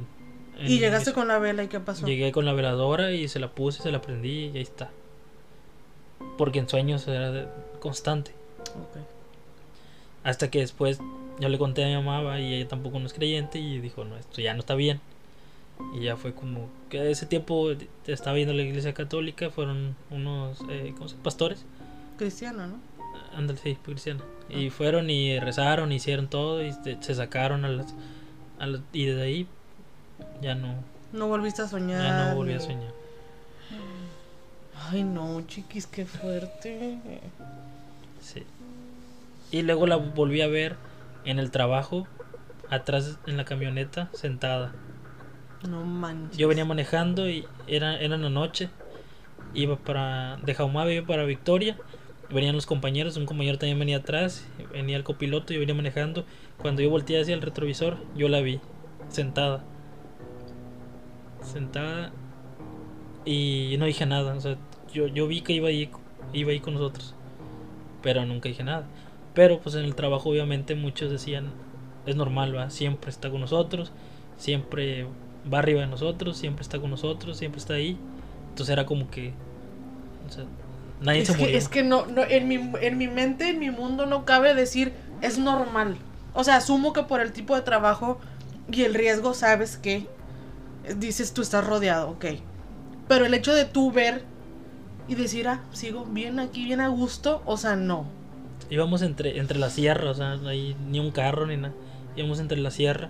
Y 0.60 0.80
llegaste 0.80 1.14
con 1.14 1.28
la 1.28 1.40
vela 1.40 1.64
y 1.64 1.68
qué 1.68 1.80
pasó. 1.80 2.06
Llegué 2.06 2.32
con 2.32 2.46
la 2.46 2.54
veladora 2.54 3.12
y 3.12 3.28
se 3.28 3.40
la 3.40 3.50
puse, 3.50 3.82
se 3.82 3.92
la 3.92 4.02
prendí 4.02 4.52
y 4.54 4.58
ahí 4.58 4.64
está. 4.64 4.92
Porque 6.38 6.60
en 6.60 6.70
sueños 6.70 7.08
era 7.08 7.54
constante. 7.80 8.32
Hasta 10.24 10.50
que 10.50 10.60
después 10.60 11.00
yo 11.40 11.50
le 11.50 11.58
conté 11.58 11.84
a 11.84 11.88
mi 11.88 12.06
mamá 12.06 12.40
y 12.40 12.54
ella 12.54 12.68
tampoco 12.68 13.00
no 13.00 13.08
es 13.08 13.14
creyente 13.14 13.60
y 13.60 13.80
dijo, 13.80 14.06
no, 14.06 14.18
esto 14.18 14.42
ya 14.42 14.54
no 14.54 14.62
está 14.62 14.76
bien. 14.76 15.02
Y 15.96 16.02
ya 16.02 16.16
fue 16.18 16.34
como 16.34 16.70
que 16.90 17.12
ese 17.12 17.26
tiempo 17.26 17.70
estaba 18.08 18.36
viendo 18.36 18.54
la 18.54 18.64
iglesia 18.64 18.94
católica, 18.94 19.50
fueron 19.50 19.96
unos 20.10 20.60
eh, 20.70 20.94
¿cómo 20.98 21.08
se 21.10 21.16
pastores, 21.18 21.66
Cristiano, 22.18 22.68
¿no? 22.68 22.80
ándale, 23.36 23.60
sí, 23.60 23.78
cristiana. 23.84 24.22
Y 24.50 24.68
Ah. 24.68 24.72
fueron 24.72 25.10
y 25.10 25.40
rezaron, 25.40 25.92
hicieron 25.92 26.28
todo 26.28 26.64
y 26.64 26.74
se 27.02 27.16
sacaron 27.16 27.66
a 27.66 27.70
las, 27.70 27.94
a 28.60 28.68
las- 28.68 28.82
y 28.92 29.06
desde 29.06 29.22
ahí 29.24 29.48
ya 30.42 30.56
no, 30.56 30.76
No 31.12 31.28
volviste 31.28 31.62
a 31.62 31.68
soñar. 31.68 32.02
ya 32.04 32.30
no 32.30 32.36
volví 32.36 32.54
a 32.54 32.60
soñar. 32.60 32.92
Ay, 34.90 35.04
no, 35.04 35.42
chiquis, 35.48 35.88
qué 35.88 36.06
fuerte. 36.06 37.00
Sí. 38.22 38.44
Y 39.52 39.62
luego 39.62 39.88
la 39.88 39.96
volví 39.96 40.42
a 40.42 40.48
ver 40.48 40.76
en 41.26 41.40
el 41.40 41.52
trabajo, 41.52 42.08
atrás 42.70 43.18
en 43.28 43.38
la 43.38 43.46
camioneta, 43.46 44.10
sentada. 44.14 44.74
No 45.70 45.84
manches. 45.84 46.38
Yo 46.38 46.48
venía 46.48 46.66
manejando 46.66 47.30
y 47.30 47.46
era, 47.68 47.98
era 48.00 48.16
en 48.16 48.22
la 48.22 48.30
noche. 48.30 48.70
Iba 49.54 49.78
para. 49.78 50.38
De 50.38 50.54
Jaumaba 50.54 50.92
iba 50.92 51.06
para 51.06 51.26
Victoria. 51.26 51.78
Venían 52.30 52.56
los 52.56 52.66
compañeros, 52.66 53.16
un 53.18 53.26
compañero 53.26 53.58
también 53.58 53.80
venía 53.80 53.98
atrás. 53.98 54.48
Venía 54.72 54.98
el 54.98 55.04
copiloto 55.04 55.54
y 55.54 55.56
yo 55.56 55.60
venía 55.60 55.76
manejando. 55.76 56.26
Cuando 56.58 56.82
yo 56.82 56.90
volteé 56.90 57.22
hacia 57.22 57.34
el 57.34 57.42
retrovisor, 57.42 57.98
yo 58.16 58.28
la 58.28 58.42
vi, 58.42 58.60
sentada. 59.10 59.64
Sentada. 61.42 62.12
Y 63.26 63.76
no 63.80 63.86
dije 63.86 64.06
nada. 64.06 64.34
O 64.34 64.42
sea, 64.42 64.58
yo, 64.92 65.08
yo 65.08 65.28
vi 65.28 65.42
que 65.42 65.54
iba 65.54 65.68
ahí, 65.68 65.90
iba 66.34 66.52
ahí 66.52 66.60
con 66.60 66.74
nosotros. 66.74 67.16
Pero 68.02 68.26
nunca 68.26 68.50
dije 68.50 68.64
nada. 68.64 68.86
Pero 69.34 69.60
pues 69.60 69.76
en 69.76 69.86
el 69.86 69.96
trabajo 69.96 70.30
obviamente 70.30 70.76
muchos 70.76 71.10
decían, 71.10 71.52
es 72.06 72.16
normal, 72.16 72.56
va, 72.56 72.70
siempre 72.70 73.10
está 73.10 73.30
con 73.32 73.42
nosotros, 73.42 73.92
siempre 74.38 75.08
va 75.52 75.60
arriba 75.60 75.82
de 75.82 75.88
nosotros, 75.88 76.38
siempre 76.38 76.62
está 76.64 76.80
con 76.80 76.90
nosotros, 76.90 77.38
siempre 77.38 77.60
está 77.60 77.74
ahí. 77.74 77.98
Entonces 78.50 78.72
era 78.74 78.86
como 78.86 79.10
que, 79.10 79.34
o 80.28 80.32
sea, 80.32 80.46
nadie 81.02 81.24
Es 81.24 81.28
se 81.28 81.36
que, 81.36 81.42
murió. 81.42 81.58
es 81.58 81.70
que 81.70 81.84
no, 81.84 82.06
no 82.06 82.24
en, 82.24 82.48
mi, 82.48 82.56
en 82.82 82.98
mi 82.98 83.08
mente, 83.08 83.50
en 83.50 83.60
mi 83.60 83.72
mundo, 83.72 84.06
no 84.06 84.26
cabe 84.26 84.54
decir 84.54 84.94
es 85.22 85.38
normal. 85.38 85.98
O 86.34 86.44
sea, 86.44 86.58
asumo 86.58 86.94
que 86.94 87.04
por 87.04 87.22
el 87.22 87.32
tipo 87.32 87.56
de 87.56 87.62
trabajo 87.62 88.20
y 88.72 88.84
el 88.84 88.94
riesgo, 88.94 89.34
sabes 89.34 89.78
que 89.78 90.08
dices 90.98 91.34
tú 91.34 91.42
estás 91.42 91.66
rodeado, 91.66 92.10
ok. 92.12 92.26
Pero 93.08 93.26
el 93.26 93.34
hecho 93.34 93.54
de 93.54 93.66
tú 93.66 93.92
ver 93.92 94.24
y 95.08 95.16
decir, 95.16 95.48
ah, 95.48 95.62
sigo 95.72 96.06
bien 96.06 96.40
aquí, 96.40 96.66
bien 96.66 96.82
a 96.82 96.88
gusto, 96.88 97.42
o 97.46 97.58
sea, 97.58 97.76
no. 97.76 98.06
Íbamos 98.70 99.02
entre, 99.02 99.40
entre 99.40 99.60
la 99.60 99.70
sierra, 99.70 100.10
o 100.12 100.14
sea, 100.14 100.38
no 100.38 100.48
hay 100.50 100.76
ni 100.90 101.00
un 101.00 101.12
carro 101.12 101.46
ni 101.46 101.58
nada. 101.58 101.74
Íbamos 102.16 102.40
entre 102.40 102.58
la 102.60 102.72
sierra. 102.72 103.10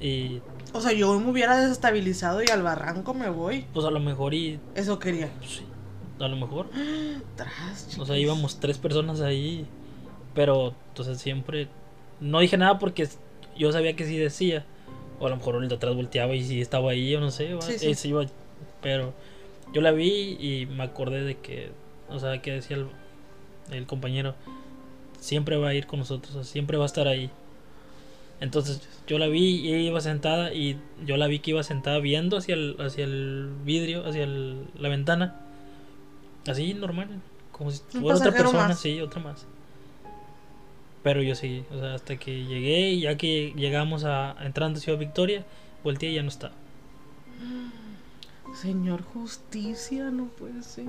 Y 0.00 0.40
O 0.72 0.80
sea, 0.80 0.92
yo 0.92 1.18
me 1.18 1.30
hubiera 1.30 1.56
desestabilizado 1.60 2.42
y 2.42 2.48
al 2.48 2.62
barranco 2.62 3.12
me 3.14 3.28
voy. 3.28 3.66
pues 3.72 3.84
a 3.86 3.90
lo 3.90 4.00
mejor 4.00 4.34
y 4.34 4.58
Eso 4.74 4.98
quería. 4.98 5.28
pues, 5.38 5.50
sí, 5.50 5.62
a 6.20 6.28
lo 6.28 6.36
mejor. 6.36 6.68
Tras, 7.36 7.98
O 7.98 8.06
sea, 8.06 8.16
íbamos 8.18 8.60
tres 8.60 8.78
personas 8.78 9.20
ahí. 9.20 9.66
Pero, 10.34 10.74
entonces 10.88 11.18
siempre. 11.18 11.68
No 12.20 12.38
dije 12.40 12.56
nada 12.56 12.78
porque 12.78 13.08
yo 13.56 13.72
sabía 13.72 13.96
que 13.96 14.04
sí 14.06 14.16
decía. 14.16 14.64
O 15.18 15.26
a 15.26 15.30
lo 15.30 15.36
mejor 15.36 15.56
el 15.62 15.68
de 15.68 15.74
atrás 15.74 15.94
volteaba 15.94 16.34
y 16.34 16.44
sí 16.44 16.60
estaba 16.60 16.92
ahí, 16.92 17.14
o 17.16 17.20
no 17.20 17.30
sé. 17.30 17.50
Sí, 17.78 17.94
sí. 17.94 18.08
Iba- 18.08 18.26
pero 18.80 19.12
Yo 19.74 19.80
la 19.82 19.90
vi 19.92 20.36
y 20.40 20.66
me 20.66 20.82
acordé 20.84 21.22
de 21.24 21.36
que, 21.36 21.70
o 22.08 22.18
sea, 22.18 22.40
que 22.42 22.52
decía 22.52 22.76
el, 22.76 22.86
el 23.70 23.86
compañero, 23.86 24.34
siempre 25.20 25.56
va 25.56 25.68
a 25.68 25.74
ir 25.74 25.86
con 25.86 25.98
nosotros, 25.98 26.34
o 26.34 26.42
sea, 26.42 26.50
siempre 26.52 26.76
va 26.78 26.84
a 26.84 26.86
estar 26.86 27.06
ahí. 27.08 27.30
Entonces 28.40 28.80
yo 29.06 29.18
la 29.18 29.26
vi 29.26 29.56
y 29.60 29.68
ella 29.74 29.88
iba 29.90 30.00
sentada 30.00 30.52
y 30.54 30.78
yo 31.04 31.16
la 31.18 31.26
vi 31.26 31.40
que 31.40 31.50
iba 31.50 31.62
sentada 31.62 31.98
viendo 31.98 32.38
hacia 32.38 32.54
el, 32.54 32.76
hacia 32.80 33.04
el 33.04 33.50
vidrio, 33.64 34.06
hacia 34.06 34.24
el- 34.24 34.64
la 34.78 34.88
ventana. 34.88 35.40
Así 36.46 36.72
normal, 36.74 37.20
como 37.52 37.70
si 37.70 37.82
fuera 37.90 38.16
otra 38.16 38.32
persona, 38.32 38.68
más. 38.68 38.80
sí, 38.80 39.00
otra 39.00 39.20
más. 39.20 39.46
Pero 41.02 41.22
yo 41.22 41.34
seguí, 41.34 41.64
o 41.70 41.78
sea, 41.78 41.94
hasta 41.94 42.16
que 42.16 42.44
llegué 42.44 42.90
y 42.92 43.00
ya 43.02 43.16
que 43.16 43.52
llegamos 43.56 44.04
a 44.04 44.36
entrando 44.42 44.78
a 44.78 44.82
Ciudad 44.82 44.98
Victoria, 44.98 45.44
volteé 45.84 46.10
y 46.10 46.14
ya 46.14 46.22
no 46.22 46.28
estaba. 46.28 46.54
Señor 48.54 49.02
Justicia, 49.02 50.10
no 50.10 50.26
puede 50.26 50.62
ser. 50.62 50.86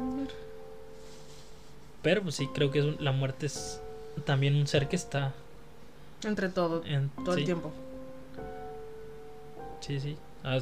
Pero 2.01 2.23
pues 2.23 2.35
sí, 2.35 2.47
creo 2.53 2.71
que 2.71 2.79
es 2.79 2.85
un- 2.85 2.97
la 2.99 3.11
muerte 3.11 3.45
es 3.45 3.79
también 4.25 4.55
un 4.55 4.67
ser 4.67 4.87
que 4.89 4.95
está 4.95 5.33
Entre 6.23 6.49
todo, 6.49 6.83
en 6.85 7.09
todo 7.09 7.33
sí, 7.33 7.39
el 7.41 7.45
tiempo. 7.45 7.71
Sí, 9.79 9.99
sí. 9.99 10.17
Ah, 10.43 10.59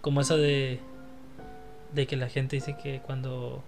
como 0.00 0.20
esa 0.20 0.36
de 0.36 0.80
de 1.94 2.06
que 2.06 2.16
la 2.16 2.28
gente 2.28 2.56
dice 2.56 2.76
que 2.76 3.00
cuando 3.00 3.62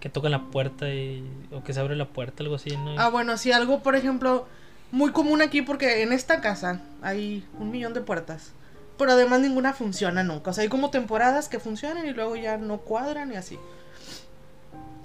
que 0.00 0.08
tocan 0.08 0.30
la 0.30 0.44
puerta 0.44 0.88
y 0.88 1.24
o 1.52 1.62
que 1.62 1.72
se 1.72 1.80
abre 1.80 1.96
la 1.96 2.06
puerta 2.06 2.42
algo 2.42 2.54
así, 2.54 2.76
¿no? 2.76 2.98
Ah, 2.98 3.08
bueno, 3.08 3.36
sí, 3.36 3.52
algo, 3.52 3.82
por 3.82 3.96
ejemplo, 3.96 4.46
muy 4.90 5.10
común 5.12 5.42
aquí 5.42 5.62
porque 5.62 6.02
en 6.02 6.12
esta 6.12 6.40
casa 6.40 6.80
hay 7.02 7.44
un 7.58 7.70
millón 7.70 7.94
de 7.94 8.00
puertas. 8.00 8.52
Pero 8.96 9.12
además 9.12 9.40
ninguna 9.40 9.74
funciona 9.74 10.24
nunca. 10.24 10.50
O 10.50 10.52
sea, 10.52 10.62
hay 10.62 10.68
como 10.68 10.90
temporadas 10.90 11.48
que 11.48 11.60
funcionan 11.60 12.06
y 12.06 12.12
luego 12.12 12.36
ya 12.36 12.56
no 12.56 12.78
cuadran 12.78 13.32
y 13.32 13.36
así. 13.36 13.58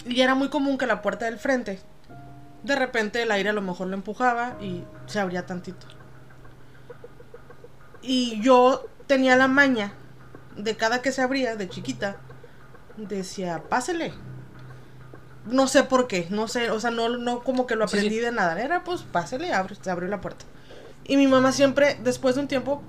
Y 0.05 0.21
era 0.21 0.36
muy 0.36 0.49
común 0.49 0.78
que 0.78 0.88
la 0.88 1.01
puerta 1.01 1.26
del 1.26 1.38
frente, 1.38 1.80
de 2.64 2.76
repente 2.76 3.22
el 3.22 3.32
aire 3.32 3.49
a 3.49 3.53
lo 3.53 3.61
mejor 3.61 3.88
lo 3.88 3.93
empujaba 3.95 4.57
y 4.61 4.84
se 5.05 5.20
abría 5.20 5.45
tantito. 5.45 5.88
Y 8.01 8.41
yo 8.41 8.86
tenía 9.07 9.36
la 9.36 9.47
maña 9.47 9.93
de 10.57 10.76
cada 10.76 11.01
que 11.01 11.11
se 11.11 11.22
abría, 11.22 11.55
de 11.55 11.70
chiquita, 11.70 12.18
decía, 12.97 13.64
pásele. 13.70 14.14
No 15.45 15.68
sé 15.68 15.84
por 15.84 16.07
qué, 16.07 16.28
no 16.30 16.47
sé, 16.47 16.72
o 16.72 16.80
sea, 16.80 16.89
no, 16.91 17.09
no 17.09 17.43
como 17.43 17.68
que 17.68 17.76
lo 17.76 17.88
Sí, 17.88 17.97
sí. 17.99 18.07
aprendí 18.07 18.20
de 18.20 18.32
nada. 18.32 18.61
Era 18.61 18.84
pues, 18.84 19.01
pásele, 19.03 19.53
abre, 19.53 19.76
se 19.76 19.89
abrió 19.91 20.07
la 20.09 20.22
puerta. 20.22 20.45
Y 21.05 21.18
mi 21.18 21.28
mamá 21.28 21.51
siempre, 21.51 21.97
después 22.01 22.36
de 22.36 22.41
un 22.41 22.47
tiempo, 22.47 22.82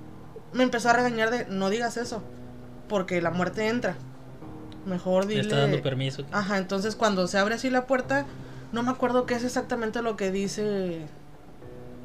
me 0.53 0.63
empezó 0.63 0.89
a 0.89 0.93
regañar 0.93 1.31
de, 1.31 1.45
no 1.47 1.69
digas 1.69 1.97
eso, 1.97 2.23
porque 2.87 3.21
la 3.21 3.31
muerte 3.31 3.67
entra. 3.67 3.97
Mejor 4.85 5.25
Le 5.25 5.41
dile... 5.41 5.41
está 5.41 5.57
dando 5.57 5.81
permiso. 5.81 6.25
Ajá, 6.31 6.57
entonces 6.57 6.95
cuando 6.95 7.27
se 7.27 7.37
abre 7.37 7.55
así 7.55 7.69
la 7.69 7.87
puerta, 7.87 8.25
no 8.75 8.83
me 8.83 8.91
acuerdo 8.91 9.25
qué 9.25 9.33
es 9.35 9.43
exactamente 9.43 10.01
lo 10.03 10.15
que 10.17 10.29
dice. 10.31 11.01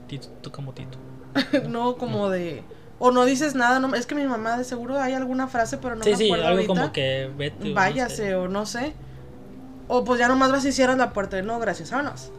Tito, 0.09 0.29
toca 0.41 0.63
motito. 0.63 0.97
no, 1.69 1.97
como 1.97 2.31
de. 2.31 2.63
O 2.99 3.11
no 3.11 3.25
dices 3.25 3.55
nada, 3.55 3.81
no, 3.81 3.95
es 3.95 4.07
que 4.07 4.15
mi 4.15 4.25
mamá 4.25 4.57
de 4.57 4.65
seguro 4.65 4.99
hay 5.01 5.15
alguna 5.15 5.49
frase, 5.49 5.79
pero 5.79 5.97
no 5.97 6.05
sí, 6.05 6.11
me 6.11 6.17
sí, 6.17 6.25
acuerdo 6.27 6.47
algo 6.47 6.57
ahorita. 6.59 6.75
como 6.81 6.93
que 6.93 7.31
vete. 7.37 7.65
o 7.65 7.69
no 7.69 7.75
Váyase 7.75 8.17
sé. 8.17 8.35
o 8.35 8.49
no 8.49 8.67
sé. 8.67 8.93
O 9.89 10.05
pues 10.05 10.19
ya 10.21 10.29
nomás 10.29 10.53
vas 10.53 10.65
y 10.65 10.73
cierras 10.73 10.97
la 10.99 11.13
puerta 11.13 11.41
no, 11.43 11.59
gracias, 11.59 11.91
vámonos. 11.91 12.31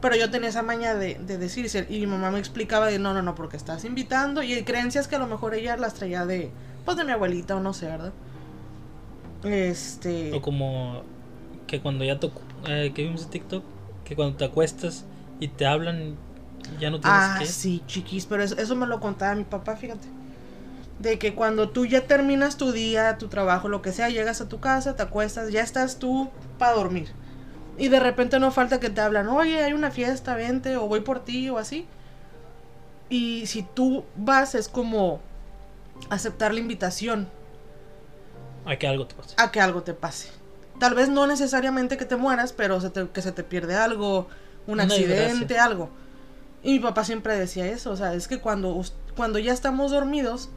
Pero 0.00 0.14
yo 0.16 0.30
tenía 0.30 0.48
esa 0.50 0.62
maña 0.62 0.94
de, 0.94 1.14
de 1.14 1.38
decir 1.38 1.64
y 1.64 1.68
ser- 1.68 1.86
y 1.90 2.00
mi 2.00 2.06
mamá 2.06 2.30
me 2.30 2.38
explicaba 2.38 2.86
de 2.86 2.98
no, 2.98 3.14
no, 3.14 3.22
no, 3.22 3.34
porque 3.34 3.56
estás 3.56 3.84
invitando 3.84 4.42
y 4.42 4.52
hay 4.52 4.62
creencias 4.64 5.08
que 5.08 5.16
a 5.16 5.18
lo 5.18 5.26
mejor 5.26 5.54
ella 5.54 5.76
las 5.76 5.94
traía 5.94 6.24
de, 6.26 6.50
pues 6.84 6.96
de 6.96 7.04
mi 7.04 7.12
abuelita 7.12 7.56
o 7.56 7.60
no 7.60 7.72
sé, 7.72 7.86
¿verdad? 7.86 8.12
Este... 9.44 10.32
O 10.34 10.42
como 10.42 11.02
que 11.66 11.80
cuando 11.80 12.04
ya 12.04 12.18
tocó, 12.18 12.40
eh, 12.66 12.92
que 12.94 13.02
vimos 13.02 13.24
en 13.24 13.30
TikTok, 13.30 13.64
que 14.08 14.16
cuando 14.16 14.36
te 14.36 14.44
acuestas 14.46 15.04
y 15.38 15.48
te 15.48 15.66
hablan, 15.66 16.16
ya 16.80 16.90
no 16.90 16.98
tienes 17.00 17.24
Ah, 17.24 17.38
que. 17.38 17.46
sí, 17.46 17.82
chiquis, 17.86 18.26
pero 18.26 18.42
eso, 18.42 18.56
eso 18.56 18.74
me 18.74 18.86
lo 18.86 19.00
contaba 19.00 19.34
mi 19.34 19.44
papá, 19.44 19.76
fíjate. 19.76 20.08
De 20.98 21.18
que 21.18 21.34
cuando 21.34 21.68
tú 21.68 21.86
ya 21.86 22.06
terminas 22.06 22.56
tu 22.56 22.72
día, 22.72 23.18
tu 23.18 23.28
trabajo, 23.28 23.68
lo 23.68 23.82
que 23.82 23.92
sea, 23.92 24.08
llegas 24.08 24.40
a 24.40 24.48
tu 24.48 24.58
casa, 24.60 24.96
te 24.96 25.02
acuestas, 25.02 25.52
ya 25.52 25.62
estás 25.62 25.98
tú 25.98 26.28
para 26.58 26.72
dormir. 26.74 27.08
Y 27.76 27.88
de 27.88 28.00
repente 28.00 28.40
no 28.40 28.50
falta 28.50 28.80
que 28.80 28.90
te 28.90 29.00
hablan, 29.00 29.28
oye, 29.28 29.62
hay 29.62 29.72
una 29.72 29.90
fiesta, 29.92 30.34
vente, 30.34 30.76
o 30.76 30.88
voy 30.88 31.00
por 31.00 31.24
ti, 31.24 31.48
o 31.50 31.58
así. 31.58 31.86
Y 33.10 33.46
si 33.46 33.62
tú 33.62 34.04
vas, 34.16 34.54
es 34.54 34.68
como 34.68 35.20
aceptar 36.10 36.52
la 36.52 36.60
invitación 36.60 37.28
A 38.64 38.76
que 38.76 38.86
algo 38.88 39.06
te 39.06 39.14
pase. 39.14 39.34
a 39.38 39.50
que 39.52 39.60
algo 39.60 39.82
te 39.82 39.94
pase. 39.94 40.28
Tal 40.78 40.94
vez 40.94 41.08
no 41.08 41.26
necesariamente 41.26 41.96
que 41.96 42.04
te 42.04 42.16
mueras, 42.16 42.52
pero 42.52 42.80
se 42.80 42.90
te- 42.90 43.08
que 43.08 43.22
se 43.22 43.32
te 43.32 43.42
pierde 43.44 43.74
algo, 43.76 44.28
un 44.66 44.78
accidente, 44.84 45.58
algo. 45.58 45.90
Y 46.62 46.72
mi 46.74 46.78
papá 46.80 47.04
siempre 47.04 47.36
decía 47.36 47.66
eso, 47.66 47.90
o 47.90 47.96
sea, 47.96 48.14
es 48.14 48.28
que 48.28 48.40
cuando, 48.40 48.80
cuando 49.16 49.38
ya 49.38 49.52
estamos 49.52 49.90
dormidos 49.90 50.50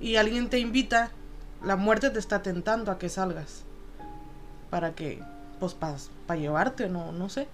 y 0.00 0.16
alguien 0.16 0.48
te 0.50 0.58
invita, 0.58 1.10
la 1.62 1.76
muerte 1.76 2.10
te 2.10 2.18
está 2.18 2.42
tentando 2.42 2.90
a 2.90 2.98
que 2.98 3.08
salgas. 3.08 3.62
Para 4.70 4.94
que, 4.94 5.22
pues, 5.60 5.74
para 5.74 6.40
llevarte, 6.40 6.88
no, 6.88 7.12
no 7.12 7.28
sé. 7.28 7.46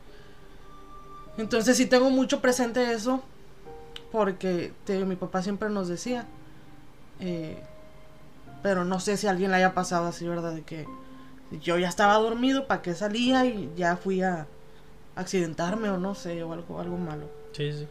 Entonces 1.36 1.76
sí 1.76 1.86
tengo 1.86 2.10
mucho 2.10 2.40
presente 2.40 2.92
eso, 2.92 3.22
porque 4.12 4.72
te 4.84 5.04
mi 5.04 5.16
papá 5.16 5.42
siempre 5.42 5.68
nos 5.70 5.88
decía, 5.88 6.26
eh, 7.20 7.62
pero 8.62 8.84
no 8.84 9.00
sé 9.00 9.16
si 9.16 9.26
a 9.26 9.30
alguien 9.30 9.50
le 9.50 9.58
haya 9.58 9.74
pasado 9.74 10.06
así, 10.08 10.26
¿verdad? 10.26 10.52
De 10.54 10.62
que 10.62 10.86
yo 11.58 11.78
ya 11.78 11.88
estaba 11.88 12.14
dormido, 12.14 12.66
¿para 12.66 12.82
qué 12.82 12.94
salía? 12.94 13.44
Y 13.46 13.70
ya 13.76 13.96
fui 13.96 14.22
a 14.22 14.46
accidentarme 15.16 15.90
o 15.90 15.98
no 15.98 16.14
sé, 16.14 16.42
o 16.42 16.52
algo, 16.52 16.80
algo 16.80 16.96
malo. 16.96 17.28
Sí, 17.52 17.72
sí. 17.72 17.88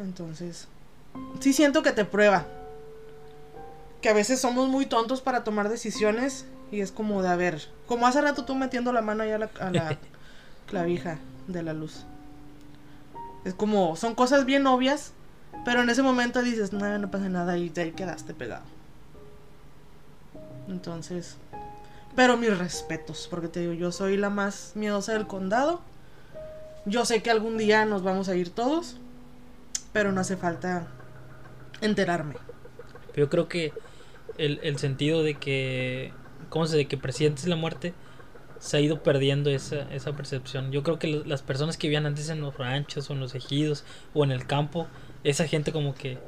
Entonces, 0.00 0.68
sí 1.40 1.52
siento 1.52 1.82
que 1.82 1.92
te 1.92 2.04
prueba. 2.04 2.46
Que 4.00 4.08
a 4.08 4.14
veces 4.14 4.40
somos 4.40 4.68
muy 4.68 4.86
tontos 4.86 5.20
para 5.20 5.44
tomar 5.44 5.68
decisiones 5.68 6.46
y 6.70 6.80
es 6.80 6.92
como 6.92 7.22
de, 7.22 7.28
a 7.28 7.36
ver, 7.36 7.68
como 7.86 8.06
hace 8.06 8.20
rato 8.20 8.44
tú 8.44 8.54
metiendo 8.54 8.92
la 8.92 9.02
mano 9.02 9.22
ahí 9.22 9.30
a 9.30 9.38
la, 9.38 9.50
a 9.60 9.70
la 9.70 9.98
clavija 10.66 11.18
de 11.46 11.62
la 11.62 11.72
luz. 11.72 12.04
Es 13.44 13.54
como, 13.54 13.96
son 13.96 14.14
cosas 14.14 14.44
bien 14.44 14.66
obvias, 14.66 15.12
pero 15.64 15.82
en 15.82 15.90
ese 15.90 16.02
momento 16.02 16.42
dices, 16.42 16.72
no, 16.72 16.98
no 16.98 17.10
pasa 17.10 17.28
nada 17.28 17.56
y 17.56 17.72
ahí 17.76 17.92
quedaste 17.92 18.34
pegado. 18.34 18.64
Entonces, 20.68 21.36
pero 22.18 22.36
mis 22.36 22.58
respetos, 22.58 23.28
porque 23.30 23.46
te 23.46 23.60
digo, 23.60 23.74
yo 23.74 23.92
soy 23.92 24.16
la 24.16 24.28
más 24.28 24.72
miedosa 24.74 25.12
del 25.12 25.28
condado. 25.28 25.80
Yo 26.84 27.04
sé 27.04 27.22
que 27.22 27.30
algún 27.30 27.56
día 27.58 27.84
nos 27.84 28.02
vamos 28.02 28.28
a 28.28 28.34
ir 28.34 28.50
todos, 28.50 28.96
pero 29.92 30.10
no 30.10 30.20
hace 30.20 30.36
falta 30.36 30.88
enterarme. 31.80 32.34
Pero 33.12 33.26
yo 33.26 33.30
creo 33.30 33.46
que 33.46 33.72
el, 34.36 34.58
el 34.64 34.78
sentido 34.80 35.22
de 35.22 35.34
que, 35.36 36.12
¿cómo 36.48 36.66
se 36.66 36.76
de 36.76 36.88
que 36.88 36.96
presientes 36.96 37.46
la 37.46 37.54
muerte 37.54 37.94
se 38.58 38.78
ha 38.78 38.80
ido 38.80 39.00
perdiendo 39.04 39.48
esa, 39.50 39.82
esa 39.94 40.16
percepción. 40.16 40.72
Yo 40.72 40.82
creo 40.82 40.98
que 40.98 41.06
lo- 41.06 41.24
las 41.24 41.42
personas 41.42 41.76
que 41.76 41.86
vivían 41.86 42.04
antes 42.04 42.30
en 42.30 42.40
los 42.40 42.58
ranchos 42.58 43.08
o 43.10 43.12
en 43.12 43.20
los 43.20 43.36
ejidos 43.36 43.84
o 44.12 44.24
en 44.24 44.32
el 44.32 44.44
campo, 44.44 44.88
esa 45.22 45.46
gente 45.46 45.70
como 45.70 45.94
que, 45.94 46.18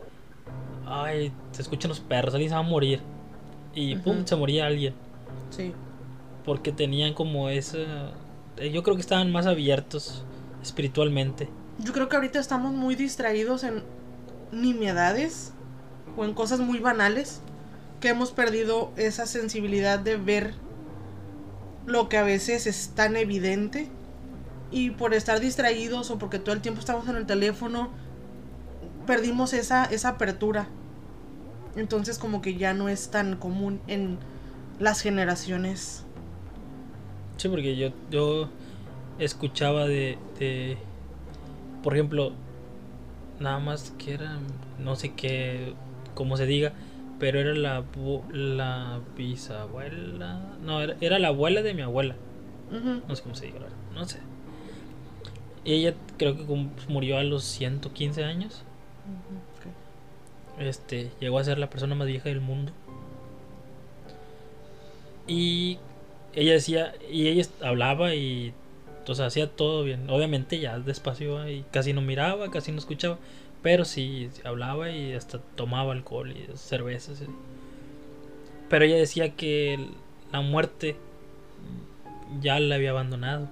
ay, 0.86 1.32
se 1.50 1.62
escuchan 1.62 1.88
los 1.88 1.98
perros, 1.98 2.32
alguien 2.34 2.50
se 2.50 2.54
va 2.54 2.60
a 2.60 2.62
morir. 2.62 3.00
Y 3.74 3.96
pum, 3.96 4.18
Ujú. 4.18 4.28
se 4.28 4.36
moría 4.36 4.66
alguien. 4.66 4.94
Sí. 5.50 5.72
Porque 6.44 6.72
tenían 6.72 7.14
como 7.14 7.48
esa... 7.48 8.12
eh, 8.56 8.70
Yo 8.72 8.82
creo 8.82 8.96
que 8.96 9.02
estaban 9.02 9.30
más 9.30 9.46
abiertos 9.46 10.24
espiritualmente. 10.62 11.48
Yo 11.78 11.92
creo 11.92 12.08
que 12.08 12.16
ahorita 12.16 12.38
estamos 12.38 12.72
muy 12.72 12.94
distraídos 12.94 13.64
en 13.64 13.82
nimiedades 14.52 15.52
o 16.16 16.24
en 16.24 16.34
cosas 16.34 16.60
muy 16.60 16.78
banales 16.78 17.40
que 18.00 18.08
hemos 18.08 18.32
perdido 18.32 18.92
esa 18.96 19.26
sensibilidad 19.26 19.98
de 19.98 20.16
ver 20.16 20.54
lo 21.86 22.08
que 22.08 22.18
a 22.18 22.22
veces 22.22 22.66
es 22.66 22.90
tan 22.94 23.16
evidente 23.16 23.88
y 24.70 24.90
por 24.90 25.14
estar 25.14 25.40
distraídos 25.40 26.10
o 26.10 26.18
porque 26.18 26.38
todo 26.38 26.54
el 26.54 26.60
tiempo 26.60 26.80
estamos 26.80 27.08
en 27.08 27.16
el 27.16 27.26
teléfono 27.26 27.90
perdimos 29.06 29.52
esa 29.52 29.84
esa 29.84 30.10
apertura. 30.10 30.68
Entonces 31.76 32.18
como 32.18 32.42
que 32.42 32.56
ya 32.56 32.74
no 32.74 32.88
es 32.88 33.10
tan 33.10 33.36
común 33.36 33.80
en 33.86 34.18
las 34.80 35.02
generaciones. 35.02 36.04
Sí, 37.36 37.48
porque 37.48 37.76
yo, 37.76 37.90
yo 38.10 38.48
escuchaba 39.18 39.86
de, 39.86 40.18
de, 40.38 40.76
por 41.82 41.94
ejemplo, 41.94 42.32
nada 43.38 43.60
más 43.60 43.92
que 43.98 44.14
era, 44.14 44.38
no 44.78 44.96
sé 44.96 45.12
qué, 45.14 45.74
cómo 46.14 46.36
se 46.36 46.46
diga, 46.46 46.72
pero 47.18 47.38
era 47.38 47.54
la, 47.54 47.84
la 48.32 49.00
bisabuela, 49.16 50.40
no, 50.64 50.80
era, 50.80 50.96
era 51.00 51.18
la 51.18 51.28
abuela 51.28 51.62
de 51.62 51.74
mi 51.74 51.82
abuela, 51.82 52.16
no 53.06 53.14
sé 53.14 53.22
cómo 53.22 53.34
se 53.34 53.46
diga, 53.46 53.60
no 53.94 54.06
sé. 54.06 54.18
Y 55.62 55.74
ella 55.74 55.94
creo 56.16 56.36
que 56.36 56.44
murió 56.88 57.18
a 57.18 57.22
los 57.22 57.44
115 57.44 58.24
años, 58.24 58.64
este, 60.58 61.10
llegó 61.20 61.38
a 61.38 61.44
ser 61.44 61.58
la 61.58 61.70
persona 61.70 61.94
más 61.94 62.06
vieja 62.06 62.30
del 62.30 62.40
mundo. 62.40 62.72
Y 65.30 65.78
ella 66.34 66.54
decía, 66.54 66.92
y 67.10 67.28
ella 67.28 67.46
hablaba 67.62 68.14
y 68.14 68.52
o 69.10 69.14
sea, 69.14 69.26
hacía 69.26 69.48
todo 69.48 69.82
bien. 69.82 70.08
Obviamente 70.08 70.60
ya 70.60 70.78
despacio 70.78 71.48
y 71.48 71.64
casi 71.72 71.92
no 71.92 72.00
miraba, 72.00 72.50
casi 72.50 72.70
no 72.70 72.78
escuchaba, 72.78 73.18
pero 73.62 73.84
sí 73.84 74.30
hablaba 74.44 74.90
y 74.90 75.14
hasta 75.14 75.38
tomaba 75.56 75.92
alcohol 75.92 76.32
y 76.32 76.46
cervezas. 76.56 77.22
Pero 78.68 78.84
ella 78.84 78.96
decía 78.96 79.34
que 79.34 79.88
la 80.32 80.40
muerte 80.42 80.96
ya 82.40 82.60
la 82.60 82.76
había 82.76 82.90
abandonado. 82.90 83.48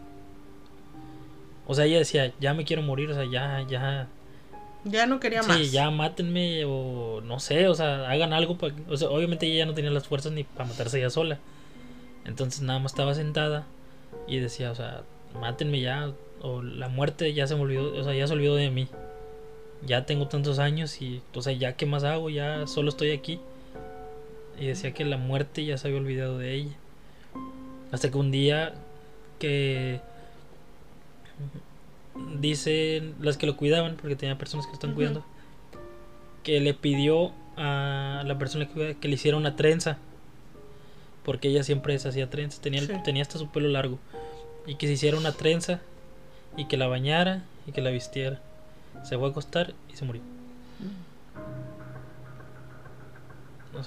O 1.67 1.75
sea, 1.75 1.87
ella 1.87 1.99
decía, 1.99 2.33
ya 2.41 2.55
me 2.55 2.65
quiero 2.65 2.83
morir, 2.83 3.11
o 3.11 3.15
sea, 3.15 3.25
ya, 3.25 3.67
ya. 3.69 4.07
Ya 4.85 5.07
no 5.07 5.19
quería 5.19 5.43
más. 5.43 5.57
Sí, 5.57 5.71
ya 5.71 5.91
mátenme 5.91 6.65
o 6.65 7.21
no 7.21 7.41
sé, 7.41 7.69
o 7.69 7.75
sea, 7.75 8.09
hagan 8.09 8.33
algo 8.33 8.57
para... 8.57 8.75
O 8.89 8.97
sea, 8.97 9.11
obviamente 9.11 9.47
ella 9.47 9.59
ya 9.59 9.67
no 9.67 9.75
tenía 9.75 9.91
las 9.91 10.07
fuerzas 10.07 10.33
ni 10.33 10.45
para 10.45 10.67
matarse 10.67 10.99
ella 10.99 11.11
sola. 11.11 11.39
Entonces 12.29 12.61
nada 12.61 12.79
más 12.79 12.93
estaba 12.93 13.15
sentada 13.15 13.67
y 14.27 14.39
decía, 14.39 14.71
o 14.71 14.75
sea, 14.75 15.03
mátenme 15.41 15.81
ya, 15.81 16.13
o 16.43 16.63
la 16.63 16.89
muerte 16.89 17.33
ya 17.33 17.47
se 17.47 17.57
me 17.57 17.63
olvidó, 17.63 17.95
o 17.99 18.05
sea, 18.05 18.15
ya 18.15 18.27
se 18.27 18.35
olvidó 18.35 18.55
de 18.55 18.71
mí. 18.71 18.87
Ya 19.87 20.05
tengo 20.05 20.29
tantos 20.29 20.59
años 20.59 21.01
y, 21.01 21.23
o 21.35 21.41
sea, 21.41 21.55
ya 21.55 21.75
qué 21.75 21.87
más 21.87 22.05
hago, 22.05 22.29
ya 22.29 22.67
solo 22.67 22.91
estoy 22.91 23.13
aquí. 23.13 23.41
Y 24.61 24.67
decía 24.67 24.93
que 24.93 25.07
la 25.07 25.17
muerte 25.17 25.65
ya 25.65 25.79
se 25.79 25.89
había 25.89 26.01
olvidado 26.01 26.37
de 26.37 26.55
ella. 26.55 26.73
Hasta 27.93 28.11
que 28.11 28.19
un 28.19 28.31
día 28.31 28.75
que 29.39 30.01
dicen 32.41 33.15
las 33.21 33.39
que 33.39 33.47
lo 33.47 33.57
cuidaban, 33.57 33.97
porque 33.97 34.17
tenía 34.17 34.37
personas 34.37 34.67
que 34.67 34.73
lo 34.73 34.75
están 34.75 34.95
cuidando, 34.95 35.25
que 36.43 36.61
le 36.61 36.75
pidió 36.75 37.33
a 37.57 38.23
la 38.27 38.37
persona 38.39 38.69
que, 38.69 38.99
que 39.01 39.09
le 39.09 39.15
hiciera 39.15 39.39
una 39.39 39.57
trenza. 39.57 39.97
Porque 41.25 41.49
ella 41.49 41.63
siempre 41.63 41.99
se 41.99 42.09
hacía 42.09 42.31
trenza, 42.31 42.61
tenía, 42.61 43.03
tenía 43.03 43.23
hasta 43.23 43.39
su 43.39 43.51
pelo 43.51 43.69
largo 43.69 43.99
y 44.67 44.77
que 44.77 44.87
se 44.87 44.95
hiciera 44.95 45.17
una 45.17 45.33
trenza 45.33 45.81
y 46.57 46.67
que 46.67 46.77
la 46.77 46.87
bañara 46.87 47.45
y 47.67 47.73
que 47.73 47.81
la 47.81 47.91
vistiera. 47.91 48.41
Se 49.03 49.17
fue 49.17 49.29
a 49.29 49.31
acostar 49.31 49.75
y 49.93 49.97
se 49.97 50.05
murió. 50.05 50.23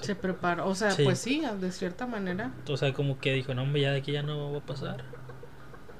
Se 0.00 0.14
preparó, 0.14 0.66
o 0.68 0.74
sea, 0.74 0.94
pues 1.04 1.18
sí, 1.18 1.42
de 1.60 1.70
cierta 1.70 2.06
manera. 2.06 2.52
O 2.68 2.76
sea, 2.76 2.92
como 2.92 3.18
que 3.18 3.32
dijo, 3.32 3.52
no, 3.54 3.62
hombre, 3.62 3.82
ya 3.82 3.92
de 3.92 3.98
aquí 3.98 4.12
ya 4.12 4.22
no 4.22 4.52
va 4.52 4.58
a 4.58 4.62
pasar. 4.62 5.04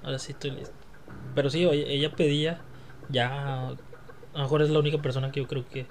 Ahora 0.02 0.18
sí 0.18 0.32
estoy 0.32 0.52
listo. 0.52 0.74
Pero 1.34 1.50
sí, 1.50 1.64
ella 1.64 2.10
pedía, 2.12 2.60
ya, 3.10 3.68
a 3.68 3.76
lo 4.34 4.42
mejor 4.42 4.62
es 4.62 4.70
la 4.70 4.78
única 4.78 4.98
persona 5.02 5.30
que 5.30 5.40
yo 5.40 5.46
creo 5.46 5.68
que, 5.68 5.86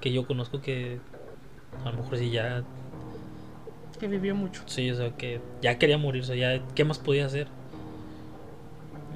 que 0.00 0.12
yo 0.12 0.26
conozco 0.26 0.60
que 0.60 0.98
a 1.84 1.90
lo 1.90 1.98
mejor 1.98 2.18
sí 2.18 2.30
ya... 2.30 2.64
Que 3.98 4.08
vivió 4.08 4.34
mucho. 4.34 4.62
Sí, 4.66 4.90
o 4.90 4.94
sea, 4.94 5.10
que 5.16 5.40
ya 5.62 5.78
quería 5.78 5.98
morir, 5.98 6.22
o 6.22 6.26
sea, 6.26 6.36
ya, 6.36 6.62
¿qué 6.74 6.84
más 6.84 6.98
podía 6.98 7.26
hacer? 7.26 7.48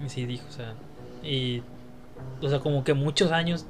Y 0.05 0.09
sí 0.09 0.24
dijo, 0.24 0.47
o 0.49 0.53
sea, 0.53 0.74
y, 1.22 1.62
o 2.41 2.49
sea, 2.49 2.61
como 2.61 2.85
que 2.85 2.95
muchos 2.95 3.33
años, 3.33 3.66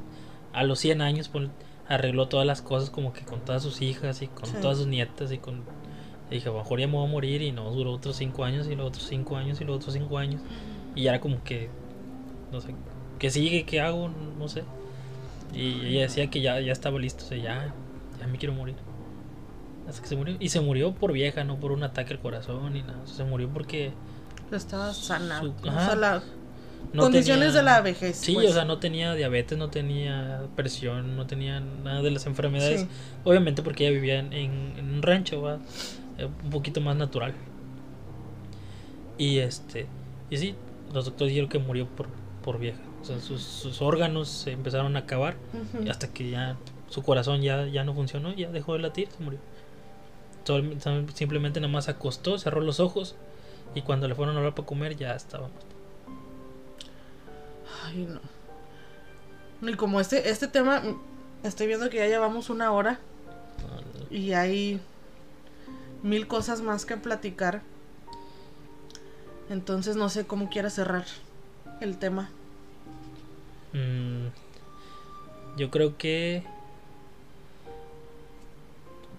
a 0.53 0.63
los 0.63 0.79
100 0.79 1.01
años, 1.01 1.29
pues, 1.29 1.49
arregló 1.89 2.29
todas 2.29 2.47
las 2.47 2.63
cosas 2.63 2.91
como 2.91 3.13
que 3.13 3.25
con 3.25 3.41
todas 3.41 3.63
sus 3.63 3.83
hijas 3.83 4.23
y 4.23 4.29
con 4.29 4.49
todas 4.61 4.79
sus 4.79 4.87
nietas 4.87 5.33
y 5.33 5.39
con... 5.39 5.65
Y 6.31 6.35
dije, 6.35 6.49
a 6.49 6.53
lo 6.53 6.59
mejor 6.59 6.79
ya 6.79 6.87
me 6.87 6.93
voy 6.93 7.09
a 7.09 7.11
morir 7.11 7.43
y 7.43 7.51
no, 7.51 7.69
duró 7.73 7.93
otros 7.93 8.15
5 8.17 8.45
años 8.45 8.69
y 8.69 8.77
los 8.77 8.87
otros 8.87 9.07
5 9.09 9.37
años 9.37 9.61
y 9.61 9.65
los 9.65 9.77
otros 9.77 9.93
5 9.95 10.19
años. 10.19 10.41
Y 10.95 11.03
ya 11.03 11.11
era 11.11 11.21
como 11.21 11.43
que, 11.43 11.69
no 12.53 12.61
sé, 12.61 12.75
¿qué 13.19 13.31
sigue? 13.31 13.65
¿Qué 13.65 13.81
hago? 13.81 14.09
No 14.39 14.47
sé. 14.47 14.63
Y 15.53 15.87
ella 15.87 16.03
decía 16.03 16.31
que 16.31 16.41
ya, 16.41 16.61
ya 16.61 16.71
estaba 16.71 17.01
listo, 17.01 17.25
o 17.25 17.27
sea, 17.27 17.39
ya, 17.39 17.75
ya 18.21 18.27
me 18.29 18.39
quiero 18.39 18.55
morir. 18.55 18.77
Hasta 19.89 20.03
que 20.03 20.09
se 20.09 20.16
murió. 20.16 20.37
Y 20.39 20.49
se 20.49 20.61
murió 20.61 20.95
por 20.95 21.12
vieja, 21.12 21.45
no 21.45 21.59
por 21.59 21.72
un 21.72 21.83
ataque 21.83 22.12
al 22.12 22.20
corazón 22.20 22.72
ni 22.72 22.83
nada. 22.83 23.01
se 23.07 23.24
murió 23.24 23.49
porque 23.49 23.93
estaba 24.53 24.93
sana. 24.93 25.43
condiciones 26.97 27.55
de 27.55 27.62
la 27.62 27.81
vejez. 27.81 28.16
Sí, 28.16 28.35
pues. 28.35 28.51
o 28.51 28.53
sea, 28.53 28.64
no 28.64 28.78
tenía 28.78 29.14
diabetes, 29.14 29.57
no 29.59 29.70
tenía 29.70 30.43
presión, 30.57 31.16
no 31.16 31.26
tenía 31.26 31.61
nada 31.61 32.03
de 32.03 32.11
las 32.11 32.26
enfermedades. 32.26 32.87
Obviamente 33.24 33.62
porque 33.62 33.87
ella 33.87 33.95
vivía 33.95 34.18
en, 34.18 34.95
un 34.95 35.03
rancho, 35.03 35.43
¿va? 35.43 35.59
Eh, 36.18 36.28
un 36.45 36.51
poquito 36.51 36.81
más 36.81 36.97
natural. 36.97 37.35
Y 39.18 39.39
este, 39.39 39.87
y 40.31 40.39
sí, 40.39 40.55
los 40.93 41.05
doctores 41.05 41.31
dijeron 41.31 41.51
que 41.51 41.59
murió 41.59 41.87
por, 41.87 42.07
por 42.43 42.59
vieja. 42.59 42.81
O 43.03 43.05
sea, 43.05 43.18
sus, 43.20 43.81
órganos 43.81 44.28
se 44.28 44.53
empezaron 44.53 44.97
a 44.97 45.01
acabar 45.01 45.37
hasta 45.89 46.09
que 46.09 46.31
ya 46.31 46.57
su 46.89 47.03
corazón 47.03 47.41
ya, 47.41 47.66
ya 47.66 47.85
no 47.85 47.95
funcionó, 47.95 48.35
ya 48.35 48.51
dejó 48.51 48.74
de 48.74 48.81
latir, 48.81 49.09
se 49.16 49.22
murió. 49.22 49.39
Simplemente 51.14 51.61
nada 51.61 51.72
más 51.72 51.88
acostó, 51.88 52.38
cerró 52.38 52.61
los 52.61 52.80
ojos 52.80 53.14
y 53.74 53.82
cuando 53.82 54.09
le 54.09 54.14
fueron 54.14 54.34
a 54.34 54.38
hablar 54.38 54.55
para 54.55 54.66
comer 54.66 54.97
ya 54.97 55.14
estaba 55.14 55.49
Ay, 57.84 58.07
no. 58.07 58.20
Y 59.68 59.74
como 59.74 60.01
este, 60.01 60.30
este 60.30 60.49
tema, 60.49 60.82
estoy 61.43 61.66
viendo 61.66 61.91
que 61.91 61.99
ya 61.99 62.07
llevamos 62.07 62.51
una 62.51 62.72
hora. 62.72 62.99
Y 64.11 64.32
hay 64.32 64.80
mil 66.03 66.26
cosas 66.26 66.62
más 66.62 66.86
que 66.86 66.97
platicar. 66.97 67.62
Entonces 69.49 69.97
no 69.97 70.09
sé 70.09 70.26
cómo 70.26 70.49
quiera 70.49 70.70
cerrar 70.70 71.05
el 71.80 71.99
tema. 71.99 72.30
Mm, 73.72 74.28
yo 75.57 75.70
creo 75.70 75.97
que... 75.97 76.45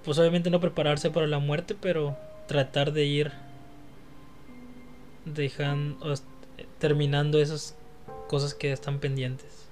Pues 0.03 0.17
obviamente 0.17 0.49
no 0.49 0.59
prepararse 0.59 1.11
para 1.11 1.27
la 1.27 1.39
muerte, 1.39 1.75
pero 1.79 2.17
tratar 2.47 2.91
de 2.91 3.05
ir 3.05 3.31
dejan 5.25 5.97
terminando 6.79 7.39
esas 7.39 7.75
cosas 8.27 8.53
que 8.53 8.71
están 8.71 8.99
pendientes. 8.99 9.67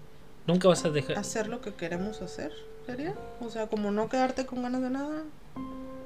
Nunca 0.47 0.67
vas 0.67 0.85
a 0.85 0.89
dejar 0.89 1.17
hacer 1.17 1.47
lo 1.47 1.61
que 1.61 1.73
queremos 1.73 2.21
hacer, 2.21 2.51
sería, 2.85 3.15
o 3.39 3.49
sea, 3.49 3.67
como 3.67 3.91
no 3.91 4.09
quedarte 4.09 4.45
con 4.45 4.63
ganas 4.63 4.81
de 4.81 4.89
nada. 4.89 5.23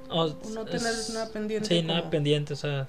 O, 0.09 0.27
no 0.27 0.65
tener 0.65 0.93
nada 1.13 1.31
pendiente. 1.31 1.67
Sí, 1.67 1.81
nada 1.81 2.09
pendiente, 2.09 2.53
o 2.53 2.55
sea, 2.55 2.87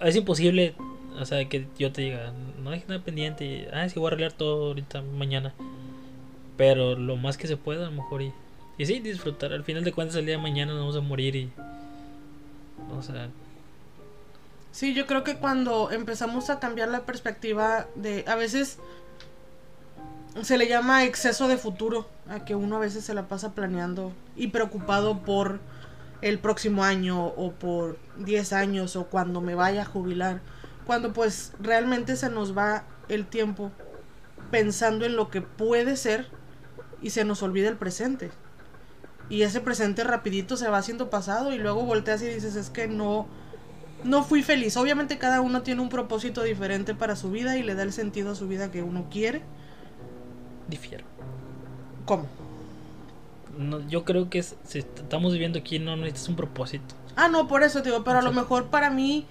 es 0.00 0.16
imposible, 0.16 0.74
o 1.18 1.24
sea, 1.24 1.48
que 1.48 1.66
yo 1.78 1.92
te 1.92 2.02
diga, 2.02 2.32
no 2.62 2.70
dejes 2.70 2.88
nada 2.88 3.02
pendiente, 3.02 3.44
y, 3.44 3.68
ah, 3.72 3.88
sí 3.88 3.98
voy 3.98 4.06
a 4.06 4.08
arreglar 4.08 4.32
todo 4.32 4.68
ahorita 4.68 5.02
mañana. 5.02 5.54
Pero 6.56 6.94
lo 6.94 7.16
más 7.16 7.38
que 7.38 7.48
se 7.48 7.56
pueda, 7.56 7.86
a 7.86 7.90
lo 7.90 7.96
mejor 7.96 8.22
y 8.22 8.32
y 8.78 8.86
sí, 8.86 9.00
disfrutar. 9.00 9.52
Al 9.52 9.64
final 9.64 9.84
de 9.84 9.92
cuentas, 9.92 10.16
el 10.16 10.26
día 10.26 10.36
de 10.36 10.42
mañana 10.42 10.72
nos 10.72 10.80
vamos 10.80 10.96
a 10.96 11.00
morir 11.00 11.36
y. 11.36 11.52
O 12.96 13.02
sea, 13.02 13.28
Sí, 14.72 14.94
yo 14.94 15.06
creo 15.06 15.22
que 15.22 15.36
cuando 15.36 15.90
empezamos 15.90 16.48
a 16.48 16.58
cambiar 16.58 16.88
la 16.88 17.04
perspectiva 17.04 17.86
de 17.94 18.24
a 18.26 18.36
veces 18.36 18.78
se 20.40 20.56
le 20.56 20.66
llama 20.66 21.04
exceso 21.04 21.46
de 21.46 21.58
futuro, 21.58 22.08
a 22.26 22.46
que 22.46 22.54
uno 22.54 22.76
a 22.76 22.80
veces 22.80 23.04
se 23.04 23.12
la 23.12 23.28
pasa 23.28 23.54
planeando 23.54 24.12
y 24.34 24.48
preocupado 24.48 25.18
por 25.18 25.60
el 26.22 26.38
próximo 26.38 26.84
año 26.84 27.26
o 27.26 27.52
por 27.52 27.98
10 28.16 28.54
años 28.54 28.96
o 28.96 29.08
cuando 29.08 29.42
me 29.42 29.54
vaya 29.54 29.82
a 29.82 29.84
jubilar, 29.84 30.40
cuando 30.86 31.12
pues 31.12 31.52
realmente 31.60 32.16
se 32.16 32.30
nos 32.30 32.56
va 32.56 32.84
el 33.10 33.26
tiempo 33.26 33.72
pensando 34.50 35.04
en 35.04 35.16
lo 35.16 35.28
que 35.28 35.42
puede 35.42 35.96
ser 35.96 36.28
y 37.02 37.10
se 37.10 37.26
nos 37.26 37.42
olvida 37.42 37.68
el 37.68 37.76
presente. 37.76 38.30
Y 39.32 39.44
ese 39.44 39.62
presente 39.62 40.04
rapidito 40.04 40.58
se 40.58 40.68
va 40.68 40.76
haciendo 40.76 41.08
pasado 41.08 41.54
y 41.54 41.58
luego 41.58 41.86
volteas 41.86 42.20
y 42.20 42.26
dices, 42.26 42.54
es 42.54 42.68
que 42.68 42.86
no 42.86 43.26
no 44.04 44.24
fui 44.24 44.42
feliz. 44.42 44.76
Obviamente 44.76 45.16
cada 45.16 45.40
uno 45.40 45.62
tiene 45.62 45.80
un 45.80 45.88
propósito 45.88 46.42
diferente 46.42 46.94
para 46.94 47.16
su 47.16 47.30
vida 47.30 47.56
y 47.56 47.62
le 47.62 47.74
da 47.74 47.82
el 47.82 47.94
sentido 47.94 48.32
a 48.32 48.34
su 48.34 48.46
vida 48.46 48.70
que 48.70 48.82
uno 48.82 49.06
quiere. 49.10 49.40
Difiero. 50.68 51.06
¿Cómo? 52.04 52.26
No, 53.56 53.80
yo 53.88 54.04
creo 54.04 54.28
que 54.28 54.42
si 54.42 54.80
estamos 54.80 55.32
viviendo 55.32 55.58
aquí 55.58 55.78
no 55.78 55.96
necesitas 55.96 56.28
un 56.28 56.36
propósito. 56.36 56.94
Ah, 57.16 57.28
no, 57.28 57.48
por 57.48 57.62
eso 57.62 57.80
digo, 57.80 58.04
pero 58.04 58.18
a 58.18 58.22
lo 58.22 58.32
mejor 58.32 58.66
para 58.66 58.90
mí 58.90 59.24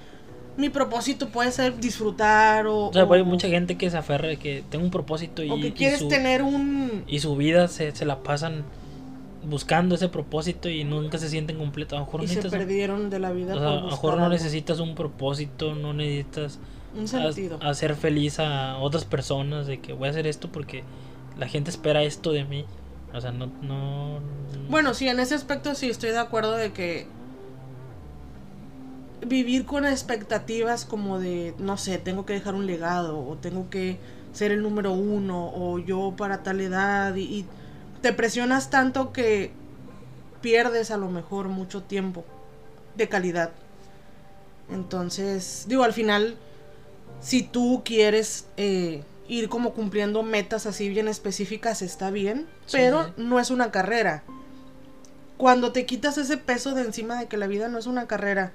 mi 0.57 0.69
propósito 0.69 1.29
puede 1.29 1.51
ser 1.51 1.79
disfrutar 1.79 2.65
o... 2.65 2.87
O 2.87 2.93
sea, 2.93 3.07
hay 3.07 3.23
mucha 3.23 3.49
gente 3.49 3.77
que 3.77 3.91
se 3.91 3.97
aferra 3.97 4.35
que 4.35 4.63
tengo 4.67 4.83
un 4.83 4.89
propósito 4.89 5.43
y... 5.43 5.51
O 5.51 5.57
que 5.57 5.73
quieres 5.73 6.07
tener 6.07 6.41
un... 6.41 7.03
Y 7.05 7.19
su 7.19 7.35
vida 7.35 7.67
se, 7.67 7.95
se 7.95 8.05
la 8.05 8.23
pasan 8.23 8.63
buscando 9.43 9.95
ese 9.95 10.07
propósito 10.07 10.69
y 10.69 10.83
nunca 10.83 11.17
se 11.17 11.29
sienten 11.29 11.57
completos. 11.57 11.97
A 11.97 11.99
lo 11.99 12.05
mejor 12.05 12.23
y 12.23 12.27
se 12.27 12.41
perdieron 12.49 13.09
de 13.09 13.19
la 13.19 13.31
vida. 13.31 13.53
a 13.53 13.81
lo 13.81 13.87
mejor 13.87 14.17
no 14.17 14.29
necesitas 14.29 14.79
un 14.79 14.95
propósito, 14.95 15.75
no 15.75 15.93
necesitas 15.93 16.59
un 16.95 17.07
sentido. 17.07 17.59
hacer 17.61 17.95
feliz 17.95 18.39
a 18.39 18.77
otras 18.77 19.05
personas 19.05 19.67
de 19.67 19.79
que 19.79 19.93
voy 19.93 20.07
a 20.07 20.11
hacer 20.11 20.27
esto 20.27 20.51
porque 20.51 20.83
la 21.37 21.47
gente 21.47 21.69
espera 21.69 22.03
esto 22.03 22.31
de 22.31 22.45
mí. 22.45 22.65
O 23.13 23.19
sea, 23.19 23.31
no, 23.31 23.47
no... 23.61 24.19
Bueno, 24.69 24.93
sí, 24.93 25.07
en 25.07 25.19
ese 25.19 25.35
aspecto 25.35 25.75
sí 25.75 25.89
estoy 25.89 26.11
de 26.11 26.19
acuerdo 26.19 26.55
de 26.55 26.71
que 26.71 27.07
vivir 29.25 29.65
con 29.65 29.85
expectativas 29.85 30.85
como 30.85 31.19
de, 31.19 31.53
no 31.59 31.77
sé, 31.77 31.97
tengo 31.97 32.25
que 32.25 32.33
dejar 32.33 32.55
un 32.55 32.65
legado 32.65 33.19
o 33.19 33.35
tengo 33.35 33.69
que 33.69 33.99
ser 34.31 34.51
el 34.51 34.61
número 34.61 34.93
uno 34.93 35.51
o 35.53 35.77
yo 35.77 36.13
para 36.17 36.41
tal 36.41 36.61
edad 36.61 37.13
y 37.15 37.45
te 38.01 38.13
presionas 38.13 38.69
tanto 38.69 39.11
que 39.13 39.51
pierdes 40.41 40.91
a 40.91 40.97
lo 40.97 41.09
mejor 41.09 41.47
mucho 41.49 41.83
tiempo 41.83 42.25
de 42.95 43.07
calidad. 43.09 43.51
Entonces, 44.71 45.65
digo, 45.67 45.83
al 45.83 45.93
final, 45.93 46.37
si 47.19 47.43
tú 47.43 47.81
quieres 47.83 48.45
eh, 48.57 49.03
ir 49.27 49.49
como 49.49 49.73
cumpliendo 49.73 50.23
metas 50.23 50.65
así 50.65 50.89
bien 50.89 51.07
específicas, 51.07 51.81
está 51.81 52.09
bien, 52.11 52.47
Sí. 52.65 52.77
pero 52.77 53.13
no 53.17 53.39
es 53.39 53.51
una 53.51 53.71
carrera. 53.71 54.23
Cuando 55.37 55.71
te 55.71 55.85
quitas 55.85 56.17
ese 56.17 56.37
peso 56.37 56.73
de 56.73 56.83
encima 56.83 57.19
de 57.19 57.27
que 57.27 57.37
la 57.37 57.47
vida 57.47 57.67
no 57.67 57.77
es 57.79 57.87
una 57.87 58.07
carrera 58.07 58.53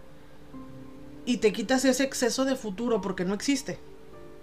y 1.24 1.38
te 1.38 1.52
quitas 1.52 1.84
ese 1.84 2.04
exceso 2.04 2.44
de 2.44 2.54
futuro 2.56 3.00
porque 3.00 3.24
no 3.24 3.34
existe 3.34 3.78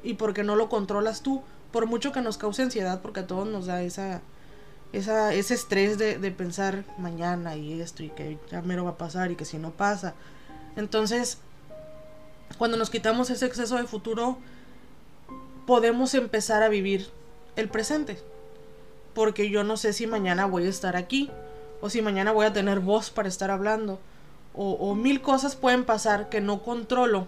y 0.03 0.15
porque 0.15 0.43
no 0.43 0.55
lo 0.57 0.67
controlas 0.67 1.21
tú, 1.23 1.41
por 1.71 1.87
mucho 1.87 2.11
que 2.11 2.21
nos 2.21 2.37
cause 2.37 2.61
ansiedad, 2.61 3.01
porque 3.01 3.21
a 3.21 3.27
todos 3.27 3.47
nos 3.47 3.65
da 3.65 3.81
esa, 3.81 4.21
esa, 4.93 5.33
ese 5.33 5.53
estrés 5.55 5.97
de, 5.97 6.17
de 6.17 6.31
pensar 6.31 6.83
mañana 6.97 7.55
y 7.57 7.81
esto 7.81 8.03
y 8.03 8.09
que 8.09 8.37
ya 8.51 8.61
mero 8.61 8.85
va 8.85 8.91
a 8.91 8.97
pasar 8.97 9.31
y 9.31 9.35
que 9.35 9.43
si 9.45 9.57
no 9.57 9.71
pasa. 9.71 10.13
Entonces, 10.77 11.39
cuando 12.57 12.77
nos 12.77 12.89
quitamos 12.89 13.29
ese 13.29 13.45
exceso 13.45 13.75
de 13.77 13.83
futuro, 13.85 14.37
podemos 15.65 16.13
empezar 16.13 16.63
a 16.63 16.69
vivir 16.69 17.07
el 17.55 17.69
presente. 17.69 18.17
Porque 19.13 19.49
yo 19.49 19.63
no 19.63 19.77
sé 19.77 19.93
si 19.93 20.07
mañana 20.07 20.45
voy 20.45 20.65
a 20.65 20.69
estar 20.69 20.95
aquí, 20.95 21.29
o 21.81 21.89
si 21.89 22.01
mañana 22.01 22.31
voy 22.31 22.45
a 22.45 22.53
tener 22.53 22.79
voz 22.79 23.09
para 23.09 23.27
estar 23.29 23.51
hablando, 23.51 23.99
o, 24.55 24.71
o 24.73 24.95
mil 24.95 25.21
cosas 25.21 25.55
pueden 25.55 25.83
pasar 25.83 26.29
que 26.29 26.41
no 26.41 26.61
controlo. 26.63 27.27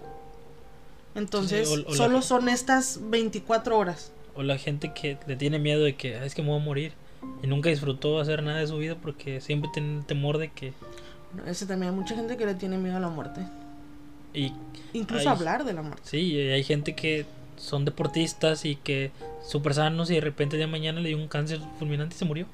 Entonces, 1.15 1.67
Sí, 1.69 1.75
o- 1.85 1.87
o 1.87 1.91
la 1.91 1.97
solo 1.97 2.21
son 2.21 2.49
estas 2.49 2.99
24 3.09 3.77
horas. 3.77 4.11
O 4.35 4.43
la 4.43 4.57
gente 4.57 4.93
que 4.93 5.17
le 5.27 5.35
tiene 5.35 5.59
miedo 5.59 5.83
de 5.83 5.95
que 5.95 6.17
"Ah, 6.17 6.25
es 6.25 6.35
que 6.35 6.41
me 6.41 6.49
voy 6.49 6.59
a 6.59 6.63
morir 6.63 6.93
y 7.43 7.47
nunca 7.47 7.69
disfrutó 7.69 8.19
hacer 8.19 8.43
nada 8.43 8.59
de 8.59 8.67
su 8.67 8.77
vida 8.77 8.95
porque 8.95 9.41
siempre 9.41 9.69
tiene 9.73 9.97
el 9.99 10.05
temor 10.05 10.37
de 10.37 10.49
que 10.51 10.73
Ese 11.45 11.65
también 11.65 11.91
hay 11.91 11.97
mucha 11.97 12.15
gente 12.15 12.37
que 12.37 12.45
le 12.45 12.55
tiene 12.55 12.77
miedo 12.77 12.97
a 12.97 12.99
la 12.99 13.09
muerte. 13.09 13.41
y 14.33 14.53
Incluso 14.93 15.29
hablar 15.29 15.63
de 15.65 15.73
la 15.73 15.81
muerte. 15.81 16.01
sí, 16.05 16.37
hay 16.37 16.63
gente 16.63 16.95
que 16.95 17.25
son 17.57 17.85
deportistas 17.85 18.65
y 18.65 18.75
que 18.75 19.11
súper 19.45 19.73
sanos 19.73 20.09
y 20.11 20.15
de 20.15 20.21
repente 20.21 20.57
de 20.57 20.67
mañana 20.67 20.99
le 21.01 21.09
dio 21.09 21.17
un 21.17 21.27
cáncer 21.27 21.59
fulminante 21.79 22.15
y 22.15 22.19
se 22.19 22.25
murió. 22.25 22.47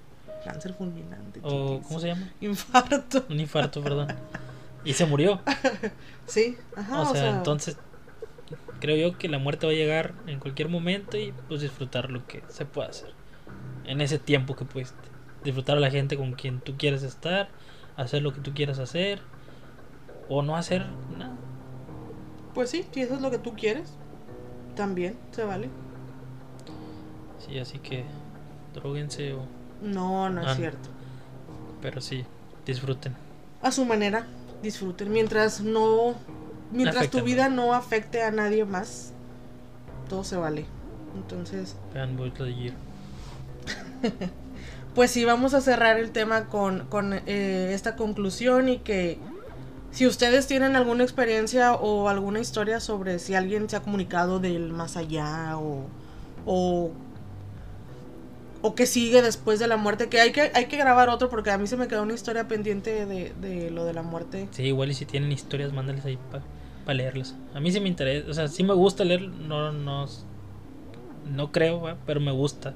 Cáncer 0.43 0.73
fulminante. 0.73 1.39
O 1.43 1.75
chiquis. 1.75 1.87
¿cómo 1.87 1.99
se 1.99 2.07
llama? 2.07 2.29
Infarto. 2.41 3.25
Un 3.29 3.39
infarto, 3.39 3.81
perdón. 3.81 4.07
Y 4.83 4.93
se 4.93 5.05
murió. 5.05 5.41
Sí, 6.27 6.55
ajá. 6.77 7.01
o, 7.01 7.13
sea, 7.13 7.29
entonces 7.29 7.75
creo 8.79 8.95
yo 8.95 9.17
que 9.17 9.27
la 9.27 9.37
muerte 9.37 9.65
va 9.65 9.73
a 9.73 9.75
llegar 9.75 10.13
en 10.27 10.39
cualquier 10.39 10.69
momento 10.69 11.17
y 11.17 11.33
pues 11.49 11.61
disfrutar 11.61 12.09
lo 12.09 12.25
que 12.25 12.41
se 12.47 12.65
pueda 12.65 12.89
hacer. 12.89 13.09
En 13.85 14.01
ese 14.01 14.19
tiempo 14.19 14.55
que 14.55 14.65
puedes 14.65 14.93
disfrutar 15.43 15.77
a 15.77 15.79
la 15.79 15.89
gente 15.91 16.17
con 16.17 16.33
quien 16.33 16.59
tú 16.61 16.75
quieres 16.77 17.03
estar, 17.03 17.49
hacer 17.97 18.21
lo 18.21 18.33
que 18.33 18.41
tú 18.41 18.53
quieras 18.53 18.79
hacer 18.79 19.19
o 20.29 20.41
no 20.41 20.55
hacer 20.55 20.85
nada. 21.17 21.35
Pues 22.53 22.69
sí, 22.69 22.85
si 22.91 23.01
eso 23.01 23.15
es 23.15 23.21
lo 23.21 23.31
que 23.31 23.39
tú 23.39 23.53
quieres, 23.55 23.93
también 24.75 25.17
se 25.31 25.43
vale. 25.43 25.69
Sí, 27.39 27.57
así 27.59 27.79
que 27.79 28.05
droguense 28.73 29.33
o 29.33 29.45
No, 29.81 30.29
no 30.29 30.41
es 30.41 30.47
Ah. 30.47 30.55
cierto. 30.55 30.89
pero 31.81 31.99
sí, 32.01 32.23
disfruten. 32.65 33.15
A 33.63 33.71
su 33.71 33.85
manera, 33.85 34.27
disfruten. 34.61 35.11
Mientras 35.11 35.61
no. 35.61 36.13
Mientras 36.71 37.09
tu 37.09 37.23
vida 37.23 37.49
no 37.49 37.73
afecte 37.73 38.21
a 38.21 38.29
nadie 38.31 38.63
más, 38.65 39.11
todo 40.07 40.23
se 40.23 40.37
vale. 40.37 40.65
Entonces, 41.15 41.75
Vean. 41.93 42.15
pues 44.95 45.11
sí, 45.11 45.25
vamos 45.25 45.53
a 45.53 45.61
cerrar 45.61 45.97
el 45.97 46.11
tema 46.11 46.47
con, 46.47 46.85
con 46.87 47.13
eh, 47.13 47.71
esta 47.73 47.95
conclusión 47.95 48.69
y 48.69 48.79
que 48.79 49.19
si 49.91 50.07
ustedes 50.07 50.47
tienen 50.47 50.75
alguna 50.75 51.03
experiencia 51.03 51.73
o 51.73 52.07
alguna 52.07 52.39
historia 52.39 52.79
sobre 52.79 53.19
si 53.19 53.35
alguien 53.35 53.69
se 53.69 53.75
ha 53.75 53.81
comunicado 53.81 54.39
del 54.39 54.71
más 54.71 54.95
allá 54.95 55.57
o, 55.57 55.85
o, 56.45 56.91
o 58.61 58.75
que 58.75 58.85
sigue 58.85 59.21
después 59.21 59.59
de 59.59 59.67
la 59.67 59.77
muerte, 59.77 60.07
que 60.07 60.21
hay, 60.21 60.31
que 60.31 60.51
hay 60.53 60.65
que 60.65 60.77
grabar 60.77 61.09
otro 61.09 61.29
porque 61.29 61.51
a 61.51 61.57
mí 61.57 61.67
se 61.67 61.77
me 61.77 61.87
quedó 61.87 62.03
una 62.03 62.13
historia 62.13 62.47
pendiente 62.47 63.05
de, 63.05 63.33
de 63.41 63.69
lo 63.69 63.85
de 63.85 63.93
la 63.93 64.01
muerte. 64.01 64.47
Sí, 64.51 64.63
igual 64.63 64.91
y 64.91 64.93
si 64.93 65.05
tienen 65.05 65.31
historias, 65.31 65.73
mándales 65.73 66.05
ahí 66.05 66.17
para 66.85 66.93
leerlas. 66.93 67.35
A 67.53 67.59
mí 67.59 67.71
sí 67.71 67.79
me 67.79 67.89
interesa, 67.89 68.29
o 68.29 68.33
sea, 68.33 68.47
sí 68.47 68.63
me 68.63 68.73
gusta 68.73 69.03
leer, 69.03 69.21
no, 69.21 69.73
no, 69.73 70.07
no 71.29 71.51
creo, 71.51 71.97
pero 72.05 72.21
me 72.21 72.31
gusta 72.31 72.73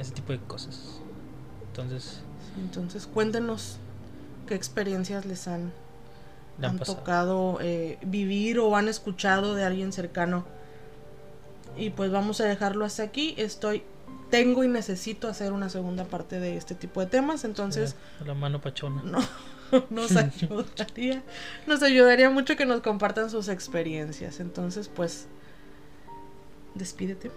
ese 0.00 0.12
tipo 0.12 0.32
de 0.32 0.38
cosas. 0.40 1.00
Entonces, 1.68 2.20
Entonces 2.58 3.06
cuéntenos 3.06 3.76
qué 4.46 4.54
experiencias 4.54 5.24
les 5.26 5.46
han, 5.48 5.72
le 6.58 6.66
han 6.66 6.72
han 6.72 6.78
pasado. 6.78 6.98
tocado 6.98 7.58
eh, 7.60 7.98
vivir 8.02 8.58
o 8.58 8.76
han 8.76 8.88
escuchado 8.88 9.54
de 9.54 9.64
alguien 9.64 9.92
cercano. 9.92 10.44
Y 11.76 11.90
pues 11.90 12.10
vamos 12.10 12.40
a 12.40 12.44
dejarlo 12.44 12.84
hasta 12.84 13.02
aquí. 13.04 13.34
Estoy, 13.38 13.82
tengo 14.30 14.64
y 14.64 14.68
necesito 14.68 15.28
hacer 15.28 15.52
una 15.52 15.68
segunda 15.70 16.04
parte 16.04 16.40
de 16.40 16.56
este 16.56 16.74
tipo 16.74 17.00
de 17.00 17.06
temas. 17.06 17.44
Entonces 17.44 17.90
Sí, 18.18 18.24
la 18.26 18.34
mano 18.34 18.60
pachona. 18.60 19.02
no, 19.04 19.20
nos 19.90 20.16
ayudaría, 20.16 21.22
nos 21.68 21.82
ayudaría 21.82 22.28
mucho 22.30 22.56
que 22.56 22.66
nos 22.66 22.80
compartan 22.80 23.30
sus 23.30 23.48
experiencias. 23.48 24.40
Entonces 24.40 24.88
pues 24.88 25.28
despídete. 26.74 27.30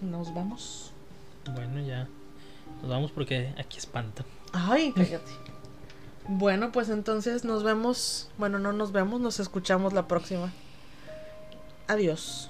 Nos 0.00 0.32
vamos. 0.32 0.89
Bueno, 1.54 1.80
ya 1.80 2.08
nos 2.80 2.90
vamos 2.90 3.10
porque 3.12 3.54
aquí 3.58 3.78
espantan. 3.78 4.26
Ay, 4.52 4.92
cállate. 4.94 5.30
Bueno, 6.28 6.70
pues 6.72 6.88
entonces 6.90 7.44
nos 7.44 7.62
vemos. 7.62 8.30
Bueno, 8.38 8.58
no 8.58 8.72
nos 8.72 8.92
vemos, 8.92 9.20
nos 9.20 9.40
escuchamos 9.40 9.92
la 9.92 10.06
próxima. 10.06 10.52
Adiós. 11.88 12.49